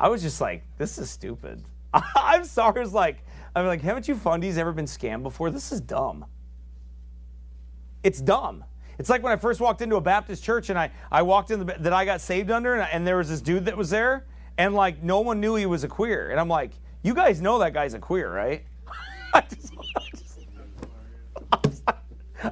I 0.00 0.08
was 0.08 0.22
just 0.22 0.40
like, 0.40 0.64
this 0.78 0.96
is 0.96 1.10
stupid. 1.10 1.62
I'm 1.92 2.44
sorry. 2.44 2.82
It's 2.82 2.94
like, 2.94 3.22
I'm 3.54 3.66
like, 3.66 3.82
haven't 3.82 4.08
you 4.08 4.14
fundies 4.14 4.56
ever 4.56 4.72
been 4.72 4.86
scammed 4.86 5.22
before? 5.22 5.50
This 5.50 5.72
is 5.72 5.80
dumb. 5.82 6.24
It's 8.02 8.22
dumb. 8.22 8.64
It's 8.98 9.10
like 9.10 9.22
when 9.22 9.30
I 9.30 9.36
first 9.36 9.60
walked 9.60 9.82
into 9.82 9.96
a 9.96 10.00
Baptist 10.00 10.42
church 10.42 10.70
and 10.70 10.78
I, 10.78 10.90
I 11.12 11.20
walked 11.20 11.50
in 11.50 11.66
the, 11.66 11.76
that 11.80 11.92
I 11.92 12.06
got 12.06 12.22
saved 12.22 12.50
under 12.50 12.76
and, 12.76 12.88
and 12.90 13.06
there 13.06 13.18
was 13.18 13.28
this 13.28 13.42
dude 13.42 13.66
that 13.66 13.76
was 13.76 13.90
there 13.90 14.26
and 14.56 14.74
like 14.74 15.02
no 15.02 15.20
one 15.20 15.38
knew 15.38 15.54
he 15.54 15.66
was 15.66 15.84
a 15.84 15.88
queer. 15.88 16.30
And 16.30 16.40
I'm 16.40 16.48
like, 16.48 16.72
you 17.02 17.12
guys 17.12 17.42
know 17.42 17.58
that 17.58 17.74
guy's 17.74 17.92
a 17.92 17.98
queer, 17.98 18.32
right? 18.32 18.64
I, 19.34 19.40
just, 19.54 19.74
I, 19.96 20.00
just, 20.16 20.38
I, 21.52 21.58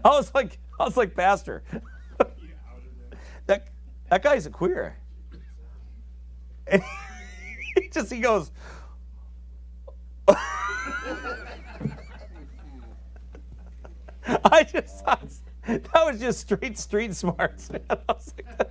was 0.04 0.34
like, 0.34 0.58
I 0.78 0.84
was 0.84 0.96
like, 0.98 1.08
I 1.08 1.08
was 1.08 1.14
Pastor, 1.14 1.62
that, 3.46 3.68
that 4.10 4.22
guy's 4.22 4.44
a 4.44 4.50
queer. 4.50 4.98
And 6.66 6.82
he 7.82 7.88
just, 7.88 8.12
he 8.12 8.20
goes, 8.20 8.52
I 10.28 10.34
just, 14.64 15.02
I 15.06 15.18
was, 15.22 15.40
that 15.66 15.94
was 15.94 16.20
just 16.20 16.40
straight 16.40 16.78
street 16.78 17.14
smarts. 17.14 17.70
Was 17.70 18.34
like, 18.36 18.70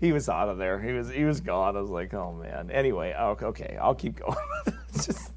he 0.00 0.12
was 0.12 0.28
out 0.28 0.48
of 0.48 0.58
there. 0.58 0.80
He 0.80 0.92
was 0.92 1.08
he 1.08 1.24
was 1.24 1.40
gone. 1.40 1.76
I 1.76 1.80
was 1.80 1.90
like, 1.90 2.12
oh 2.14 2.32
man. 2.32 2.70
Anyway, 2.70 3.14
okay, 3.16 3.78
I'll 3.80 3.94
keep 3.94 4.18
going. 4.18 4.36
just 4.92 5.32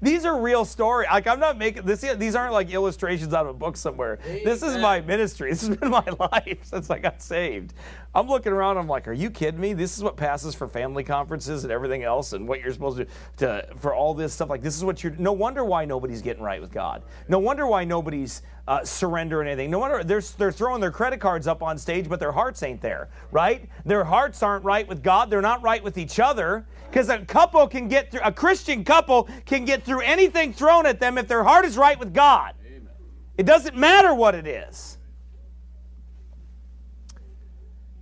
these 0.00 0.24
are 0.24 0.40
real 0.40 0.64
stories. 0.64 1.08
Like 1.10 1.26
I'm 1.26 1.40
not 1.40 1.58
making 1.58 1.84
this. 1.84 2.00
These 2.00 2.34
aren't 2.34 2.52
like 2.52 2.70
illustrations 2.70 3.34
out 3.34 3.46
of 3.46 3.54
a 3.54 3.58
book 3.58 3.76
somewhere. 3.76 4.18
Amen. 4.26 4.42
This 4.44 4.62
is 4.62 4.76
my 4.78 5.00
ministry. 5.00 5.50
This 5.56 5.66
has 5.68 5.76
been 5.76 5.90
my 5.90 6.04
life 6.18 6.58
since 6.64 6.90
I 6.90 6.98
got 6.98 7.22
saved. 7.22 7.72
I'm 8.14 8.28
looking 8.28 8.52
around. 8.52 8.78
I'm 8.78 8.88
like, 8.88 9.08
are 9.08 9.12
you 9.12 9.30
kidding 9.30 9.60
me? 9.60 9.72
This 9.72 9.96
is 9.96 10.02
what 10.02 10.16
passes 10.16 10.54
for 10.54 10.68
family 10.68 11.04
conferences 11.04 11.64
and 11.64 11.72
everything 11.72 12.02
else, 12.02 12.32
and 12.32 12.46
what 12.46 12.60
you're 12.60 12.72
supposed 12.72 12.98
to 12.98 13.04
do 13.04 13.10
to 13.38 13.68
for 13.78 13.94
all 13.94 14.12
this 14.12 14.32
stuff. 14.32 14.50
Like 14.50 14.62
this 14.62 14.76
is 14.76 14.84
what 14.84 15.02
you're. 15.02 15.14
No 15.18 15.32
wonder 15.32 15.64
why 15.64 15.84
nobody's 15.84 16.22
getting 16.22 16.42
right 16.42 16.60
with 16.60 16.72
God. 16.72 17.02
No 17.28 17.38
wonder 17.38 17.66
why 17.66 17.84
nobody's 17.84 18.42
uh, 18.68 18.84
surrendering 18.84 19.48
anything. 19.48 19.70
No 19.70 19.78
wonder 19.78 20.02
they're 20.02 20.22
they're 20.38 20.52
throwing 20.52 20.80
their 20.80 20.90
credit 20.90 21.20
cards 21.20 21.46
up 21.46 21.62
on 21.62 21.78
stage, 21.78 22.08
but 22.08 22.20
their 22.20 22.32
hearts 22.32 22.62
ain't 22.62 22.80
there. 22.80 23.08
Right? 23.30 23.68
Their 23.84 24.04
hearts 24.04 24.42
aren't 24.42 24.64
right 24.64 24.86
with 24.86 25.02
God. 25.02 25.30
They're 25.30 25.42
not 25.42 25.62
right 25.62 25.82
with 25.82 25.98
each 25.98 26.18
other. 26.18 26.66
Because 26.96 27.10
a 27.10 27.18
couple 27.18 27.68
can 27.68 27.88
get 27.88 28.10
through, 28.10 28.22
a 28.24 28.32
Christian 28.32 28.82
couple 28.82 29.28
can 29.44 29.66
get 29.66 29.84
through 29.84 30.00
anything 30.00 30.54
thrown 30.54 30.86
at 30.86 30.98
them 30.98 31.18
if 31.18 31.28
their 31.28 31.44
heart 31.44 31.66
is 31.66 31.76
right 31.76 31.98
with 31.98 32.14
God. 32.14 32.54
Amen. 32.66 32.88
It 33.36 33.44
doesn't 33.44 33.76
matter 33.76 34.14
what 34.14 34.34
it 34.34 34.46
is. 34.46 34.96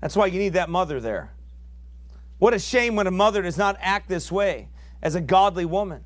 That's 0.00 0.14
why 0.14 0.26
you 0.26 0.38
need 0.38 0.52
that 0.52 0.70
mother 0.70 1.00
there. 1.00 1.32
What 2.38 2.54
a 2.54 2.58
shame 2.60 2.94
when 2.94 3.08
a 3.08 3.10
mother 3.10 3.42
does 3.42 3.58
not 3.58 3.76
act 3.80 4.08
this 4.08 4.30
way 4.30 4.68
as 5.02 5.16
a 5.16 5.20
godly 5.20 5.64
woman. 5.64 6.04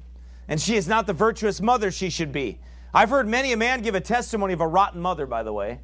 And 0.49 0.59
she 0.59 0.75
is 0.75 0.89
not 0.89 1.07
the 1.07 1.13
virtuous 1.13 1.61
mother 1.61 1.91
she 1.91 2.09
should 2.09 2.33
be. 2.33 2.59
I've 2.95 3.11
heard 3.11 3.29
many 3.29 3.53
a 3.53 3.59
man 3.59 3.83
give 3.83 3.97
a 3.97 4.01
testimony 4.01 4.55
of 4.55 4.63
a 4.63 4.67
rotten 4.67 5.03
mother, 5.03 5.27
by 5.27 5.43
the 5.43 5.53
way. 5.53 5.81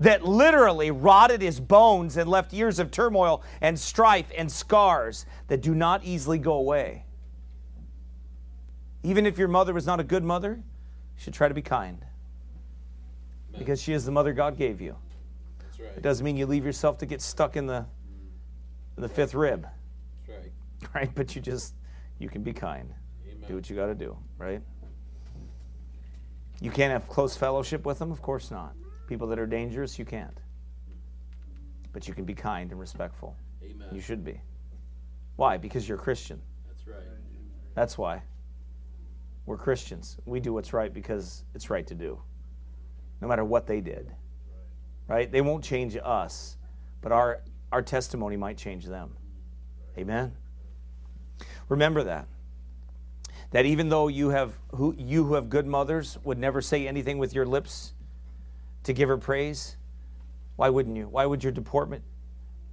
That 0.00 0.24
literally 0.24 0.90
rotted 0.90 1.40
his 1.40 1.58
bones 1.58 2.16
and 2.16 2.28
left 2.28 2.52
years 2.52 2.78
of 2.78 2.90
turmoil 2.90 3.42
and 3.60 3.78
strife 3.78 4.30
and 4.36 4.50
scars 4.50 5.26
that 5.48 5.62
do 5.62 5.74
not 5.74 6.04
easily 6.04 6.38
go 6.38 6.54
away. 6.54 7.04
Even 9.02 9.24
if 9.24 9.38
your 9.38 9.48
mother 9.48 9.72
was 9.72 9.86
not 9.86 10.00
a 10.00 10.04
good 10.04 10.24
mother, 10.24 10.54
you 10.54 11.22
should 11.22 11.34
try 11.34 11.48
to 11.48 11.54
be 11.54 11.62
kind 11.62 12.04
because 13.56 13.80
she 13.80 13.92
is 13.92 14.04
the 14.04 14.10
mother 14.10 14.32
God 14.32 14.56
gave 14.56 14.80
you. 14.80 14.96
Right. 15.78 15.90
It 15.96 16.02
doesn't 16.02 16.24
mean 16.24 16.36
you 16.36 16.46
leave 16.46 16.64
yourself 16.64 16.98
to 16.98 17.06
get 17.06 17.20
stuck 17.20 17.56
in 17.56 17.66
the 17.66 17.86
in 18.96 19.02
the 19.02 19.08
fifth 19.08 19.34
rib, 19.34 19.66
That's 20.26 20.40
right. 20.40 20.94
right? 20.94 21.10
But 21.14 21.36
you 21.36 21.42
just 21.42 21.74
you 22.18 22.28
can 22.28 22.42
be 22.42 22.52
kind. 22.52 22.92
Amen. 23.26 23.48
Do 23.48 23.54
what 23.54 23.68
you 23.68 23.76
got 23.76 23.86
to 23.86 23.94
do, 23.94 24.16
right? 24.38 24.60
You 26.60 26.70
can't 26.70 26.92
have 26.92 27.08
close 27.08 27.36
fellowship 27.36 27.84
with 27.84 27.98
them, 27.98 28.10
of 28.10 28.22
course 28.22 28.50
not. 28.50 28.74
People 29.06 29.26
that 29.28 29.38
are 29.38 29.46
dangerous, 29.46 29.98
you 29.98 30.04
can't. 30.04 30.38
But 31.92 32.08
you 32.08 32.14
can 32.14 32.24
be 32.24 32.34
kind 32.34 32.70
and 32.70 32.80
respectful. 32.80 33.36
Amen. 33.62 33.88
You 33.92 34.00
should 34.00 34.24
be. 34.24 34.40
Why? 35.36 35.56
Because 35.56 35.88
you're 35.88 35.98
Christian. 35.98 36.40
That's 36.66 36.86
right. 36.86 37.06
That's 37.74 37.98
why. 37.98 38.22
We're 39.44 39.56
Christians. 39.56 40.16
We 40.24 40.40
do 40.40 40.52
what's 40.52 40.72
right 40.72 40.92
because 40.92 41.44
it's 41.54 41.70
right 41.70 41.86
to 41.86 41.94
do, 41.94 42.20
no 43.20 43.28
matter 43.28 43.44
what 43.44 43.66
they 43.66 43.80
did. 43.80 44.10
Right? 45.08 45.30
They 45.30 45.40
won't 45.40 45.62
change 45.62 45.96
us, 46.02 46.56
but 47.00 47.12
our, 47.12 47.42
our 47.70 47.80
testimony 47.80 48.36
might 48.36 48.56
change 48.56 48.86
them. 48.86 49.16
Amen? 49.96 50.32
Remember 51.68 52.02
that. 52.02 52.26
That 53.52 53.66
even 53.66 53.88
though 53.88 54.08
you 54.08 54.30
have 54.30 54.58
who 54.72 54.94
you 54.98 55.24
who 55.24 55.34
have 55.34 55.48
good 55.48 55.66
mothers 55.66 56.18
would 56.24 56.38
never 56.38 56.60
say 56.60 56.88
anything 56.88 57.18
with 57.18 57.32
your 57.32 57.46
lips 57.46 57.94
to 58.86 58.92
give 58.92 59.08
her 59.08 59.18
praise, 59.18 59.76
why 60.54 60.68
wouldn't 60.68 60.96
you? 60.96 61.08
Why 61.08 61.26
would 61.26 61.42
your 61.42 61.52
deportment, 61.52 62.04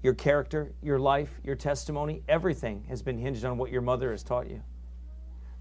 your 0.03 0.13
character, 0.13 0.71
your 0.81 0.99
life, 0.99 1.39
your 1.43 1.55
testimony, 1.55 2.21
everything 2.29 2.85
has 2.87 3.01
been 3.01 3.17
hinged 3.17 3.43
on 3.43 3.57
what 3.57 3.71
your 3.71 3.81
mother 3.81 4.11
has 4.11 4.21
taught 4.21 4.47
you? 4.47 4.61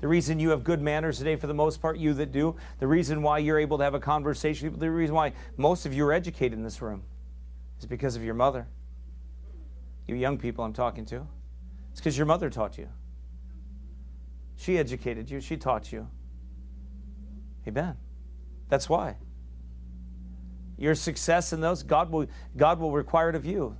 The 0.01 0.09
reason 0.09 0.39
you 0.39 0.51
have 0.51 0.63
good 0.63 0.83
manners 0.83 1.19
today, 1.19 1.37
for 1.37 1.47
the 1.47 1.55
most 1.55 1.81
part, 1.81 1.97
you 1.97 2.13
that 2.15 2.33
do, 2.33 2.55
the 2.81 2.87
reason 2.87 3.23
why 3.23 3.39
you're 3.39 3.59
able 3.59 3.79
to 3.79 3.85
have 3.85 3.95
a 3.95 4.01
conversation, 4.01 4.79
the 4.79 4.91
reason 4.91 5.15
why 5.15 5.33
most 5.57 5.87
of 5.87 5.95
you 5.95 6.05
are 6.05 6.13
educated 6.13 6.59
in 6.59 6.63
this 6.63 6.83
room 6.83 7.03
is 7.79 7.87
because 7.87 8.15
of 8.15 8.23
your 8.23 8.35
mother. 8.35 8.67
You 10.07 10.17
young 10.17 10.37
people 10.37 10.65
I'm 10.65 10.75
talking 10.75 11.07
to. 11.07 11.27
It's 11.93 12.01
because 12.01 12.19
your 12.19 12.27
mother 12.27 12.51
taught 12.51 12.77
you. 12.77 12.89
She 14.57 14.77
educated 14.77 15.31
you, 15.31 15.41
she 15.41 15.57
taught 15.57 15.93
you. 15.93 16.09
Amen. 17.67 17.97
That's 18.69 18.89
why. 18.89 19.17
Your 20.83 20.97
success 20.97 21.53
in 21.53 21.61
those, 21.61 21.85
God 21.85 22.11
will, 22.11 22.26
God 22.57 22.80
will 22.80 22.91
require 22.91 23.28
it 23.28 23.37
of 23.37 23.45
you 23.45 23.76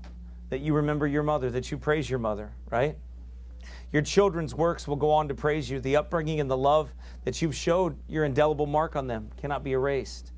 that 0.51 0.61
you 0.61 0.73
remember 0.73 1.05
your 1.05 1.25
mother, 1.25 1.51
that 1.51 1.69
you 1.69 1.77
praise 1.77 2.09
your 2.09 2.21
mother, 2.21 2.53
right? 2.71 2.97
Your 3.91 4.03
children's 4.03 4.55
works 4.55 4.87
will 4.87 4.95
go 4.95 5.11
on 5.11 5.27
to 5.27 5.35
praise 5.35 5.69
you. 5.69 5.81
The 5.81 5.97
upbringing 5.97 6.39
and 6.39 6.49
the 6.49 6.57
love 6.57 6.95
that 7.25 7.43
you've 7.43 7.57
showed, 7.57 7.99
your 8.07 8.25
indelible 8.25 8.67
mark 8.67 8.95
on 8.95 9.09
them 9.09 9.31
cannot 9.37 9.65
be 9.65 9.73
erased. 9.73 10.31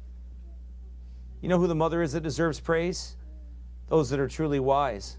You 1.43 1.51
know 1.51 1.59
who 1.59 1.67
the 1.67 1.75
mother 1.75 2.01
is 2.01 2.13
that 2.13 2.23
deserves 2.23 2.61
praise? 2.61 3.19
Those 3.89 4.09
that 4.09 4.19
are 4.19 4.27
truly 4.27 4.59
wise, 4.59 5.19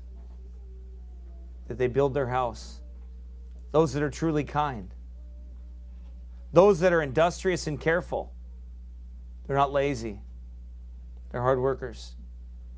that 1.68 1.78
they 1.78 1.86
build 1.86 2.16
their 2.16 2.28
house, 2.28 2.82
those 3.72 3.94
that 3.94 4.02
are 4.02 4.10
truly 4.10 4.46
kind, 4.46 4.90
those 6.54 6.80
that 6.80 6.92
are 6.92 7.04
industrious 7.04 7.68
and 7.68 7.80
careful. 7.80 8.34
They're 9.46 9.56
not 9.56 9.72
lazy, 9.72 10.22
they're 11.32 11.42
hard 11.42 11.60
workers. 11.60 12.16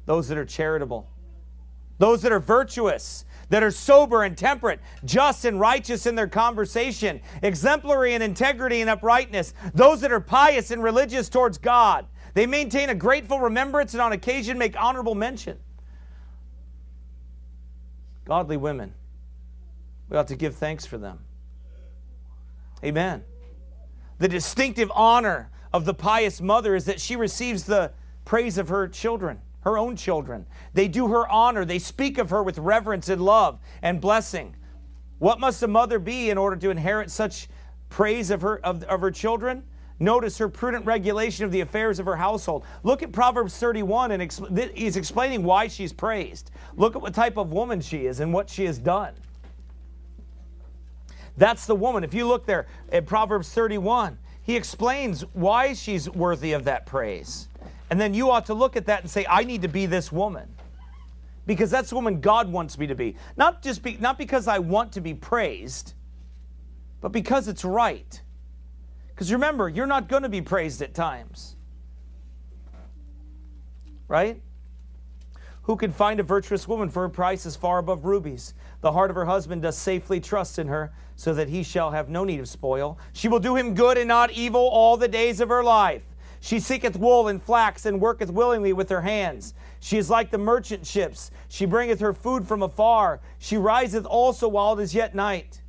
Those 0.06 0.28
that 0.30 0.38
are 0.38 0.45
charitable, 0.45 1.10
those 1.98 2.22
that 2.22 2.32
are 2.32 2.39
virtuous, 2.39 3.26
that 3.50 3.64
are 3.64 3.72
sober 3.72 4.24
and 4.24 4.38
temperate, 4.38 4.80
just 5.06 5.45
and 5.45 5.60
righteous 5.60 6.06
in 6.06 6.16
their 6.16 6.28
conversation, 6.28 7.22
exemplary 7.41 8.14
in 8.14 8.22
integrity 8.22 8.82
and 8.82 8.89
uprightness, 8.89 9.54
those 9.74 10.02
that 10.02 10.12
are 10.12 10.20
pious 10.20 10.72
and 10.72 10.84
religious 10.84 11.30
towards 11.30 11.58
God. 11.58 12.06
They 12.34 12.45
maintain 12.45 12.89
a 12.89 12.95
grateful 12.95 13.39
remembrance 13.39 13.93
and 13.93 14.02
on 14.02 14.12
occasion 14.12 14.58
make 14.58 14.80
honorable 14.80 15.16
mention. 15.16 15.58
Godly 18.26 18.58
women, 18.58 18.93
we 20.10 20.18
ought 20.18 20.28
to 20.28 20.36
give 20.36 20.56
thanks 20.56 20.86
for 20.86 20.98
them. 20.98 21.20
Amen. 22.84 23.24
The 24.20 24.28
distinctive 24.28 24.91
honor 24.93 25.50
of 25.74 25.86
the 25.86 25.93
pious 25.93 26.41
mother 26.41 26.76
is 26.76 26.86
that 26.86 27.00
she 27.00 27.16
receives 27.16 27.64
the 27.64 27.91
praise 28.28 28.57
of 28.57 28.69
her 28.69 28.88
children 28.88 29.39
her 29.67 29.78
own 29.78 29.97
children. 29.97 30.45
They 30.73 30.88
do 30.88 31.09
her 31.09 31.28
honor. 31.28 31.65
They 31.65 31.80
speak 31.80 32.17
of 32.17 32.30
her 32.30 32.41
with 32.41 32.57
reverence 32.57 33.09
and 33.09 33.21
love 33.21 33.59
and 33.82 33.99
blessing. 33.99 34.55
What 35.19 35.41
must 35.41 35.61
a 35.61 35.67
mother 35.67 35.99
be 35.99 36.30
in 36.30 36.38
order 36.38 36.55
to 36.55 36.69
inherit 36.69 37.11
such 37.11 37.49
praise 37.89 38.32
of 38.32 38.41
her, 38.41 38.65
of, 38.65 38.84
of 38.84 39.01
her 39.01 39.11
children? 39.11 39.63
Notice 39.99 40.38
her 40.38 40.47
prudent 40.47 40.86
regulation 40.86 41.43
of 41.43 41.51
the 41.51 41.61
affairs 41.61 41.99
of 41.99 42.05
her 42.05 42.15
household. 42.15 42.63
Look 42.84 43.03
at 43.03 43.11
Proverbs 43.11 43.57
31, 43.57 44.11
and 44.11 44.23
exp- 44.23 44.78
he's 44.78 44.95
explaining 44.95 45.43
why 45.43 45.67
she's 45.67 45.91
praised. 45.91 46.51
Look 46.75 46.95
at 46.95 47.01
what 47.01 47.13
type 47.13 47.36
of 47.36 47.51
woman 47.51 47.82
she 47.82 48.05
is 48.05 48.19
and 48.19 48.32
what 48.32 48.49
she 48.49 48.63
has 48.65 48.78
done. 48.78 49.15
That's 51.36 51.65
the 51.65 51.75
woman. 51.75 52.03
If 52.03 52.13
you 52.13 52.25
look 52.25 52.45
there 52.45 52.67
at 52.91 53.05
Proverbs 53.05 53.51
31, 53.51 54.17
he 54.43 54.55
explains 54.55 55.23
why 55.34 55.73
she's 55.73 56.09
worthy 56.09 56.53
of 56.53 56.63
that 56.65 56.86
praise. 56.86 57.49
And 57.90 58.00
then 58.00 58.14
you 58.14 58.32
ought 58.32 58.46
to 58.48 58.54
look 58.54 58.76
at 58.76 58.86
that 58.88 59.02
and 59.02 59.10
say, 59.10 59.26
I 59.30 59.44
need 59.44 59.62
to 59.62 59.68
be 59.68 59.86
this 59.86 60.12
woman. 60.12 60.50
Because 61.46 61.72
that's 61.72 61.90
the 61.90 61.96
woman 61.96 62.20
God 62.20 62.52
wants 62.52 62.78
me 62.78 62.88
to 62.88 62.96
be. 62.96 63.16
Not 63.38 63.62
just 63.62 63.82
be, 63.82 63.98
not 64.00 64.18
because 64.18 64.48
I 64.48 64.60
want 64.60 64.92
to 64.94 65.02
be 65.02 65.14
praised, 65.14 65.94
but 67.00 67.14
because 67.14 67.48
it's 67.48 67.64
right. 67.64 68.22
Because 69.10 69.32
remember, 69.32 69.70
you're 69.70 69.88
not 69.88 70.10
going 70.10 70.24
to 70.24 70.30
be 70.30 70.42
praised 70.42 70.82
at 70.82 70.94
times. 70.94 71.56
Right? 74.10 74.42
Who 75.64 75.76
can 75.76 75.92
find 75.92 76.20
a 76.20 76.24
virtuous 76.24 76.68
woman 76.68 76.90
for 76.90 77.02
her 77.04 77.10
price 77.10 77.46
is 77.46 77.56
far 77.56 77.80
above 77.80 78.06
rubies? 78.06 78.54
The 78.82 78.92
heart 78.92 79.10
of 79.10 79.16
her 79.16 79.26
husband 79.26 79.62
does 79.62 79.78
safely 79.78 80.20
trust 80.20 80.60
in 80.60 80.68
her, 80.68 80.94
so 81.16 81.34
that 81.34 81.50
he 81.50 81.64
shall 81.64 81.92
have 81.92 82.10
no 82.10 82.24
need 82.24 82.40
of 82.40 82.48
spoil. 82.48 83.00
She 83.12 83.28
will 83.28 83.40
do 83.40 83.56
him 83.56 83.74
good 83.74 83.98
and 83.98 84.08
not 84.08 84.32
evil 84.32 84.62
all 84.62 84.98
the 84.98 85.08
days 85.08 85.42
of 85.42 85.50
her 85.50 85.64
life. 85.64 86.04
She 86.48 86.62
seeketh 86.62 86.95
wool 86.95 87.28
and 87.28 87.43
flax 87.43 87.86
and 87.86 88.00
worketh 88.00 88.32
willingly 88.32 88.72
with 88.72 88.88
her 88.88 89.02
hands. 89.02 89.54
She 89.82 89.98
is 89.98 90.10
like 90.10 90.32
the 90.32 90.38
merchant 90.38 90.88
ships. 90.88 91.30
She 91.50 91.66
bringeth 91.66 92.00
her 92.00 92.14
food 92.14 92.48
from 92.48 92.64
afar. 92.64 93.20
She 93.38 93.58
riseth 93.58 94.06
also 94.06 94.48
while 94.48 94.80
it 94.80 94.82
is 94.82 94.95
yet 94.95 95.14
night, 95.14 95.62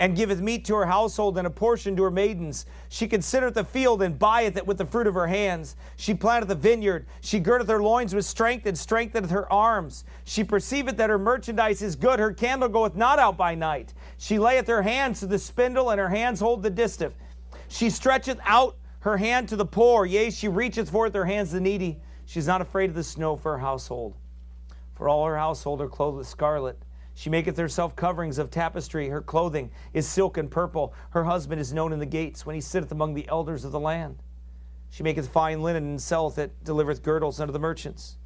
and 0.00 0.16
giveth 0.16 0.40
meat 0.40 0.64
to 0.64 0.74
her 0.74 0.86
household 0.86 1.38
and 1.38 1.46
a 1.46 1.50
portion 1.50 1.94
to 1.94 2.02
her 2.02 2.10
maidens. 2.10 2.66
She 2.88 3.06
considereth 3.06 3.54
the 3.54 3.62
field 3.62 4.02
and 4.02 4.18
buyeth 4.18 4.56
it 4.56 4.66
with 4.66 4.78
the 4.78 4.84
fruit 4.84 5.06
of 5.06 5.14
her 5.14 5.28
hands. 5.28 5.76
She 5.94 6.12
planteth 6.12 6.50
a 6.50 6.56
vineyard. 6.56 7.06
She 7.20 7.38
girdeth 7.38 7.68
her 7.68 7.80
loins 7.80 8.12
with 8.12 8.24
strength 8.24 8.66
and 8.66 8.76
strengtheneth 8.76 9.30
her 9.30 9.52
arms. 9.52 10.02
She 10.24 10.42
perceiveth 10.42 10.96
that 10.96 11.10
her 11.10 11.20
merchandise 11.20 11.82
is 11.82 11.94
good. 11.94 12.18
Her 12.18 12.32
candle 12.32 12.68
goeth 12.68 12.96
not 12.96 13.20
out 13.20 13.36
by 13.36 13.54
night. 13.54 13.94
She 14.18 14.40
layeth 14.40 14.66
her 14.66 14.82
hands 14.82 15.20
to 15.20 15.28
the 15.28 15.38
spindle, 15.38 15.90
and 15.90 16.00
her 16.00 16.08
hands 16.08 16.40
hold 16.40 16.64
the 16.64 16.70
distaff. 16.70 17.12
She 17.68 17.90
stretcheth 17.90 18.40
out 18.44 18.74
her 19.00 19.16
hand 19.16 19.48
to 19.48 19.56
the 19.56 19.66
poor. 19.66 20.06
Yea, 20.06 20.30
she 20.30 20.48
reacheth 20.48 20.90
forth 20.90 21.14
her 21.14 21.24
hands 21.24 21.50
to 21.50 21.56
the 21.56 21.60
needy. 21.60 22.00
She 22.24 22.38
is 22.38 22.46
not 22.46 22.60
afraid 22.60 22.90
of 22.90 22.96
the 22.96 23.04
snow 23.04 23.36
for 23.36 23.52
her 23.52 23.58
household. 23.58 24.14
For 24.94 25.08
all 25.08 25.26
her 25.26 25.36
household 25.36 25.80
are 25.80 25.88
clothed 25.88 26.18
with 26.18 26.26
scarlet. 26.26 26.78
She 27.14 27.30
maketh 27.30 27.56
herself 27.56 27.96
coverings 27.96 28.38
of 28.38 28.50
tapestry. 28.50 29.08
Her 29.08 29.22
clothing 29.22 29.70
is 29.92 30.06
silk 30.06 30.36
and 30.36 30.50
purple. 30.50 30.94
Her 31.10 31.24
husband 31.24 31.60
is 31.60 31.72
known 31.72 31.92
in 31.92 31.98
the 31.98 32.06
gates 32.06 32.46
when 32.46 32.54
he 32.54 32.60
sitteth 32.60 32.92
among 32.92 33.14
the 33.14 33.28
elders 33.28 33.64
of 33.64 33.72
the 33.72 33.80
land. 33.80 34.22
She 34.90 35.02
maketh 35.02 35.28
fine 35.28 35.62
linen 35.62 35.84
and 35.84 36.00
selleth 36.00 36.38
it, 36.38 36.64
delivereth 36.64 37.02
girdles 37.02 37.40
unto 37.40 37.52
the 37.52 37.58
merchants. 37.58 38.16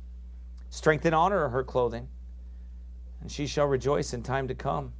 Strength 0.70 1.04
and 1.06 1.14
honor 1.14 1.44
are 1.44 1.50
her 1.50 1.62
clothing, 1.62 2.08
and 3.20 3.30
she 3.30 3.46
shall 3.46 3.66
rejoice 3.66 4.12
in 4.12 4.22
time 4.22 4.48
to 4.48 4.54
come. 4.54 4.92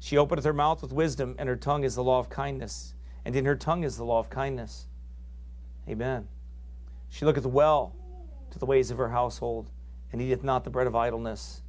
She 0.00 0.16
openeth 0.16 0.44
her 0.44 0.52
mouth 0.52 0.80
with 0.80 0.92
wisdom, 0.92 1.34
and 1.38 1.48
her 1.48 1.56
tongue 1.56 1.84
is 1.84 1.94
the 1.94 2.04
law 2.04 2.18
of 2.18 2.30
kindness 2.30 2.94
and 3.24 3.36
in 3.36 3.44
her 3.44 3.56
tongue 3.56 3.84
is 3.84 3.96
the 3.96 4.04
law 4.04 4.18
of 4.18 4.30
kindness. 4.30 4.86
Amen. 5.88 6.28
She 7.08 7.24
looketh 7.24 7.46
well 7.46 7.94
to 8.50 8.58
the 8.58 8.66
ways 8.66 8.90
of 8.90 8.98
her 8.98 9.08
household, 9.08 9.68
and 10.12 10.20
eateth 10.20 10.44
not 10.44 10.64
the 10.64 10.70
bread 10.70 10.86
of 10.86 10.94
idleness. 10.94 11.62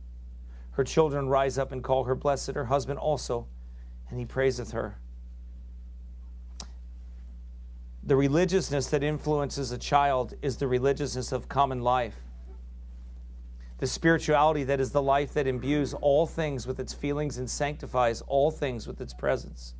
Her 0.71 0.83
children 0.83 1.29
rise 1.29 1.57
up 1.57 1.71
and 1.71 1.83
call 1.83 2.03
her 2.05 2.15
blessed, 2.15 2.51
her 2.51 2.65
husband 2.65 2.99
also, 2.99 3.47
and 4.09 4.19
he 4.19 4.25
praiseth 4.25 4.71
her. 4.71 4.97
The 8.03 8.17
religiousness 8.17 8.87
that 8.87 9.01
influences 9.01 9.71
a 9.71 9.77
child 9.77 10.33
is 10.41 10.57
the 10.57 10.67
religiousness 10.67 11.31
of 11.31 11.47
common 11.47 11.81
life. 11.81 12.17
The 13.77 13.87
spirituality 13.87 14.65
that 14.65 14.81
is 14.81 14.91
the 14.91 15.01
life 15.01 15.33
that 15.33 15.47
imbues 15.47 15.93
all 15.93 16.27
things 16.27 16.67
with 16.67 16.79
its 16.79 16.93
feelings 16.93 17.37
and 17.37 17.49
sanctifies 17.49 18.21
all 18.27 18.51
things 18.51 18.87
with 18.87 18.99
its 18.99 19.13
presence 19.13 19.73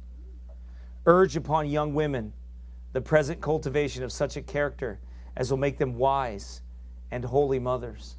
urge 1.05 1.35
upon 1.35 1.69
young 1.69 1.93
women 1.93 2.33
the 2.93 3.01
present 3.01 3.41
cultivation 3.41 4.03
of 4.03 4.11
such 4.11 4.37
a 4.37 4.41
character 4.41 4.99
as 5.35 5.49
will 5.49 5.57
make 5.57 5.77
them 5.77 5.95
wise 5.95 6.61
and 7.11 7.25
holy 7.25 7.59
mothers. 7.59 8.15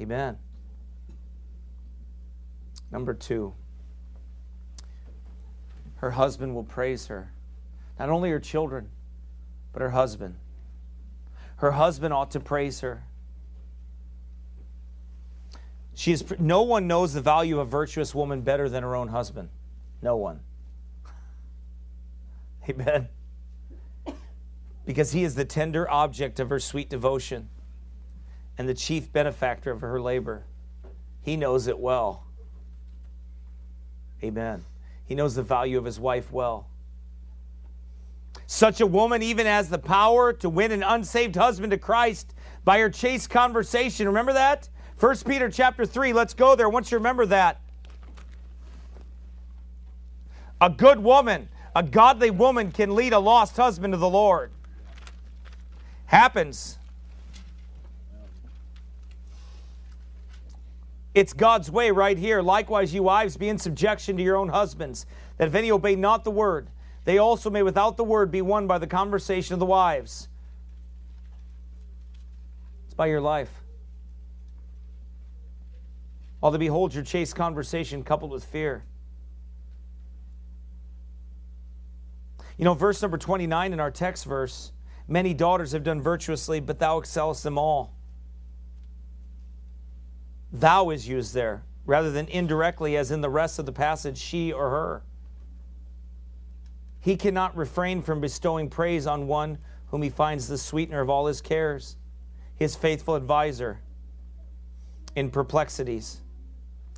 Amen. 0.00 0.38
Number 2.90 3.14
two, 3.14 3.54
her 5.96 6.12
husband 6.12 6.54
will 6.54 6.64
praise 6.64 7.06
her. 7.06 7.32
Not 7.98 8.08
only 8.08 8.30
her 8.30 8.40
children, 8.40 8.88
but 9.72 9.82
her 9.82 9.90
husband. 9.90 10.36
Her 11.56 11.72
husband 11.72 12.14
ought 12.14 12.30
to 12.30 12.40
praise 12.40 12.80
her. 12.80 13.04
She 15.94 16.12
is, 16.12 16.24
no 16.38 16.62
one 16.62 16.86
knows 16.86 17.12
the 17.12 17.20
value 17.20 17.60
of 17.60 17.68
a 17.68 17.70
virtuous 17.70 18.14
woman 18.14 18.40
better 18.40 18.70
than 18.70 18.82
her 18.82 18.96
own 18.96 19.08
husband. 19.08 19.50
No 20.00 20.16
one. 20.16 20.40
Amen. 22.70 23.08
Because 24.86 25.12
he 25.12 25.24
is 25.24 25.34
the 25.34 25.44
tender 25.44 25.90
object 25.90 26.40
of 26.40 26.48
her 26.50 26.60
sweet 26.60 26.88
devotion 26.88 27.48
and 28.56 28.68
the 28.68 28.74
chief 28.74 29.12
benefactor 29.12 29.70
of 29.72 29.80
her 29.80 30.00
labor. 30.00 30.44
He 31.22 31.36
knows 31.36 31.66
it 31.66 31.78
well. 31.78 32.26
Amen. 34.22 34.64
He 35.04 35.14
knows 35.14 35.34
the 35.34 35.42
value 35.42 35.78
of 35.78 35.84
his 35.84 35.98
wife 35.98 36.30
well. 36.30 36.68
Such 38.46 38.80
a 38.80 38.86
woman 38.86 39.22
even 39.22 39.46
has 39.46 39.68
the 39.68 39.78
power 39.78 40.32
to 40.34 40.48
win 40.48 40.72
an 40.72 40.82
unsaved 40.82 41.36
husband 41.36 41.70
to 41.72 41.78
Christ 41.78 42.34
by 42.64 42.78
her 42.78 42.90
chaste 42.90 43.30
conversation. 43.30 44.06
Remember 44.06 44.32
that? 44.32 44.68
1 44.98 45.16
Peter 45.26 45.50
chapter 45.50 45.86
3. 45.86 46.12
Let's 46.12 46.34
go 46.34 46.54
there. 46.54 46.68
Want 46.68 46.90
you 46.90 46.98
remember 46.98 47.26
that. 47.26 47.60
A 50.60 50.68
good 50.68 50.98
woman, 50.98 51.48
a 51.74 51.82
godly 51.82 52.30
woman 52.30 52.72
can 52.72 52.94
lead 52.94 53.12
a 53.12 53.18
lost 53.18 53.56
husband 53.56 53.92
to 53.92 53.98
the 53.98 54.08
Lord. 54.08 54.50
Happens. 56.06 56.78
It's 61.14 61.32
God's 61.32 61.70
way 61.70 61.90
right 61.90 62.16
here. 62.16 62.40
Likewise, 62.42 62.94
you 62.94 63.02
wives, 63.02 63.36
be 63.36 63.48
in 63.48 63.58
subjection 63.58 64.16
to 64.16 64.22
your 64.22 64.36
own 64.36 64.48
husbands, 64.48 65.06
that 65.38 65.48
if 65.48 65.54
any 65.54 65.70
obey 65.70 65.96
not 65.96 66.24
the 66.24 66.30
word, 66.30 66.68
they 67.04 67.18
also 67.18 67.50
may 67.50 67.62
without 67.62 67.96
the 67.96 68.04
word 68.04 68.30
be 68.30 68.42
won 68.42 68.66
by 68.66 68.78
the 68.78 68.86
conversation 68.86 69.54
of 69.54 69.60
the 69.60 69.66
wives. 69.66 70.28
It's 72.86 72.94
by 72.94 73.06
your 73.06 73.20
life. 73.20 73.50
All 76.42 76.52
to 76.52 76.58
behold 76.58 76.94
your 76.94 77.04
chaste 77.04 77.34
conversation 77.34 78.02
coupled 78.02 78.30
with 78.30 78.44
fear. 78.44 78.84
You 82.60 82.64
know, 82.64 82.74
verse 82.74 83.00
number 83.00 83.16
29 83.16 83.72
in 83.72 83.80
our 83.80 83.90
text 83.90 84.26
verse 84.26 84.72
many 85.08 85.32
daughters 85.32 85.72
have 85.72 85.82
done 85.82 86.02
virtuously, 86.02 86.60
but 86.60 86.78
thou 86.78 86.98
excellest 86.98 87.42
them 87.42 87.56
all. 87.56 87.96
Thou 90.52 90.90
is 90.90 91.08
used 91.08 91.32
there 91.32 91.64
rather 91.86 92.10
than 92.10 92.28
indirectly, 92.28 92.98
as 92.98 93.10
in 93.10 93.22
the 93.22 93.30
rest 93.30 93.58
of 93.58 93.64
the 93.64 93.72
passage, 93.72 94.18
she 94.18 94.52
or 94.52 94.68
her. 94.68 95.02
He 97.00 97.16
cannot 97.16 97.56
refrain 97.56 98.02
from 98.02 98.20
bestowing 98.20 98.68
praise 98.68 99.06
on 99.06 99.26
one 99.26 99.56
whom 99.86 100.02
he 100.02 100.10
finds 100.10 100.46
the 100.46 100.58
sweetener 100.58 101.00
of 101.00 101.08
all 101.08 101.24
his 101.24 101.40
cares, 101.40 101.96
his 102.56 102.76
faithful 102.76 103.16
adviser 103.16 103.80
in 105.16 105.30
perplexities, 105.30 106.20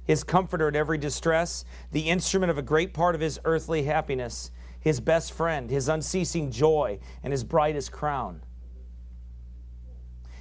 his 0.04 0.24
comforter 0.24 0.66
in 0.66 0.74
every 0.74 0.98
distress, 0.98 1.64
the 1.92 2.10
instrument 2.10 2.50
of 2.50 2.58
a 2.58 2.62
great 2.62 2.92
part 2.92 3.14
of 3.14 3.20
his 3.20 3.38
earthly 3.44 3.84
happiness, 3.84 4.50
his 4.82 5.00
best 5.00 5.32
friend, 5.32 5.70
his 5.70 5.88
unceasing 5.88 6.50
joy, 6.50 6.98
and 7.22 7.32
his 7.32 7.44
brightest 7.44 7.92
crown. 7.92 8.42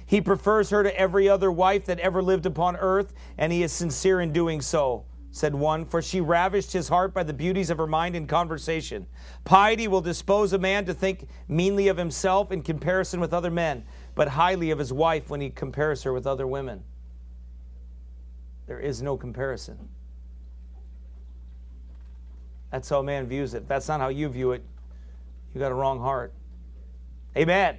He 0.04 0.20
prefers 0.20 0.70
her 0.70 0.82
to 0.82 0.94
every 0.98 1.28
other 1.28 1.50
wife 1.50 1.86
that 1.86 2.00
ever 2.00 2.22
lived 2.22 2.44
upon 2.44 2.76
earth, 2.76 3.14
and 3.38 3.52
he 3.52 3.62
is 3.62 3.72
sincere 3.72 4.20
in 4.20 4.32
doing 4.32 4.60
so, 4.60 5.06
said 5.30 5.54
one, 5.54 5.86
for 5.86 6.02
she 6.02 6.20
ravished 6.20 6.72
his 6.72 6.88
heart 6.88 7.14
by 7.14 7.22
the 7.22 7.32
beauties 7.32 7.70
of 7.70 7.78
her 7.78 7.86
mind 7.86 8.14
and 8.14 8.28
conversation. 8.28 9.06
Piety 9.44 9.88
will 9.88 10.02
dispose 10.02 10.52
a 10.52 10.58
man 10.58 10.84
to 10.84 10.92
think 10.92 11.28
meanly 11.48 11.88
of 11.88 11.96
himself 11.96 12.52
in 12.52 12.62
comparison 12.62 13.20
with 13.20 13.32
other 13.32 13.50
men, 13.50 13.84
but 14.14 14.28
highly 14.28 14.70
of 14.70 14.78
his 14.78 14.92
wife 14.92 15.30
when 15.30 15.40
he 15.40 15.48
compares 15.48 16.02
her 16.02 16.12
with 16.12 16.26
other 16.26 16.46
women. 16.46 16.84
There 18.66 18.80
is 18.80 19.00
no 19.00 19.16
comparison. 19.16 19.88
That's 22.72 22.88
how 22.88 23.00
a 23.00 23.02
man 23.02 23.26
views 23.26 23.54
it. 23.54 23.62
If 23.62 23.68
that's 23.68 23.86
not 23.86 24.00
how 24.00 24.08
you 24.08 24.28
view 24.28 24.52
it, 24.52 24.64
you 25.54 25.60
got 25.60 25.70
a 25.70 25.74
wrong 25.74 26.00
heart. 26.00 26.32
Amen. 27.36 27.76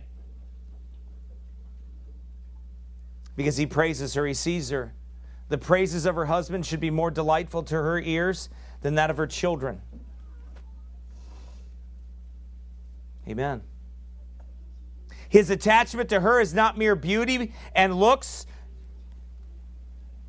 Because 3.36 3.58
he 3.58 3.66
praises 3.66 4.14
her, 4.14 4.26
he 4.26 4.36
sees 4.36 4.70
her. 4.70 4.94
The 5.50 5.58
praises 5.58 6.06
of 6.06 6.16
her 6.16 6.26
husband 6.26 6.66
should 6.66 6.80
be 6.80 6.92
more 6.92 7.10
delightful 7.10 7.64
to 7.64 7.76
her 7.76 8.00
ears 8.00 8.50
than 8.82 8.96
that 8.96 9.10
of 9.10 9.18
her 9.18 9.28
children. 9.28 9.82
Amen. 13.28 13.64
His 15.28 15.50
attachment 15.50 16.10
to 16.10 16.20
her 16.20 16.40
is 16.40 16.54
not 16.54 16.78
mere 16.78 16.96
beauty 16.96 17.54
and 17.76 17.96
looks, 17.96 18.46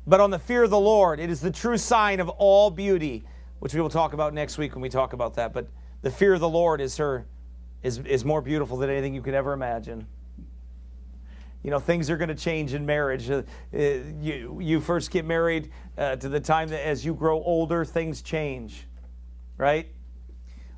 but 0.07 0.19
on 0.19 0.31
the 0.31 0.39
fear 0.39 0.63
of 0.63 0.71
the 0.71 0.79
Lord. 0.79 1.19
It 1.19 1.29
is 1.29 1.41
the 1.41 1.51
true 1.51 1.77
sign 1.77 2.19
of 2.19 2.29
all 2.29 2.71
beauty, 2.71 3.25
which 3.59 3.73
we 3.73 3.81
will 3.81 3.89
talk 3.89 4.13
about 4.13 4.33
next 4.33 4.57
week 4.57 4.73
when 4.73 4.81
we 4.81 4.89
talk 4.89 5.13
about 5.13 5.35
that. 5.35 5.53
But 5.53 5.67
the 6.01 6.11
fear 6.11 6.33
of 6.33 6.39
the 6.39 6.49
Lord 6.49 6.81
is 6.81 6.97
her 6.97 7.25
is, 7.83 7.99
is 7.99 8.25
more 8.25 8.41
beautiful 8.41 8.77
than 8.77 8.89
anything 8.89 9.13
you 9.13 9.21
could 9.21 9.35
ever 9.35 9.53
imagine. 9.53 10.07
You 11.63 11.71
know, 11.71 11.79
things 11.79 12.09
are 12.09 12.17
going 12.17 12.29
to 12.29 12.35
change 12.35 12.73
in 12.73 12.85
marriage. 12.85 13.29
Uh, 13.29 13.43
you, 13.71 14.59
you 14.61 14.79
first 14.79 15.11
get 15.11 15.25
married 15.25 15.71
uh, 15.97 16.15
to 16.15 16.29
the 16.29 16.39
time 16.39 16.69
that 16.69 16.85
as 16.85 17.05
you 17.05 17.13
grow 17.13 17.41
older, 17.43 17.85
things 17.85 18.21
change, 18.21 18.85
right? 19.57 19.87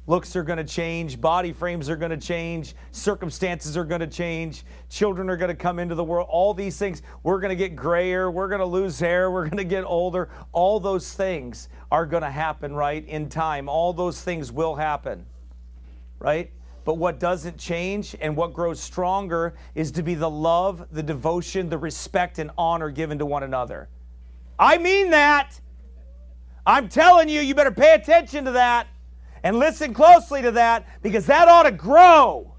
Looks 0.10 0.38
are 0.38 0.44
going 0.44 0.58
to 0.58 0.64
change, 0.64 1.20
body 1.20 1.52
frames 1.52 1.90
are 1.90 1.98
going 1.98 2.12
to 2.12 2.18
change, 2.18 2.76
circumstances 2.92 3.76
are 3.76 3.84
going 3.84 4.00
to 4.00 4.08
change, 4.08 4.64
children 4.90 5.30
are 5.30 5.36
going 5.36 5.50
to 5.50 5.56
come 5.56 5.80
into 5.80 5.96
the 5.96 6.04
world. 6.04 6.28
All 6.32 6.54
these 6.54 6.78
things, 6.78 7.02
we're 7.24 7.42
going 7.42 7.50
to 7.50 7.58
get 7.58 7.76
grayer, 7.76 8.32
we're 8.32 8.48
going 8.48 8.62
to 8.62 8.66
lose 8.66 8.98
hair, 8.98 9.30
we're 9.30 9.44
going 9.44 9.58
to 9.58 9.66
get 9.66 9.84
older. 9.84 10.30
All 10.54 10.80
those 10.80 11.12
things 11.12 11.68
are 11.92 12.06
going 12.06 12.24
to 12.24 12.30
happen, 12.30 12.74
right, 12.74 13.06
in 13.06 13.28
time. 13.28 13.68
All 13.68 13.92
those 13.92 14.22
things 14.22 14.50
will 14.50 14.76
happen, 14.76 15.26
right? 16.20 16.52
But 16.86 16.94
what 16.94 17.20
doesn't 17.20 17.58
change 17.58 18.16
and 18.22 18.38
what 18.38 18.54
grows 18.54 18.80
stronger 18.80 19.56
is 19.76 19.92
to 19.92 20.04
be 20.04 20.16
the 20.16 20.30
love, 20.30 20.88
the 20.90 21.04
devotion, 21.04 21.68
the 21.68 21.78
respect, 21.78 22.40
and 22.40 22.50
honor 22.58 22.90
given 22.92 23.20
to 23.20 23.26
one 23.26 23.44
another. 23.44 23.90
I 24.58 24.78
mean 24.78 25.10
that. 25.10 25.60
I'm 26.66 26.88
telling 26.88 27.28
you, 27.28 27.42
you 27.42 27.54
better 27.56 27.72
pay 27.72 27.94
attention 27.94 28.46
to 28.46 28.52
that. 28.52 28.88
And 29.44 29.58
listen 29.58 29.94
closely 29.94 30.42
to 30.42 30.52
that 30.52 30.88
because 31.02 31.26
that 31.28 31.48
ought 31.48 31.64
to 31.64 31.72
grow 31.72 32.56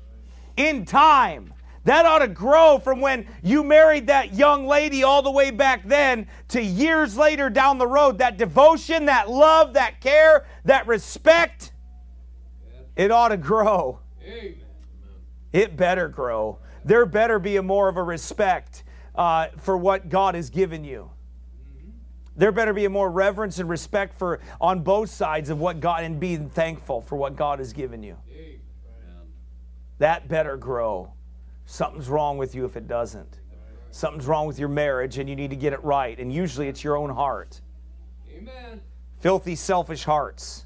in 0.57 0.85
time. 0.85 1.53
That 1.85 2.05
ought 2.05 2.19
to 2.19 2.29
grow 2.29 2.79
from 2.79 3.01
when 3.01 3.27
you 3.43 3.63
married 3.63 4.09
that 4.09 4.35
young 4.35 4.67
lady 4.67 5.05
all 5.05 5.23
the 5.23 5.31
way 5.31 5.51
back 5.51 5.87
then 5.89 6.27
to 6.49 6.63
years 6.63 7.17
later 7.17 7.49
down 7.49 7.79
the 7.79 7.87
road. 7.87 8.19
That 8.19 8.37
devotion, 8.37 9.07
that 9.07 9.31
love, 9.31 9.73
that 9.75 10.01
care, 10.01 10.47
that 10.67 10.87
respect, 10.87 11.73
it 12.95 13.11
ought 13.11 13.29
to 13.29 13.37
grow. 13.39 14.01
It 15.53 15.77
better 15.77 16.09
grow. 16.09 16.59
There 16.85 17.07
better 17.07 17.39
be 17.39 17.57
a 17.57 17.63
more 17.63 17.89
of 17.89 17.97
a 17.97 18.03
respect 18.03 18.85
uh, 19.15 19.49
for 19.59 19.77
what 19.77 20.09
God 20.09 20.35
has 20.35 20.51
given 20.51 20.85
you. 20.85 21.11
There 22.39 22.53
better 22.53 22.73
be 22.73 22.87
a 22.87 22.91
more 22.91 23.11
reverence 23.11 23.59
and 23.59 23.69
respect 23.69 24.19
for 24.19 24.41
on 24.61 24.83
both 24.83 25.11
sides 25.11 25.51
of 25.51 25.61
what 25.61 25.81
God 25.81 26.05
and 26.05 26.19
being 26.19 26.49
thankful 26.49 27.03
for 27.03 27.17
what 27.17 27.37
God 27.37 27.59
has 27.59 27.73
given 27.73 28.03
you. 28.03 28.17
That 29.99 30.29
better 30.29 30.57
grow. 30.57 31.13
Something's 31.67 32.09
wrong 32.09 32.39
with 32.39 32.55
you 32.55 32.65
if 32.65 32.77
it 32.77 32.89
doesn't. 32.89 33.41
Something's 33.91 34.27
wrong 34.27 34.47
with 34.47 34.59
your 34.59 34.69
marriage 34.69 35.19
and 35.19 35.29
you 35.29 35.35
need 35.35 35.51
to 35.51 35.57
get 35.57 35.73
it 35.73 35.83
right. 35.85 36.19
And 36.19 36.33
usually 36.33 36.69
it's 36.69 36.83
your 36.83 36.97
own 36.97 37.11
heart. 37.11 37.61
Amen. 38.33 38.81
Filthy, 39.19 39.57
selfish 39.57 40.05
hearts 40.05 40.65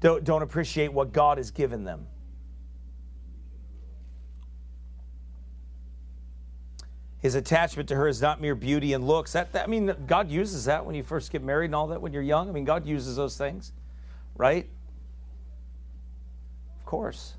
don't, 0.00 0.24
don't 0.24 0.42
appreciate 0.42 0.92
what 0.92 1.12
God 1.12 1.38
has 1.38 1.50
given 1.50 1.84
them. 1.84 2.06
His 7.20 7.34
attachment 7.34 7.88
to 7.88 7.96
her 7.96 8.06
is 8.06 8.22
not 8.22 8.40
mere 8.40 8.54
beauty 8.54 8.92
and 8.92 9.06
looks. 9.06 9.32
That, 9.32 9.52
that, 9.52 9.64
I 9.64 9.66
mean, 9.66 9.92
God 10.06 10.30
uses 10.30 10.66
that 10.66 10.86
when 10.86 10.94
you 10.94 11.02
first 11.02 11.32
get 11.32 11.42
married 11.42 11.66
and 11.66 11.74
all 11.74 11.88
that 11.88 12.00
when 12.00 12.12
you're 12.12 12.22
young. 12.22 12.48
I 12.48 12.52
mean, 12.52 12.64
God 12.64 12.86
uses 12.86 13.16
those 13.16 13.36
things, 13.36 13.72
right? 14.36 14.68
Of 16.78 16.86
course. 16.86 17.34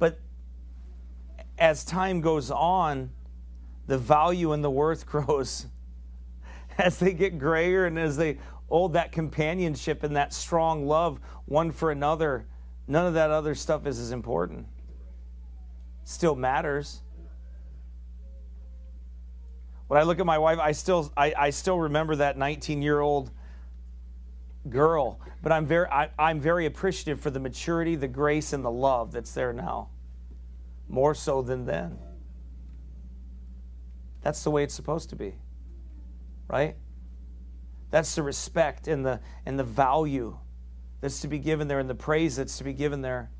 But 0.00 0.18
as 1.58 1.84
time 1.84 2.20
goes 2.20 2.50
on, 2.50 3.10
the 3.86 3.98
value 3.98 4.52
and 4.52 4.64
the 4.64 4.70
worth 4.70 5.06
grows. 5.06 5.66
As 6.78 6.98
they 6.98 7.12
get 7.12 7.38
grayer 7.38 7.86
and 7.86 7.98
as 7.98 8.16
they 8.16 8.38
oh, 8.70 8.88
that 8.88 9.12
companionship 9.12 10.02
and 10.02 10.16
that 10.16 10.32
strong 10.32 10.86
love 10.88 11.20
one 11.44 11.70
for 11.70 11.90
another, 11.90 12.46
none 12.88 13.06
of 13.06 13.14
that 13.14 13.30
other 13.30 13.54
stuff 13.54 13.86
is 13.86 14.00
as 14.00 14.10
important. 14.10 14.66
Still 16.04 16.34
matters 16.34 17.02
When 19.92 20.00
I 20.00 20.04
look 20.04 20.20
at 20.20 20.24
my 20.24 20.38
wife, 20.38 20.58
I 20.58 20.72
still 20.72 21.12
I, 21.18 21.34
I 21.36 21.50
still 21.50 21.78
remember 21.78 22.16
that 22.16 22.38
19 22.38 22.80
year 22.80 23.00
old 23.00 23.30
girl. 24.70 25.20
But 25.42 25.52
I'm 25.52 25.66
very 25.66 25.86
I, 25.86 26.08
I'm 26.18 26.40
very 26.40 26.64
appreciative 26.64 27.20
for 27.20 27.28
the 27.28 27.38
maturity, 27.38 27.94
the 27.94 28.08
grace, 28.08 28.54
and 28.54 28.64
the 28.64 28.70
love 28.70 29.12
that's 29.12 29.32
there 29.32 29.52
now. 29.52 29.90
More 30.88 31.14
so 31.14 31.42
than 31.42 31.66
then. 31.66 31.98
That's 34.22 34.42
the 34.42 34.50
way 34.50 34.64
it's 34.64 34.72
supposed 34.72 35.10
to 35.10 35.16
be. 35.16 35.34
Right? 36.48 36.76
That's 37.90 38.14
the 38.14 38.22
respect 38.22 38.88
and 38.88 39.04
the 39.04 39.20
and 39.44 39.58
the 39.58 39.64
value 39.64 40.38
that's 41.02 41.20
to 41.20 41.28
be 41.28 41.38
given 41.38 41.68
there 41.68 41.80
and 41.80 41.90
the 41.90 41.94
praise 41.94 42.36
that's 42.36 42.56
to 42.56 42.64
be 42.64 42.72
given 42.72 43.02
there. 43.02 43.30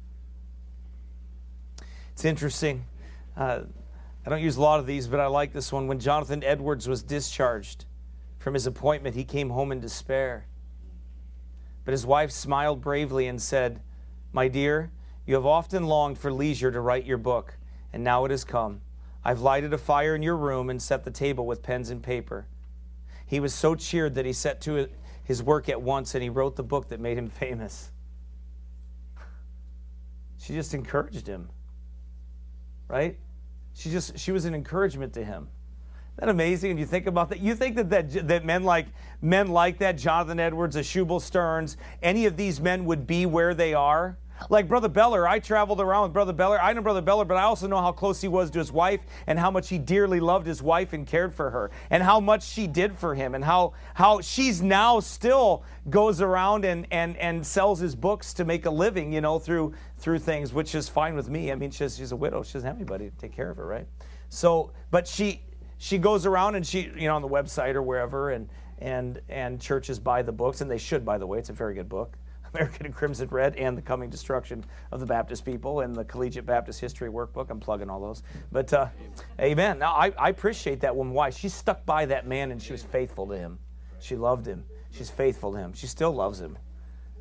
It's 2.12 2.26
interesting. 2.26 2.84
Uh, 3.38 3.61
I 4.24 4.30
don't 4.30 4.42
use 4.42 4.56
a 4.56 4.62
lot 4.62 4.78
of 4.78 4.86
these, 4.86 5.08
but 5.08 5.20
I 5.20 5.26
like 5.26 5.52
this 5.52 5.72
one. 5.72 5.88
When 5.88 5.98
Jonathan 5.98 6.44
Edwards 6.44 6.88
was 6.88 7.02
discharged 7.02 7.86
from 8.38 8.54
his 8.54 8.66
appointment, 8.66 9.16
he 9.16 9.24
came 9.24 9.50
home 9.50 9.72
in 9.72 9.80
despair. 9.80 10.46
But 11.84 11.92
his 11.92 12.06
wife 12.06 12.30
smiled 12.30 12.80
bravely 12.80 13.26
and 13.26 13.42
said, 13.42 13.80
My 14.32 14.46
dear, 14.46 14.92
you 15.26 15.34
have 15.34 15.46
often 15.46 15.86
longed 15.86 16.18
for 16.18 16.32
leisure 16.32 16.70
to 16.70 16.80
write 16.80 17.04
your 17.04 17.18
book, 17.18 17.56
and 17.92 18.04
now 18.04 18.24
it 18.24 18.30
has 18.30 18.44
come. 18.44 18.80
I've 19.24 19.40
lighted 19.40 19.72
a 19.72 19.78
fire 19.78 20.14
in 20.14 20.22
your 20.22 20.36
room 20.36 20.70
and 20.70 20.80
set 20.80 21.04
the 21.04 21.10
table 21.10 21.46
with 21.46 21.62
pens 21.62 21.90
and 21.90 22.02
paper. 22.02 22.46
He 23.26 23.40
was 23.40 23.54
so 23.54 23.74
cheered 23.74 24.14
that 24.14 24.26
he 24.26 24.32
set 24.32 24.60
to 24.62 24.88
his 25.24 25.42
work 25.42 25.68
at 25.68 25.80
once 25.80 26.14
and 26.14 26.22
he 26.22 26.28
wrote 26.28 26.56
the 26.56 26.62
book 26.62 26.88
that 26.88 27.00
made 27.00 27.16
him 27.16 27.28
famous. 27.30 27.92
She 30.38 30.54
just 30.54 30.74
encouraged 30.74 31.26
him. 31.26 31.48
Right? 32.88 33.16
She 33.74 33.90
just 33.90 34.18
she 34.18 34.32
was 34.32 34.44
an 34.44 34.54
encouragement 34.54 35.12
to 35.14 35.24
him. 35.24 35.48
Isn't 36.18 36.26
that 36.26 36.28
amazing? 36.28 36.72
And 36.72 36.80
you 36.80 36.86
think 36.86 37.06
about 37.06 37.30
that. 37.30 37.40
You 37.40 37.54
think 37.54 37.76
that, 37.76 37.90
that 37.90 38.28
that 38.28 38.44
men 38.44 38.64
like 38.64 38.86
men 39.20 39.48
like 39.48 39.78
that, 39.78 39.96
Jonathan 39.96 40.38
Edwards, 40.38 40.76
Shubal 40.76 41.20
Stearns, 41.20 41.76
any 42.02 42.26
of 42.26 42.36
these 42.36 42.60
men 42.60 42.84
would 42.84 43.06
be 43.06 43.26
where 43.26 43.54
they 43.54 43.74
are? 43.74 44.18
Like 44.50 44.68
Brother 44.68 44.88
Beller, 44.88 45.28
I 45.28 45.38
traveled 45.38 45.80
around 45.80 46.04
with 46.04 46.12
Brother 46.12 46.32
Beller. 46.32 46.60
I 46.60 46.72
know 46.72 46.82
Brother 46.82 47.00
Beller, 47.00 47.24
but 47.24 47.36
I 47.36 47.42
also 47.42 47.66
know 47.66 47.80
how 47.80 47.92
close 47.92 48.20
he 48.20 48.28
was 48.28 48.50
to 48.50 48.58
his 48.58 48.72
wife 48.72 49.00
and 49.26 49.38
how 49.38 49.50
much 49.50 49.68
he 49.68 49.78
dearly 49.78 50.20
loved 50.20 50.46
his 50.46 50.62
wife 50.62 50.92
and 50.92 51.06
cared 51.06 51.34
for 51.34 51.50
her 51.50 51.70
and 51.90 52.02
how 52.02 52.20
much 52.20 52.44
she 52.44 52.66
did 52.66 52.96
for 52.96 53.14
him 53.14 53.34
and 53.34 53.44
how, 53.44 53.72
how 53.94 54.20
she's 54.20 54.62
now 54.62 55.00
still 55.00 55.62
goes 55.90 56.20
around 56.20 56.64
and, 56.64 56.86
and, 56.90 57.16
and 57.18 57.46
sells 57.46 57.78
his 57.78 57.94
books 57.94 58.34
to 58.34 58.44
make 58.44 58.66
a 58.66 58.70
living, 58.70 59.12
you 59.12 59.20
know, 59.20 59.38
through, 59.38 59.74
through 59.98 60.18
things, 60.18 60.52
which 60.52 60.74
is 60.74 60.88
fine 60.88 61.14
with 61.14 61.28
me. 61.28 61.52
I 61.52 61.54
mean, 61.54 61.70
she's, 61.70 61.96
she's 61.96 62.12
a 62.12 62.16
widow. 62.16 62.42
She 62.42 62.54
doesn't 62.54 62.66
have 62.66 62.76
anybody 62.76 63.10
to 63.10 63.16
take 63.16 63.32
care 63.32 63.50
of 63.50 63.56
her, 63.56 63.66
right? 63.66 63.86
So, 64.28 64.72
but 64.90 65.06
she, 65.06 65.42
she 65.78 65.98
goes 65.98 66.26
around 66.26 66.54
and 66.54 66.66
she, 66.66 66.90
you 66.96 67.08
know, 67.08 67.16
on 67.16 67.22
the 67.22 67.28
website 67.28 67.74
or 67.74 67.82
wherever 67.82 68.30
and, 68.30 68.48
and, 68.78 69.20
and 69.28 69.60
churches 69.60 69.98
buy 69.98 70.22
the 70.22 70.32
books 70.32 70.60
and 70.60 70.70
they 70.70 70.78
should, 70.78 71.04
by 71.04 71.18
the 71.18 71.26
way, 71.26 71.38
it's 71.38 71.50
a 71.50 71.54
very 71.54 71.74
good 71.74 71.88
book. 71.88 72.16
America 72.55 72.84
in 72.84 72.92
Crimson 72.92 73.28
Red 73.30 73.57
and 73.57 73.76
the 73.76 73.82
Coming 73.82 74.11
Destruction 74.11 74.64
of 74.90 75.00
the 75.00 75.07
Baptist 75.07 75.44
People 75.44 75.80
and 75.80 75.94
the 75.94 76.05
Collegiate 76.05 76.46
Baptist 76.46 76.80
History 76.80 77.09
Workbook. 77.09 77.50
I'm 77.50 77.61
plugging 77.61 77.88
all 77.88 78.00
those. 78.00 78.22
But 78.50 78.72
uh, 78.72 78.88
amen. 79.40 79.78
Now, 79.78 79.92
I, 79.92 80.12
I 80.18 80.28
appreciate 80.28 80.80
that 80.80 80.94
woman. 80.94 81.14
Why? 81.14 81.30
She 81.30 81.48
stuck 81.48 81.84
by 81.86 82.07
that 82.07 82.26
man 82.26 82.50
and 82.50 82.62
she 82.62 82.72
was 82.72 82.82
faithful 82.82 83.26
to 83.28 83.36
him. 83.36 83.59
She 84.00 84.16
loved 84.16 84.46
him. 84.46 84.64
She's 84.90 85.11
faithful 85.11 85.53
to 85.53 85.59
him. 85.59 85.72
She 85.72 85.86
still 85.86 86.12
loves 86.12 86.40
him. 86.40 86.59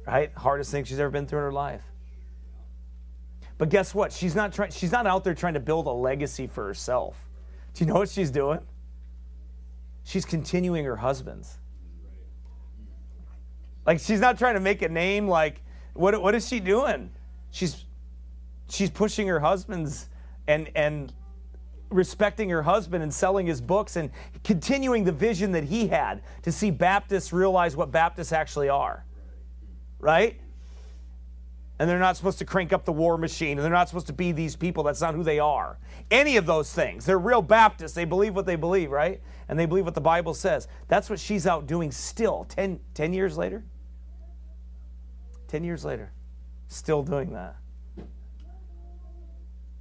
Right? 0.06 0.32
Hardest 0.36 0.72
thing 0.72 0.84
she's 0.84 1.00
ever 1.00 1.12
been 1.12 1.28
through 1.28 1.40
in 1.40 1.46
her 1.46 1.52
life. 1.52 1.84
But 3.58 3.70
guess 3.70 3.94
what? 3.94 4.12
She's 4.12 4.36
not 4.36 4.52
trying 4.52 4.72
she's 4.72 4.92
not 4.92 5.06
out 5.06 5.24
there 5.24 5.36
trying 5.36 5.54
to 5.54 5.60
build 5.60 5.86
a 5.86 5.92
legacy 5.92 6.48
for 6.48 6.66
herself. 6.66 7.30
Do 7.76 7.86
you 7.86 7.92
know 7.92 8.00
what 8.00 8.10
she's 8.10 8.32
doing? 8.32 8.60
She's 10.04 10.26
continuing 10.26 10.84
her 10.86 10.96
husband's. 10.96 11.60
Like 13.86 14.00
she's 14.00 14.20
not 14.20 14.38
trying 14.38 14.56
to 14.56 14.60
make 14.60 14.82
a 14.82 14.90
name. 14.90 15.28
Like 15.28 15.62
what 15.94 16.22
what 16.22 16.36
is 16.36 16.48
she 16.48 16.60
doing? 16.60 17.12
She's 17.52 17.86
she's 18.70 18.90
pushing 18.90 19.28
her 19.28 19.40
husband's 19.40 20.10
and 20.48 20.70
and 20.76 21.14
respecting 21.90 22.50
her 22.50 22.64
husband 22.64 23.04
and 23.04 23.14
selling 23.14 23.46
his 23.46 23.62
books 23.62 23.98
and 23.98 24.10
continuing 24.44 25.04
the 25.04 25.12
vision 25.12 25.52
that 25.52 25.66
he 25.66 25.88
had 25.88 26.22
to 26.44 26.52
see 26.52 26.72
Baptists 26.72 27.34
realize 27.34 27.76
what 27.76 27.92
Baptists 27.92 28.32
actually 28.32 28.70
are. 28.70 29.06
Right? 30.00 30.40
And 31.80 31.90
they're 31.90 32.00
not 32.00 32.16
supposed 32.16 32.38
to 32.40 32.46
crank 32.46 32.74
up 32.74 32.86
the 32.86 32.94
war 32.94 33.18
machine 33.18 33.58
and 33.58 33.66
they're 33.66 33.72
not 33.72 33.90
supposed 33.90 34.08
to 34.08 34.14
be 34.14 34.32
these 34.32 34.56
people. 34.56 34.84
That's 34.84 35.02
not 35.02 35.16
who 35.16 35.24
they 35.24 35.40
are. 35.40 35.80
Any 36.10 36.38
of 36.38 36.46
those 36.46 36.72
things. 36.72 37.06
They're 37.06 37.20
real 37.20 37.42
Baptists. 37.42 37.94
They 37.94 38.06
believe 38.06 38.36
what 38.36 38.46
they 38.46 38.56
believe, 38.56 38.92
right? 38.92 39.20
And 39.50 39.60
they 39.60 39.66
believe 39.66 39.86
what 39.86 39.96
the 39.96 40.02
Bible 40.02 40.34
says. 40.34 40.68
That's 40.88 41.10
what 41.10 41.20
she's 41.20 41.46
out 41.48 41.68
doing 41.68 41.92
still, 41.92 42.46
10, 42.50 42.80
10 42.94 43.14
years 43.14 43.38
later. 43.38 43.64
10 45.52 45.66
years 45.66 45.84
later, 45.84 46.14
still 46.70 47.04
doing 47.04 47.34
that. 47.34 47.58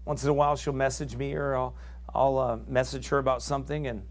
Once 0.04 0.24
in 0.24 0.28
a 0.28 0.32
while, 0.32 0.56
she'll 0.56 0.72
message 0.72 1.14
me 1.14 1.32
or 1.34 1.54
I'll, 1.54 1.76
I'll 2.12 2.38
uh, 2.38 2.58
message 2.66 3.06
her 3.08 3.18
about 3.18 3.40
something, 3.40 3.86
and, 3.86 4.02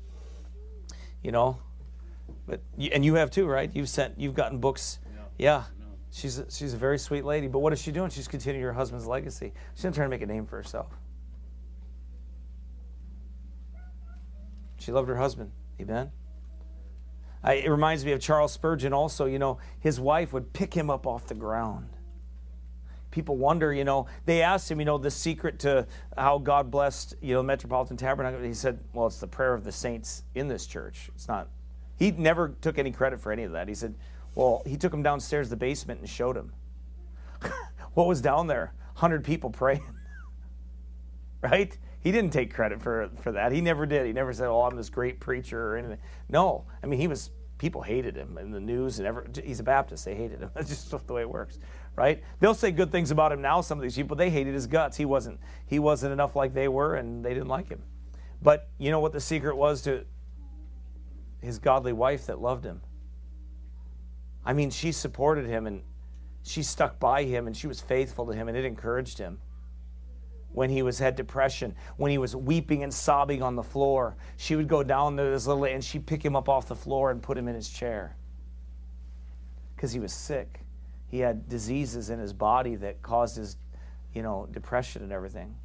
you 1.22 1.34
know, 1.34 1.60
but, 2.47 2.62
and 2.93 3.03
you 3.03 3.16
have 3.16 3.30
too, 3.30 3.45
right? 3.45 3.70
You've 3.74 3.89
sent, 3.89 4.18
you've 4.18 4.36
gotten 4.36 4.60
books. 4.60 4.99
Yeah. 5.38 5.64
She's 6.12 6.39
a, 6.39 6.49
she's 6.49 6.74
a 6.74 6.78
very 6.78 6.97
sweet 6.97 7.26
lady, 7.26 7.47
but 7.47 7.60
what 7.60 7.74
is 7.74 7.82
she 7.82 7.91
doing? 7.91 8.10
She's 8.10 8.30
continuing 8.30 8.64
her 8.64 8.74
husband's 8.74 9.05
legacy. 9.05 9.51
She's 9.76 9.84
not 9.84 9.93
trying 9.93 10.05
to 10.05 10.12
make 10.12 10.22
a 10.22 10.26
name 10.26 10.45
for 10.45 10.55
herself. 10.55 10.88
She 14.78 14.93
loved 14.93 15.10
her 15.10 15.18
husband. 15.18 15.51
Amen. 15.82 16.12
I, 17.44 17.54
it 17.54 17.70
reminds 17.70 18.04
me 18.04 18.12
of 18.12 18.20
Charles 18.20 18.52
Spurgeon 18.52 18.94
also. 18.94 19.26
You 19.26 19.40
know, 19.40 19.60
his 19.80 20.00
wife 20.00 20.34
would 20.34 20.54
pick 20.54 20.74
him 20.74 20.90
up 20.90 21.08
off 21.08 21.28
the 21.28 21.36
ground. 21.36 21.90
People 23.12 23.38
wonder, 23.38 23.74
you 23.74 23.84
know, 23.84 24.06
they 24.26 24.42
asked 24.44 24.70
him, 24.70 24.80
you 24.80 24.86
know, 24.86 25.00
the 25.00 25.10
secret 25.10 25.60
to 25.60 25.88
how 26.16 26.38
God 26.38 26.70
blessed, 26.70 27.16
you 27.22 27.34
know, 27.34 27.42
Metropolitan 27.42 27.98
Tabernacle. 27.98 28.42
He 28.42 28.54
said, 28.54 28.80
well, 28.94 29.08
it's 29.08 29.20
the 29.20 29.28
prayer 29.28 29.54
of 29.56 29.64
the 29.64 29.72
saints 29.72 30.24
in 30.36 30.48
this 30.48 30.68
church. 30.68 31.10
It's 31.16 31.28
not, 31.28 31.48
he 31.98 32.12
never 32.12 32.50
took 32.62 32.78
any 32.78 32.92
credit 32.92 33.20
for 33.20 33.32
any 33.32 33.44
of 33.44 33.54
that. 33.54 33.68
He 33.68 33.74
said, 33.74 33.96
well, 34.36 34.62
he 34.66 34.78
took 34.78 34.94
him 34.94 35.02
downstairs 35.02 35.50
the 35.50 35.56
basement 35.56 36.02
and 36.02 36.10
showed 36.10 36.38
him. 36.38 36.54
what 37.96 38.06
was 38.06 38.22
down 38.22 38.46
there? 38.46 38.74
100 38.94 39.24
people 39.24 39.50
praying. 39.50 39.84
right? 41.42 41.76
He 42.02 42.12
didn't 42.12 42.32
take 42.32 42.54
credit 42.54 42.82
for 42.82 43.10
for 43.22 43.32
that. 43.34 43.52
He 43.52 43.62
never 43.62 43.86
did. 43.86 44.06
He 44.06 44.14
never 44.14 44.32
said, 44.34 44.47
"Oh, 44.47 44.62
I'm 44.62 44.76
this 44.76 44.89
great 44.89 45.20
preacher" 45.20 45.74
or 45.74 45.78
anything. 45.78 45.97
No, 46.30 46.66
I 46.82 46.88
mean 46.88 47.00
he 47.00 47.08
was. 47.08 47.32
People 47.58 47.82
hated 47.82 48.16
him 48.16 48.38
in 48.38 48.52
the 48.52 48.60
news 48.60 49.00
and 49.00 49.08
ever. 49.08 49.28
He's 49.43 49.60
a 49.60 49.64
Baptist. 49.64 50.06
They 50.06 50.16
hated 50.16 50.39
him. 50.39 50.50
That's 50.56 50.70
just 50.70 51.08
the 51.08 51.14
way 51.14 51.22
it 51.22 51.30
works, 51.30 51.60
right? 51.97 52.24
They'll 52.39 52.54
say 52.54 52.72
good 52.72 52.89
things 52.89 53.12
about 53.12 53.34
him 53.34 53.41
now. 53.41 53.60
Some 53.60 53.78
of 53.78 53.82
these 53.82 53.97
people 53.97 54.16
they 54.16 54.30
hated 54.30 54.54
his 54.54 54.66
guts. 54.66 54.95
He 54.95 55.04
wasn't. 55.04 55.39
He 55.66 55.78
wasn't 55.78 56.14
enough 56.14 56.38
like 56.38 56.54
they 56.54 56.70
were, 56.70 56.95
and 56.95 57.24
they 57.24 57.34
didn't 57.34 57.50
like 57.50 57.68
him. 57.68 57.84
But 58.41 58.70
you 58.78 58.91
know 58.91 59.02
what 59.02 59.12
the 59.12 59.20
secret 59.20 59.58
was 59.58 59.82
to 59.82 60.06
his 61.41 61.60
godly 61.60 61.91
wife 61.91 62.28
that 62.28 62.39
loved 62.39 62.64
him. 62.64 62.82
I 64.45 64.54
mean, 64.54 64.70
she 64.70 64.93
supported 64.93 65.45
him 65.45 65.68
and 65.68 65.84
she 66.43 66.64
stuck 66.64 67.00
by 67.00 67.24
him 67.24 67.47
and 67.47 67.56
she 67.56 67.68
was 67.68 67.82
faithful 67.82 68.26
to 68.26 68.34
him 68.34 68.47
and 68.47 68.58
it 68.58 68.66
encouraged 68.66 69.18
him 69.18 69.39
when 70.52 70.70
he 70.70 70.82
was 70.82 71.00
had 71.00 71.16
depression, 71.16 71.76
when 71.97 72.12
he 72.12 72.18
was 72.18 72.36
weeping 72.36 72.84
and 72.84 72.93
sobbing 72.93 73.41
on 73.41 73.56
the 73.56 73.64
floor. 73.64 74.16
She 74.38 74.56
would 74.56 74.68
go 74.68 74.84
down 74.84 75.16
to 75.18 75.24
this 75.24 75.47
little 75.47 75.66
and 75.66 75.84
she'd 75.84 76.06
pick 76.06 76.24
him 76.24 76.36
up 76.36 76.50
off 76.50 76.68
the 76.68 76.76
floor 76.76 77.12
and 77.12 77.22
put 77.22 77.38
him 77.38 77.47
in 77.47 77.56
his 77.56 77.70
chair. 77.70 78.16
Because 79.76 79.91
he 79.91 80.00
was 80.00 80.12
sick. 80.12 80.62
He 81.08 81.20
had 81.20 81.47
diseases 81.47 82.10
in 82.10 82.20
his 82.20 82.34
body 82.34 82.76
that 82.76 83.02
caused 83.02 83.38
his, 83.38 83.58
you 84.14 84.22
know, 84.22 84.47
depression 84.52 85.04
and 85.04 85.12
everything. 85.12 85.56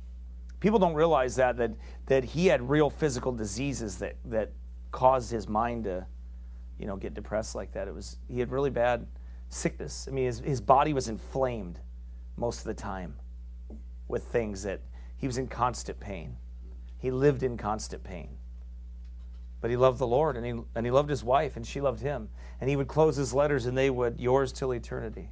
People 0.60 0.78
don't 0.78 0.94
realize 0.94 1.36
that 1.36 1.56
that 1.58 1.72
that 2.06 2.24
he 2.24 2.46
had 2.46 2.66
real 2.68 2.88
physical 2.88 3.32
diseases 3.32 3.98
that 3.98 4.16
that 4.26 4.52
caused 4.92 5.30
his 5.30 5.48
mind 5.48 5.84
to, 5.84 6.06
you 6.78 6.86
know, 6.86 6.96
get 6.96 7.12
depressed 7.12 7.54
like 7.54 7.72
that. 7.72 7.88
It 7.88 7.94
was 7.94 8.16
he 8.28 8.38
had 8.38 8.50
really 8.50 8.70
bad 8.70 9.06
sickness. 9.50 10.08
I 10.08 10.12
mean, 10.14 10.26
his, 10.26 10.38
his 10.40 10.60
body 10.60 10.94
was 10.94 11.08
inflamed 11.08 11.80
most 12.36 12.60
of 12.60 12.64
the 12.64 12.74
time 12.74 13.14
with 14.08 14.24
things 14.24 14.62
that 14.62 14.80
he 15.16 15.26
was 15.26 15.38
in 15.38 15.46
constant 15.46 15.98
pain. 16.00 16.36
He 16.98 17.10
lived 17.10 17.42
in 17.42 17.56
constant 17.56 18.02
pain. 18.02 18.36
But 19.60 19.70
he 19.70 19.76
loved 19.76 19.98
the 19.98 20.06
Lord 20.06 20.36
and 20.36 20.44
he, 20.44 20.52
and 20.74 20.84
he 20.86 20.90
loved 20.90 21.08
his 21.08 21.24
wife 21.24 21.56
and 21.56 21.66
she 21.66 21.80
loved 21.80 22.00
him. 22.00 22.28
And 22.60 22.68
he 22.68 22.76
would 22.76 22.88
close 22.88 23.16
his 23.16 23.32
letters 23.32 23.66
and 23.66 23.76
they 23.76 23.90
would, 23.90 24.20
yours 24.20 24.52
till 24.52 24.72
eternity. 24.72 25.30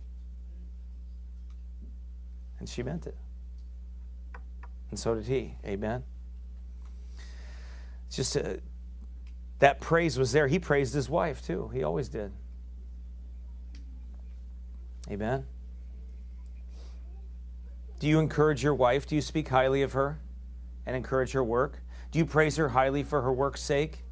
And 2.59 2.69
she 2.69 2.83
meant 2.83 3.07
it. 3.07 3.17
And 4.91 4.99
so 4.99 5.15
did 5.15 5.27
he. 5.27 5.57
Amen. 5.67 6.05
It's 8.07 8.17
just 8.17 8.37
a, 8.37 8.61
that 9.59 9.81
praise 9.81 10.19
was 10.19 10.33
there. 10.33 10.49
He 10.49 10.59
praised 10.59 10.95
his 10.95 11.09
wife 11.09 11.45
too. 11.45 11.71
He 11.73 11.83
always 11.83 12.09
did. 12.09 12.33
Amen. 15.11 15.47
Do 18.03 18.09
you 18.09 18.19
encourage 18.19 18.65
your 18.65 18.75
wife? 18.75 19.07
Do 19.07 19.15
you 19.15 19.21
speak 19.21 19.47
highly 19.47 19.83
of 19.83 19.93
her 19.93 20.19
and 20.87 20.97
encourage 20.97 21.31
her 21.35 21.45
work? 21.45 21.79
Do 22.11 22.19
you 22.19 22.27
praise 22.27 22.57
her 22.57 22.71
highly 22.71 23.05
for 23.05 23.23
her 23.23 23.33
work's 23.33 23.63
sake? 23.63 24.03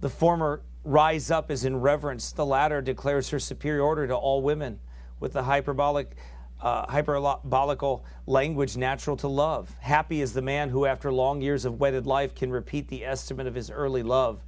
The 0.00 0.08
former 0.08 0.62
rise 0.82 1.30
up 1.30 1.50
as 1.50 1.66
in 1.66 1.76
reverence, 1.76 2.32
the 2.32 2.46
latter 2.46 2.80
declares 2.80 3.28
her 3.28 3.38
superiority 3.38 4.08
to 4.08 4.16
all 4.16 4.40
women 4.40 4.80
with 5.20 5.34
the 5.34 5.42
hyperbolic, 5.42 6.16
uh, 6.58 6.86
hyperbolical 6.86 8.04
language 8.24 8.78
natural 8.78 9.18
to 9.18 9.28
love. 9.28 9.76
Happy 9.80 10.22
is 10.22 10.32
the 10.32 10.40
man 10.40 10.70
who, 10.70 10.86
after 10.86 11.12
long 11.12 11.42
years 11.42 11.66
of 11.66 11.78
wedded 11.78 12.06
life, 12.06 12.34
can 12.34 12.50
repeat 12.50 12.88
the 12.88 13.04
estimate 13.04 13.46
of 13.46 13.54
his 13.54 13.70
early 13.70 14.02
love 14.02 14.40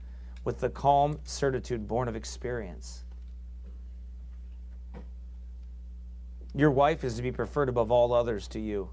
with 0.45 0.61
the 0.61 0.69
calm 0.69 1.19
certitude 1.25 1.89
born 1.89 2.09
of 2.09 2.17
experience. 2.17 3.05
Your 6.55 6.71
wife 6.71 7.03
is 7.03 7.17
to 7.17 7.23
be 7.23 7.33
preferred 7.33 7.69
above 7.69 7.91
all 7.91 8.13
others 8.13 8.47
to 8.49 8.61
you. 8.61 8.91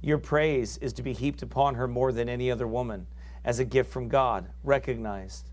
Your 0.00 0.18
praise 0.18 0.76
is 0.78 0.92
to 0.94 1.02
be 1.02 1.12
heaped 1.12 1.42
upon 1.42 1.74
her 1.76 1.86
more 1.86 2.12
than 2.12 2.28
any 2.28 2.50
other 2.50 2.66
woman 2.66 3.06
as 3.44 3.58
a 3.58 3.64
gift 3.64 3.90
from 3.90 4.08
God, 4.08 4.48
recognized. 4.64 5.50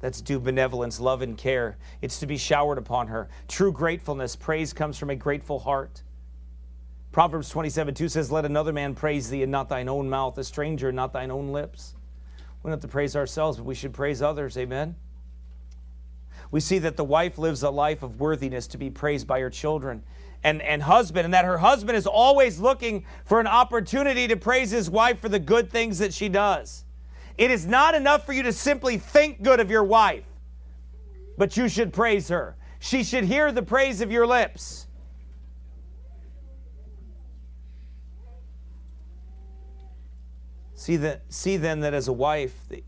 That's 0.00 0.20
due 0.20 0.38
benevolence, 0.38 1.00
love, 1.00 1.22
and 1.22 1.36
care. 1.36 1.76
It's 2.00 2.20
to 2.20 2.26
be 2.26 2.36
showered 2.36 2.78
upon 2.78 3.08
her. 3.08 3.28
True 3.48 3.72
gratefulness, 3.72 4.36
praise 4.36 4.72
comes 4.72 4.96
from 4.96 5.10
a 5.10 5.16
grateful 5.16 5.58
heart. 5.58 6.02
Proverbs 7.10 7.48
27 7.48 7.94
2 7.94 8.08
says, 8.08 8.30
Let 8.30 8.44
another 8.44 8.72
man 8.72 8.94
praise 8.94 9.28
thee, 9.28 9.42
and 9.42 9.50
not 9.50 9.68
thine 9.68 9.88
own 9.88 10.08
mouth, 10.08 10.38
a 10.38 10.44
stranger, 10.44 10.92
not 10.92 11.12
thine 11.12 11.32
own 11.32 11.50
lips. 11.50 11.94
We 12.68 12.72
don't 12.72 12.82
have 12.82 12.90
to 12.90 12.92
praise 12.92 13.16
ourselves, 13.16 13.56
but 13.56 13.64
we 13.64 13.74
should 13.74 13.94
praise 13.94 14.20
others. 14.20 14.58
Amen. 14.58 14.94
We 16.50 16.60
see 16.60 16.78
that 16.80 16.98
the 16.98 17.04
wife 17.04 17.38
lives 17.38 17.62
a 17.62 17.70
life 17.70 18.02
of 18.02 18.20
worthiness 18.20 18.66
to 18.66 18.76
be 18.76 18.90
praised 18.90 19.26
by 19.26 19.40
her 19.40 19.48
children 19.48 20.02
and, 20.44 20.60
and 20.60 20.82
husband, 20.82 21.24
and 21.24 21.32
that 21.32 21.46
her 21.46 21.56
husband 21.56 21.96
is 21.96 22.06
always 22.06 22.60
looking 22.60 23.06
for 23.24 23.40
an 23.40 23.46
opportunity 23.46 24.28
to 24.28 24.36
praise 24.36 24.70
his 24.70 24.90
wife 24.90 25.18
for 25.18 25.30
the 25.30 25.38
good 25.38 25.70
things 25.70 25.98
that 26.00 26.12
she 26.12 26.28
does. 26.28 26.84
It 27.38 27.50
is 27.50 27.66
not 27.66 27.94
enough 27.94 28.26
for 28.26 28.34
you 28.34 28.42
to 28.42 28.52
simply 28.52 28.98
think 28.98 29.42
good 29.42 29.60
of 29.60 29.70
your 29.70 29.84
wife, 29.84 30.26
but 31.38 31.56
you 31.56 31.70
should 31.70 31.90
praise 31.90 32.28
her. 32.28 32.54
She 32.80 33.02
should 33.02 33.24
hear 33.24 33.50
the 33.50 33.62
praise 33.62 34.02
of 34.02 34.12
your 34.12 34.26
lips. 34.26 34.87
See, 40.78 40.94
that, 40.98 41.22
see 41.28 41.56
then 41.56 41.80
that 41.80 41.92
as 41.92 42.06
a 42.06 42.12
wife, 42.12 42.54
that, 42.68 42.84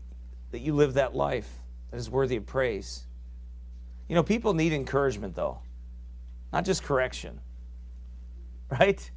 that 0.51 0.59
you 0.59 0.73
live 0.73 0.93
that 0.93 1.13
life 1.13 1.49
that 1.89 1.97
is 1.97 2.09
worthy 2.09 2.37
of 2.37 2.45
praise. 2.45 3.03
You 4.07 4.15
know, 4.15 4.23
people 4.23 4.53
need 4.53 4.71
encouragement, 4.71 5.35
though, 5.35 5.59
not 6.53 6.63
just 6.63 6.83
correction, 6.83 7.41
right? 8.79 9.11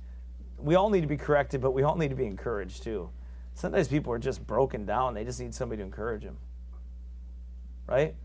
We 0.59 0.75
all 0.75 0.91
need 0.91 1.03
to 1.03 1.07
be 1.07 1.17
corrected, 1.17 1.61
but 1.61 1.71
we 1.71 1.85
all 1.85 1.95
need 1.95 2.09
to 2.09 2.17
be 2.17 2.27
encouraged, 2.27 2.83
too. 2.83 3.11
Sometimes 3.55 3.87
people 3.87 4.13
are 4.13 4.19
just 4.19 4.45
broken 4.45 4.85
down. 4.85 5.15
They 5.15 5.23
just 5.23 5.39
need 5.39 5.55
somebody 5.55 5.79
to 5.79 5.85
encourage 5.85 6.25
them. 6.25 6.37
Right? 7.87 8.17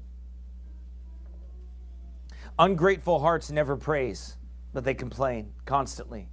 Ungrateful 2.57 3.19
hearts 3.19 3.51
never 3.51 3.77
praise, 3.77 4.35
but 4.73 4.83
they 4.83 4.95
complain 4.95 5.53
constantly. 5.65 6.27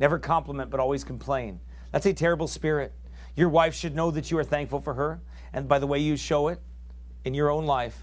Never 0.00 0.18
compliment, 0.18 0.70
but 0.70 0.80
always 0.80 1.04
complain. 1.04 1.60
That's 1.92 2.06
a 2.06 2.14
terrible 2.14 2.48
spirit. 2.48 2.94
Your 3.38 3.48
wife 3.48 3.72
should 3.72 3.94
know 3.94 4.10
that 4.10 4.32
you 4.32 4.38
are 4.38 4.42
thankful 4.42 4.80
for 4.80 4.94
her, 4.94 5.20
and 5.52 5.68
by 5.68 5.78
the 5.78 5.86
way 5.86 6.00
you 6.00 6.16
show 6.16 6.48
it 6.48 6.58
in 7.24 7.34
your 7.34 7.50
own 7.50 7.66
life. 7.66 8.02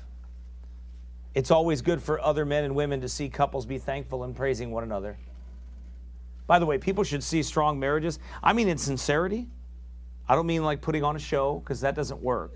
It's 1.34 1.52
always 1.52 1.82
good 1.82 2.02
for 2.02 2.22
other 2.22 2.46
men 2.46 2.64
and 2.64 2.74
women 2.74 3.02
to 3.02 3.10
see 3.10 3.28
couples 3.28 3.66
be 3.66 3.78
thankful 3.78 4.24
and 4.24 4.34
praising 4.34 4.72
one 4.72 4.84
another. 4.84 5.18
By 6.48 6.58
the 6.58 6.66
way, 6.66 6.78
people 6.78 7.04
should 7.04 7.22
see 7.22 7.44
strong 7.44 7.78
marriages. 7.78 8.18
I 8.42 8.54
mean, 8.54 8.70
in 8.70 8.78
sincerity. 8.78 9.50
I 10.26 10.36
don't 10.36 10.48
mean 10.48 10.64
like 10.64 10.80
putting 10.80 11.04
on 11.04 11.18
a 11.18 11.20
show 11.20 11.60
because 11.60 11.82
that 11.82 11.96
doesn't 11.96 12.22
work. 12.22 12.54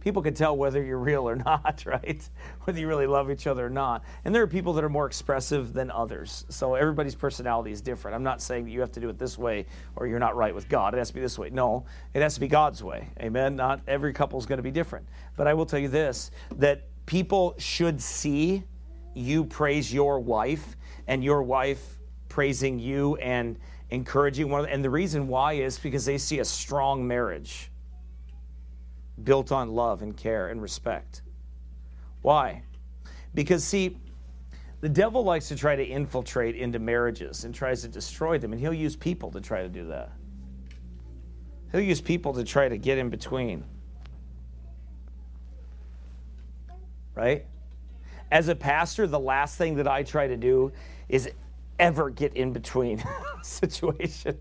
People 0.00 0.22
can 0.22 0.34
tell 0.34 0.56
whether 0.56 0.82
you're 0.82 0.98
real 0.98 1.28
or 1.28 1.36
not, 1.46 1.84
right? 1.86 2.28
Whether 2.64 2.80
you 2.80 2.88
really 2.88 3.06
love 3.06 3.30
each 3.30 3.46
other 3.46 3.66
or 3.66 3.70
not. 3.70 4.02
And 4.24 4.34
there 4.34 4.42
are 4.42 4.46
people 4.46 4.72
that 4.74 4.84
are 4.84 4.88
more 4.88 5.06
expressive 5.06 5.72
than 5.72 5.90
others. 5.90 6.44
So 6.48 6.74
everybody's 6.74 7.14
personality 7.14 7.72
is 7.72 7.80
different. 7.80 8.14
I'm 8.14 8.22
not 8.22 8.40
saying 8.42 8.64
that 8.64 8.70
you 8.70 8.80
have 8.80 8.92
to 8.92 9.00
do 9.00 9.08
it 9.08 9.18
this 9.18 9.38
way 9.38 9.66
or 9.96 10.06
you're 10.06 10.18
not 10.18 10.36
right 10.36 10.54
with 10.54 10.68
God. 10.68 10.94
It 10.94 10.98
has 10.98 11.08
to 11.08 11.14
be 11.14 11.20
this 11.20 11.38
way. 11.38 11.50
No, 11.50 11.84
it 12.14 12.22
has 12.22 12.34
to 12.34 12.40
be 12.40 12.48
God's 12.48 12.82
way. 12.82 13.08
Amen. 13.20 13.56
Not 13.56 13.80
every 13.86 14.12
couple 14.12 14.38
is 14.38 14.46
going 14.46 14.58
to 14.58 14.62
be 14.62 14.70
different. 14.70 15.06
But 15.36 15.46
I 15.46 15.54
will 15.54 15.66
tell 15.66 15.78
you 15.78 15.88
this 15.88 16.30
that 16.56 16.84
people 17.06 17.54
should 17.58 18.00
see 18.00 18.64
you 19.14 19.44
praise 19.44 19.92
your 19.92 20.20
wife 20.20 20.76
and 21.06 21.22
your 21.24 21.42
wife 21.42 21.98
praising 22.28 22.78
you 22.78 23.16
and 23.16 23.58
encouraging 23.90 24.48
one 24.48 24.60
another. 24.60 24.72
and 24.72 24.84
the 24.84 24.90
reason 24.90 25.26
why 25.26 25.54
is 25.54 25.78
because 25.78 26.04
they 26.04 26.16
see 26.16 26.38
a 26.38 26.44
strong 26.44 27.06
marriage 27.06 27.69
built 29.24 29.52
on 29.52 29.70
love 29.70 30.02
and 30.02 30.16
care 30.16 30.48
and 30.48 30.60
respect 30.60 31.22
why 32.22 32.62
because 33.34 33.64
see 33.64 33.96
the 34.80 34.88
devil 34.88 35.22
likes 35.22 35.48
to 35.48 35.56
try 35.56 35.76
to 35.76 35.84
infiltrate 35.84 36.56
into 36.56 36.78
marriages 36.78 37.44
and 37.44 37.54
tries 37.54 37.82
to 37.82 37.88
destroy 37.88 38.38
them 38.38 38.52
and 38.52 38.60
he'll 38.60 38.72
use 38.72 38.96
people 38.96 39.30
to 39.30 39.40
try 39.40 39.62
to 39.62 39.68
do 39.68 39.86
that 39.86 40.10
he'll 41.72 41.80
use 41.80 42.00
people 42.00 42.32
to 42.32 42.44
try 42.44 42.68
to 42.68 42.78
get 42.78 42.98
in 42.98 43.10
between 43.10 43.64
right 47.14 47.44
as 48.30 48.48
a 48.48 48.54
pastor 48.54 49.06
the 49.06 49.18
last 49.18 49.56
thing 49.58 49.74
that 49.74 49.88
i 49.88 50.02
try 50.02 50.26
to 50.26 50.36
do 50.36 50.72
is 51.08 51.30
ever 51.80 52.10
get 52.10 52.34
in 52.34 52.52
between 52.52 53.02
situation. 53.42 54.38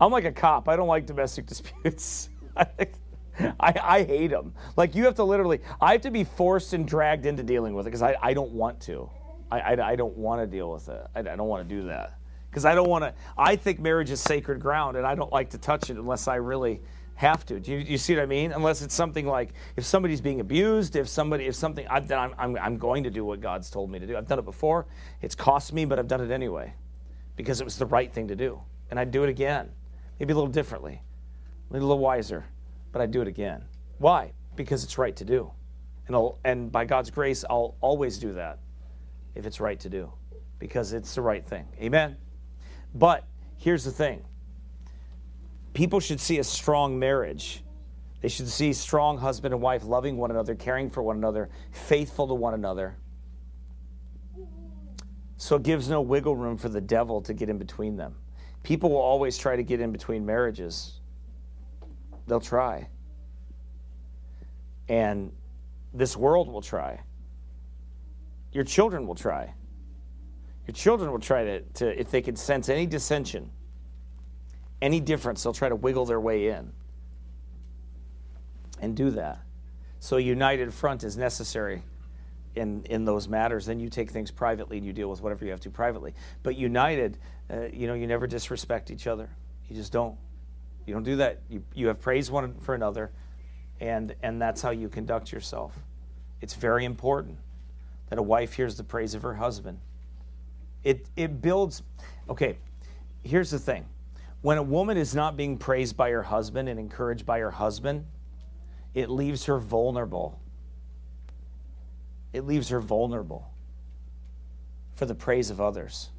I'm 0.00 0.10
like 0.10 0.24
a 0.24 0.32
cop. 0.32 0.68
I 0.68 0.74
don't 0.74 0.88
like 0.88 1.06
domestic 1.06 1.46
disputes. 1.46 2.30
I, 3.60 3.74
I, 3.82 4.02
hate 4.04 4.30
them. 4.30 4.54
Like 4.76 4.94
you 4.94 5.04
have 5.04 5.14
to 5.16 5.24
literally, 5.24 5.60
I 5.80 5.92
have 5.92 6.00
to 6.02 6.10
be 6.10 6.24
forced 6.24 6.72
and 6.72 6.86
dragged 6.86 7.26
into 7.26 7.42
dealing 7.42 7.74
with 7.74 7.86
it 7.86 7.90
because 7.90 8.02
I, 8.02 8.16
I 8.20 8.34
don't 8.34 8.52
want 8.52 8.80
to. 8.82 9.10
I, 9.50 9.60
I, 9.60 9.90
I 9.90 9.96
don't 9.96 10.16
want 10.16 10.40
to 10.42 10.46
deal 10.46 10.70
with 10.70 10.88
it. 10.88 11.06
I, 11.14 11.20
I 11.20 11.22
don't 11.22 11.48
want 11.48 11.68
to 11.68 11.74
do 11.74 11.86
that 11.88 12.18
because 12.50 12.64
I 12.64 12.74
don't 12.74 12.88
want 12.88 13.04
to. 13.04 13.14
I 13.38 13.56
think 13.56 13.80
marriage 13.80 14.10
is 14.10 14.20
sacred 14.20 14.60
ground 14.60 14.96
and 14.96 15.06
I 15.06 15.14
don't 15.14 15.32
like 15.32 15.50
to 15.50 15.58
touch 15.58 15.90
it 15.90 15.96
unless 15.96 16.28
I 16.28 16.36
really 16.36 16.80
have 17.14 17.44
to. 17.46 17.60
Do 17.60 17.72
you, 17.72 17.78
you 17.78 17.98
see 17.98 18.14
what 18.14 18.22
I 18.22 18.26
mean? 18.26 18.52
Unless 18.52 18.82
it's 18.82 18.94
something 18.94 19.26
like 19.26 19.50
if 19.76 19.84
somebody's 19.84 20.20
being 20.20 20.40
abused, 20.40 20.96
if 20.96 21.08
somebody, 21.08 21.46
if 21.46 21.54
something, 21.54 21.86
I, 21.88 22.00
then 22.00 22.18
I'm, 22.18 22.34
I'm, 22.38 22.56
I'm 22.56 22.78
going 22.78 23.04
to 23.04 23.10
do 23.10 23.24
what 23.24 23.40
God's 23.40 23.70
told 23.70 23.90
me 23.90 23.98
to 23.98 24.06
do. 24.06 24.16
I've 24.16 24.26
done 24.26 24.38
it 24.38 24.44
before. 24.44 24.86
It's 25.20 25.34
cost 25.34 25.72
me, 25.72 25.84
but 25.84 25.98
I've 25.98 26.08
done 26.08 26.20
it 26.20 26.30
anyway 26.30 26.72
because 27.36 27.60
it 27.60 27.64
was 27.64 27.76
the 27.76 27.86
right 27.86 28.12
thing 28.12 28.28
to 28.28 28.36
do. 28.36 28.60
And 28.90 28.98
I'd 28.98 29.10
do 29.10 29.22
it 29.22 29.28
again, 29.28 29.70
maybe 30.18 30.32
a 30.32 30.34
little 30.34 30.50
differently, 30.50 31.02
maybe 31.70 31.84
a 31.84 31.86
little 31.86 32.02
wiser, 32.02 32.46
but 32.92 33.00
I'd 33.02 33.10
do 33.10 33.22
it 33.22 33.28
again. 33.28 33.64
Why? 33.98 34.32
Because 34.56 34.84
it's 34.84 34.98
right 34.98 35.14
to 35.16 35.24
do. 35.24 35.50
And, 36.06 36.16
I'll, 36.16 36.38
and 36.44 36.72
by 36.72 36.84
God's 36.84 37.10
grace, 37.10 37.44
I'll 37.48 37.76
always 37.80 38.18
do 38.18 38.32
that 38.32 38.58
if 39.34 39.46
it's 39.46 39.60
right 39.60 39.78
to 39.80 39.88
do 39.88 40.12
because 40.58 40.92
it's 40.92 41.14
the 41.14 41.22
right 41.22 41.44
thing. 41.44 41.66
Amen? 41.80 42.16
But 42.94 43.26
here's 43.56 43.84
the 43.84 43.90
thing 43.90 44.22
people 45.72 46.00
should 46.00 46.20
see 46.20 46.38
a 46.38 46.44
strong 46.44 46.98
marriage. 46.98 47.64
They 48.20 48.28
should 48.28 48.48
see 48.48 48.72
strong 48.74 49.16
husband 49.16 49.54
and 49.54 49.62
wife 49.62 49.82
loving 49.84 50.18
one 50.18 50.30
another, 50.30 50.54
caring 50.54 50.90
for 50.90 51.02
one 51.02 51.16
another, 51.16 51.48
faithful 51.72 52.28
to 52.28 52.34
one 52.34 52.52
another. 52.52 52.96
So 55.38 55.56
it 55.56 55.62
gives 55.62 55.88
no 55.88 56.02
wiggle 56.02 56.36
room 56.36 56.58
for 56.58 56.68
the 56.68 56.82
devil 56.82 57.22
to 57.22 57.32
get 57.32 57.48
in 57.48 57.56
between 57.56 57.96
them. 57.96 58.14
People 58.62 58.90
will 58.90 58.98
always 58.98 59.38
try 59.38 59.56
to 59.56 59.62
get 59.62 59.80
in 59.80 59.90
between 59.90 60.26
marriages. 60.26 60.99
They'll 62.30 62.38
try. 62.38 62.86
And 64.88 65.32
this 65.92 66.16
world 66.16 66.48
will 66.48 66.62
try. 66.62 67.00
Your 68.52 68.62
children 68.62 69.08
will 69.08 69.16
try. 69.16 69.52
Your 70.64 70.74
children 70.74 71.10
will 71.10 71.18
try 71.18 71.42
to, 71.42 71.60
to 71.60 72.00
if 72.00 72.12
they 72.12 72.22
can 72.22 72.36
sense 72.36 72.68
any 72.68 72.86
dissension, 72.86 73.50
any 74.80 75.00
difference, 75.00 75.42
they'll 75.42 75.52
try 75.52 75.68
to 75.68 75.74
wiggle 75.74 76.06
their 76.06 76.20
way 76.20 76.50
in 76.50 76.70
and 78.80 78.96
do 78.96 79.10
that. 79.10 79.40
So 79.98 80.16
a 80.16 80.20
united 80.20 80.72
front 80.72 81.02
is 81.02 81.16
necessary 81.16 81.82
in, 82.54 82.84
in 82.84 83.04
those 83.04 83.26
matters. 83.26 83.66
Then 83.66 83.80
you 83.80 83.88
take 83.88 84.12
things 84.12 84.30
privately 84.30 84.76
and 84.76 84.86
you 84.86 84.92
deal 84.92 85.10
with 85.10 85.20
whatever 85.20 85.44
you 85.44 85.50
have 85.50 85.60
to 85.62 85.70
privately. 85.70 86.14
But 86.44 86.54
united, 86.54 87.18
uh, 87.52 87.62
you 87.72 87.88
know, 87.88 87.94
you 87.94 88.06
never 88.06 88.28
disrespect 88.28 88.92
each 88.92 89.08
other. 89.08 89.28
You 89.68 89.74
just 89.74 89.90
don't. 89.90 90.16
You 90.86 90.94
don't 90.94 91.02
do 91.02 91.16
that. 91.16 91.40
You, 91.48 91.62
you 91.74 91.86
have 91.88 92.00
praise 92.00 92.30
one 92.30 92.54
for 92.60 92.74
another, 92.74 93.10
and, 93.80 94.14
and 94.22 94.40
that's 94.40 94.62
how 94.62 94.70
you 94.70 94.88
conduct 94.88 95.32
yourself. 95.32 95.76
It's 96.40 96.54
very 96.54 96.84
important 96.84 97.38
that 98.08 98.18
a 98.18 98.22
wife 98.22 98.54
hears 98.54 98.76
the 98.76 98.84
praise 98.84 99.14
of 99.14 99.22
her 99.22 99.34
husband. 99.34 99.78
It, 100.82 101.06
it 101.16 101.40
builds, 101.42 101.82
okay, 102.28 102.58
here's 103.22 103.50
the 103.50 103.58
thing 103.58 103.86
when 104.42 104.56
a 104.56 104.62
woman 104.62 104.96
is 104.96 105.14
not 105.14 105.36
being 105.36 105.58
praised 105.58 105.96
by 105.96 106.10
her 106.10 106.22
husband 106.22 106.68
and 106.68 106.80
encouraged 106.80 107.26
by 107.26 107.40
her 107.40 107.50
husband, 107.50 108.06
it 108.94 109.10
leaves 109.10 109.44
her 109.44 109.58
vulnerable. 109.58 110.40
It 112.32 112.46
leaves 112.46 112.70
her 112.70 112.80
vulnerable 112.80 113.50
for 114.94 115.04
the 115.04 115.14
praise 115.14 115.50
of 115.50 115.60
others 115.60 116.10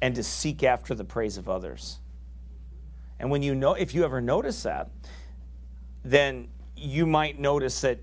and 0.00 0.14
to 0.16 0.22
seek 0.22 0.64
after 0.64 0.94
the 0.94 1.04
praise 1.04 1.36
of 1.36 1.48
others. 1.48 2.00
And 3.22 3.30
when 3.30 3.40
you 3.40 3.54
know, 3.54 3.74
if 3.74 3.94
you 3.94 4.04
ever 4.04 4.20
notice 4.20 4.64
that, 4.64 4.90
then 6.04 6.48
you 6.76 7.06
might 7.06 7.38
notice 7.38 7.80
that 7.82 8.00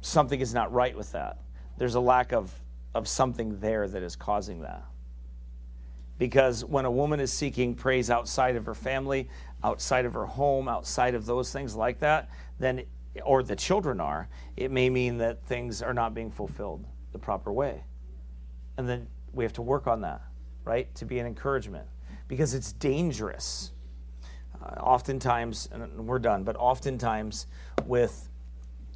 something 0.00 0.40
is 0.40 0.54
not 0.54 0.72
right 0.72 0.96
with 0.96 1.10
that. 1.10 1.38
There's 1.76 1.96
a 1.96 2.00
lack 2.00 2.32
of, 2.32 2.52
of 2.94 3.08
something 3.08 3.58
there 3.58 3.88
that 3.88 4.00
is 4.00 4.14
causing 4.14 4.60
that. 4.60 4.84
Because 6.18 6.64
when 6.64 6.84
a 6.84 6.90
woman 6.90 7.18
is 7.18 7.32
seeking 7.32 7.74
praise 7.74 8.10
outside 8.10 8.54
of 8.54 8.64
her 8.64 8.76
family, 8.76 9.28
outside 9.64 10.04
of 10.04 10.14
her 10.14 10.26
home, 10.26 10.68
outside 10.68 11.16
of 11.16 11.26
those 11.26 11.52
things 11.52 11.74
like 11.74 11.98
that, 11.98 12.30
then, 12.60 12.84
or 13.24 13.42
the 13.42 13.56
children 13.56 14.00
are, 14.00 14.28
it 14.56 14.70
may 14.70 14.88
mean 14.88 15.18
that 15.18 15.44
things 15.46 15.82
are 15.82 15.94
not 15.94 16.14
being 16.14 16.30
fulfilled 16.30 16.86
the 17.10 17.18
proper 17.18 17.52
way. 17.52 17.82
And 18.76 18.88
then 18.88 19.08
we 19.32 19.42
have 19.42 19.52
to 19.54 19.62
work 19.62 19.88
on 19.88 20.02
that, 20.02 20.22
right? 20.62 20.94
To 20.94 21.04
be 21.04 21.18
an 21.18 21.26
encouragement. 21.26 21.88
Because 22.28 22.54
it's 22.54 22.72
dangerous. 22.72 23.72
Oftentimes, 24.80 25.68
and 25.72 26.06
we're 26.06 26.18
done, 26.18 26.44
but 26.44 26.56
oftentimes 26.56 27.46
with, 27.84 28.28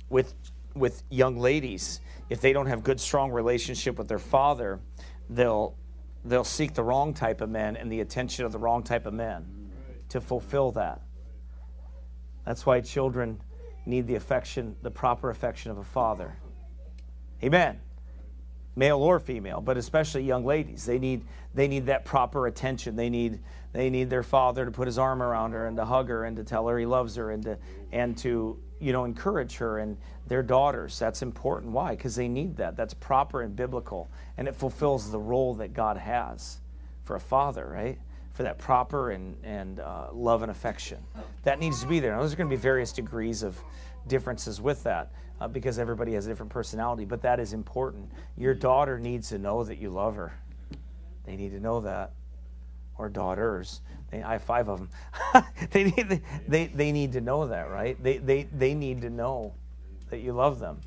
with, 0.09 0.35
with 0.75 1.03
young 1.11 1.39
ladies, 1.39 2.01
if 2.29 2.41
they 2.41 2.53
don't 2.53 2.67
have 2.67 2.83
good, 2.83 3.01
strong 3.01 3.31
relationship 3.31 3.99
with 3.99 4.09
their 4.09 4.19
father, 4.19 4.81
they'll 5.29 5.77
they'll 6.27 6.45
seek 6.45 6.75
the 6.75 6.83
wrong 6.83 7.15
type 7.15 7.41
of 7.41 7.49
men 7.49 7.77
and 7.77 7.91
the 7.91 8.01
attention 8.01 8.45
of 8.45 8.53
the 8.53 8.59
wrong 8.59 8.83
type 8.83 9.07
of 9.07 9.15
men 9.15 9.71
to 10.09 10.21
fulfill 10.21 10.73
that. 10.73 11.01
That's 12.45 12.67
why 12.67 12.81
children 12.81 13.41
need 13.87 14.07
the 14.07 14.17
affection, 14.17 14.77
the 14.83 14.91
proper 14.91 15.31
affection 15.31 15.71
of 15.71 15.79
a 15.79 15.85
father. 15.85 16.37
Amen. 17.43 17.81
Male 18.79 18.99
or 18.99 19.19
female, 19.19 19.63
but 19.63 19.79
especially 19.79 20.23
young 20.23 20.45
ladies. 20.45 20.85
They 20.85 20.99
need 20.99 21.25
they 21.55 21.67
need 21.67 21.87
that 21.87 22.05
proper 22.05 22.47
attention. 22.47 22.95
They 22.95 23.09
need 23.09 23.41
they 23.73 23.89
need 23.89 24.11
their 24.11 24.23
father 24.23 24.67
to 24.67 24.71
put 24.71 24.87
his 24.87 24.99
arm 24.99 25.23
around 25.23 25.53
her 25.53 25.67
and 25.67 25.77
to 25.79 25.85
hug 25.85 26.09
her 26.09 26.25
and 26.25 26.37
to 26.37 26.45
tell 26.45 26.69
her 26.69 26.79
he 26.79 26.85
loves 26.85 27.17
her 27.17 27.31
and 27.31 27.43
to 27.45 27.59
and 27.91 28.17
to 28.19 28.59
you 28.79 28.93
know 28.93 29.05
encourage 29.05 29.57
her 29.57 29.79
and 29.79 29.97
their 30.27 30.43
daughters. 30.43 30.99
That's 30.99 31.23
important. 31.23 31.73
Why? 31.73 31.97
Because 31.97 32.17
they 32.17 32.29
need 32.29 32.57
that. 32.59 32.77
That's 32.77 32.93
proper 32.93 33.43
and 33.43 33.57
biblical, 33.57 34.11
and 34.37 34.47
it 34.47 34.55
fulfills 34.55 35.11
the 35.11 35.19
role 35.19 35.55
that 35.55 35.73
God 35.73 35.97
has 35.97 36.59
for 37.05 37.17
a 37.17 37.21
father, 37.21 37.67
right? 37.67 37.99
For 38.33 38.43
that 38.43 38.59
proper 38.59 39.11
and 39.13 39.37
and 39.43 39.81
uh, 39.81 40.09
love 40.13 40.43
and 40.43 40.51
affection 40.51 40.99
that 41.45 41.59
needs 41.59 41.81
to 41.81 41.87
be 41.87 42.01
there. 42.01 42.13
Now, 42.13 42.21
there's 42.21 42.35
going 42.35 42.51
to 42.51 42.55
be 42.55 42.61
various 42.61 42.93
degrees 42.93 43.43
of 43.43 43.59
differences 44.07 44.61
with 44.61 44.83
that 44.83 45.13
uh, 45.41 45.49
because 45.49 45.79
everybody 45.79 46.15
has 46.15 46.27
a 46.27 46.29
different 46.29 46.51
personality, 46.51 47.05
but 47.05 47.23
that 47.23 47.41
is 47.41 47.53
important. 47.53 48.11
Your 48.37 48.55
daughter 48.55 48.99
needs 48.99 49.29
to 49.31 49.39
know 49.39 49.65
that 49.65 49.79
you 49.79 49.91
love 49.91 50.17
her. 50.17 50.33
They 51.25 51.37
need 51.37 51.51
to 51.51 51.61
know 51.61 51.81
that 51.81 52.13
or 52.99 53.09
daughters. 53.09 53.81
They, 54.11 54.23
I 54.23 54.33
have 54.33 54.43
five 54.43 54.69
of 54.69 54.79
them. 54.79 55.45
they, 55.71 55.85
need, 55.85 56.23
they, 56.49 56.67
they 56.69 56.93
need 56.93 57.13
to 57.13 57.21
know 57.21 57.47
that, 57.49 57.71
right? 57.71 58.01
They, 58.03 58.19
they, 58.19 58.45
they 58.45 58.75
need 58.75 59.03
to 59.03 59.11
know 59.11 59.55
that 60.11 60.21
you 60.21 60.33
love 60.33 60.59
them, 60.59 60.81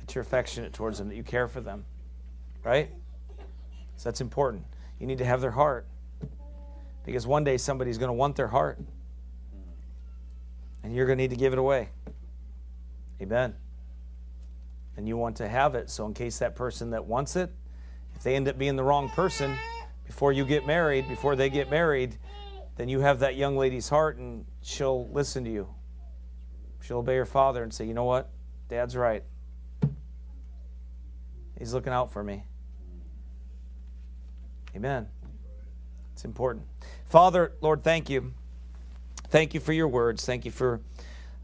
that 0.00 0.14
you're 0.14 0.22
affectionate 0.22 0.72
towards 0.72 0.98
them, 0.98 1.08
that 1.08 1.16
you 1.16 1.24
care 1.24 1.48
for 1.48 1.60
them, 1.60 1.84
right? 2.64 2.90
So 3.96 4.04
that's 4.04 4.20
important. 4.20 4.64
You 5.00 5.06
need 5.06 5.18
to 5.18 5.24
have 5.24 5.40
their 5.40 5.50
heart 5.50 5.86
because 7.04 7.26
one 7.26 7.44
day 7.44 7.56
somebody's 7.56 7.98
going 7.98 8.08
to 8.08 8.14
want 8.14 8.36
their 8.36 8.48
heart 8.48 8.78
and 10.82 10.94
you're 10.94 11.06
going 11.06 11.18
to 11.18 11.22
need 11.22 11.30
to 11.30 11.36
give 11.36 11.52
it 11.52 11.58
away. 11.58 11.88
Amen. 13.20 13.54
And 14.96 15.08
you 15.08 15.16
want 15.16 15.36
to 15.36 15.48
have 15.48 15.74
it 15.74 15.90
so, 15.90 16.06
in 16.06 16.14
case 16.14 16.38
that 16.38 16.56
person 16.56 16.90
that 16.90 17.04
wants 17.04 17.36
it, 17.36 17.52
if 18.14 18.22
they 18.22 18.34
end 18.34 18.48
up 18.48 18.58
being 18.58 18.76
the 18.76 18.82
wrong 18.82 19.08
person, 19.10 19.56
before 20.04 20.32
you 20.32 20.44
get 20.44 20.66
married, 20.66 21.08
before 21.08 21.36
they 21.36 21.50
get 21.50 21.70
married, 21.70 22.16
then 22.76 22.88
you 22.88 23.00
have 23.00 23.20
that 23.20 23.36
young 23.36 23.56
lady's 23.56 23.88
heart 23.88 24.16
and 24.16 24.44
she'll 24.62 25.08
listen 25.10 25.44
to 25.44 25.50
you. 25.50 25.68
She'll 26.80 26.98
obey 26.98 27.16
her 27.16 27.26
father 27.26 27.62
and 27.62 27.72
say, 27.72 27.84
you 27.84 27.94
know 27.94 28.04
what? 28.04 28.30
Dad's 28.68 28.96
right. 28.96 29.22
He's 31.58 31.74
looking 31.74 31.92
out 31.92 32.12
for 32.12 32.22
me. 32.22 32.44
Amen. 34.74 35.08
It's 36.12 36.24
important. 36.24 36.66
Father, 37.04 37.52
Lord, 37.60 37.82
thank 37.82 38.08
you. 38.08 38.32
Thank 39.28 39.54
you 39.54 39.60
for 39.60 39.72
your 39.72 39.88
words. 39.88 40.24
Thank 40.24 40.44
you 40.44 40.50
for 40.50 40.80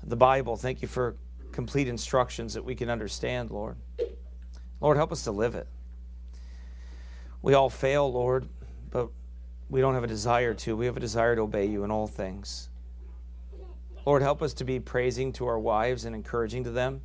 the 0.03 0.17
Bible. 0.17 0.57
Thank 0.57 0.83
you 0.83 0.89
for 0.89 1.17
complete 1.55 1.87
instructions 1.87 2.55
that 2.55 2.65
we 2.65 2.75
can 2.75 2.91
understand, 2.91 3.51
Lord. 3.51 3.77
Lord, 4.81 4.97
help 4.97 5.13
us 5.13 5.23
to 5.25 5.31
live 5.31 5.55
it. 5.55 5.69
We 7.43 7.55
all 7.55 7.71
fail, 7.71 8.13
Lord, 8.13 8.49
but 8.91 9.09
we 9.71 9.81
don't 9.81 9.95
have 9.95 10.03
a 10.03 10.09
desire 10.09 10.53
to. 10.55 10.77
We 10.77 10.87
have 10.87 10.97
a 10.97 11.01
desire 11.01 11.37
to 11.37 11.43
obey 11.43 11.67
you 11.67 11.85
in 11.85 11.91
all 11.93 12.09
things. 12.09 12.69
Lord, 14.05 14.21
help 14.21 14.43
us 14.43 14.53
to 14.55 14.65
be 14.65 14.81
praising 14.81 15.33
to 15.35 15.47
our 15.47 15.59
wives 15.59 16.05
and 16.05 16.15
encouraging 16.15 16.65
to 16.65 16.71
them. 16.71 17.01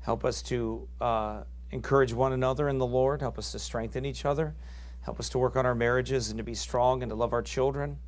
Help 0.00 0.24
us 0.24 0.40
to 0.42 0.88
uh, 1.00 1.42
encourage 1.72 2.12
one 2.12 2.32
another 2.32 2.68
in 2.68 2.78
the 2.78 2.86
Lord. 2.86 3.20
Help 3.20 3.38
us 3.38 3.52
to 3.52 3.58
strengthen 3.58 4.06
each 4.06 4.24
other. 4.24 4.54
Help 5.00 5.18
us 5.18 5.28
to 5.30 5.38
work 5.38 5.56
on 5.56 5.66
our 5.66 5.74
marriages 5.74 6.30
and 6.30 6.38
to 6.38 6.44
be 6.44 6.54
strong 6.54 7.02
and 7.02 7.10
to 7.10 7.16
love 7.16 7.32
our 7.32 7.42
children. 7.42 7.98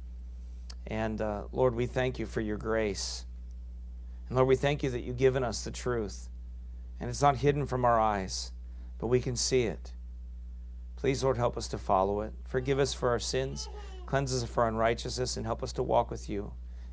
And 0.86 1.20
uh, 1.20 1.42
Lord, 1.50 1.74
we 1.74 1.86
thank 1.86 2.20
you 2.20 2.26
for 2.26 2.40
your 2.40 2.56
grace. 2.56 3.26
And 4.28 4.36
Lord, 4.36 4.48
we 4.48 4.56
thank 4.56 4.82
you 4.82 4.90
that 4.90 5.02
you've 5.02 5.16
given 5.16 5.44
us 5.44 5.64
the 5.64 5.70
truth. 5.70 6.28
And 7.00 7.10
it's 7.10 7.22
not 7.22 7.36
hidden 7.36 7.66
from 7.66 7.84
our 7.84 8.00
eyes, 8.00 8.52
but 8.98 9.08
we 9.08 9.20
can 9.20 9.36
see 9.36 9.62
it. 9.62 9.92
Please, 10.96 11.22
Lord, 11.22 11.36
help 11.36 11.56
us 11.56 11.68
to 11.68 11.78
follow 11.78 12.22
it. 12.22 12.32
Forgive 12.46 12.78
us 12.78 12.94
for 12.94 13.10
our 13.10 13.18
sins, 13.18 13.68
cleanse 14.06 14.34
us 14.34 14.48
for 14.48 14.66
unrighteousness, 14.66 15.36
and 15.36 15.44
help 15.44 15.62
us 15.62 15.72
to 15.74 15.82
walk 15.82 16.10
with 16.10 16.30
you 16.30 16.52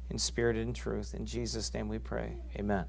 in 0.10 0.18
spirit 0.18 0.58
and 0.58 0.76
truth. 0.76 1.14
In 1.14 1.26
Jesus' 1.26 1.74
name 1.74 1.88
we 1.88 2.00
pray. 2.00 2.36
Amen. 2.58 2.86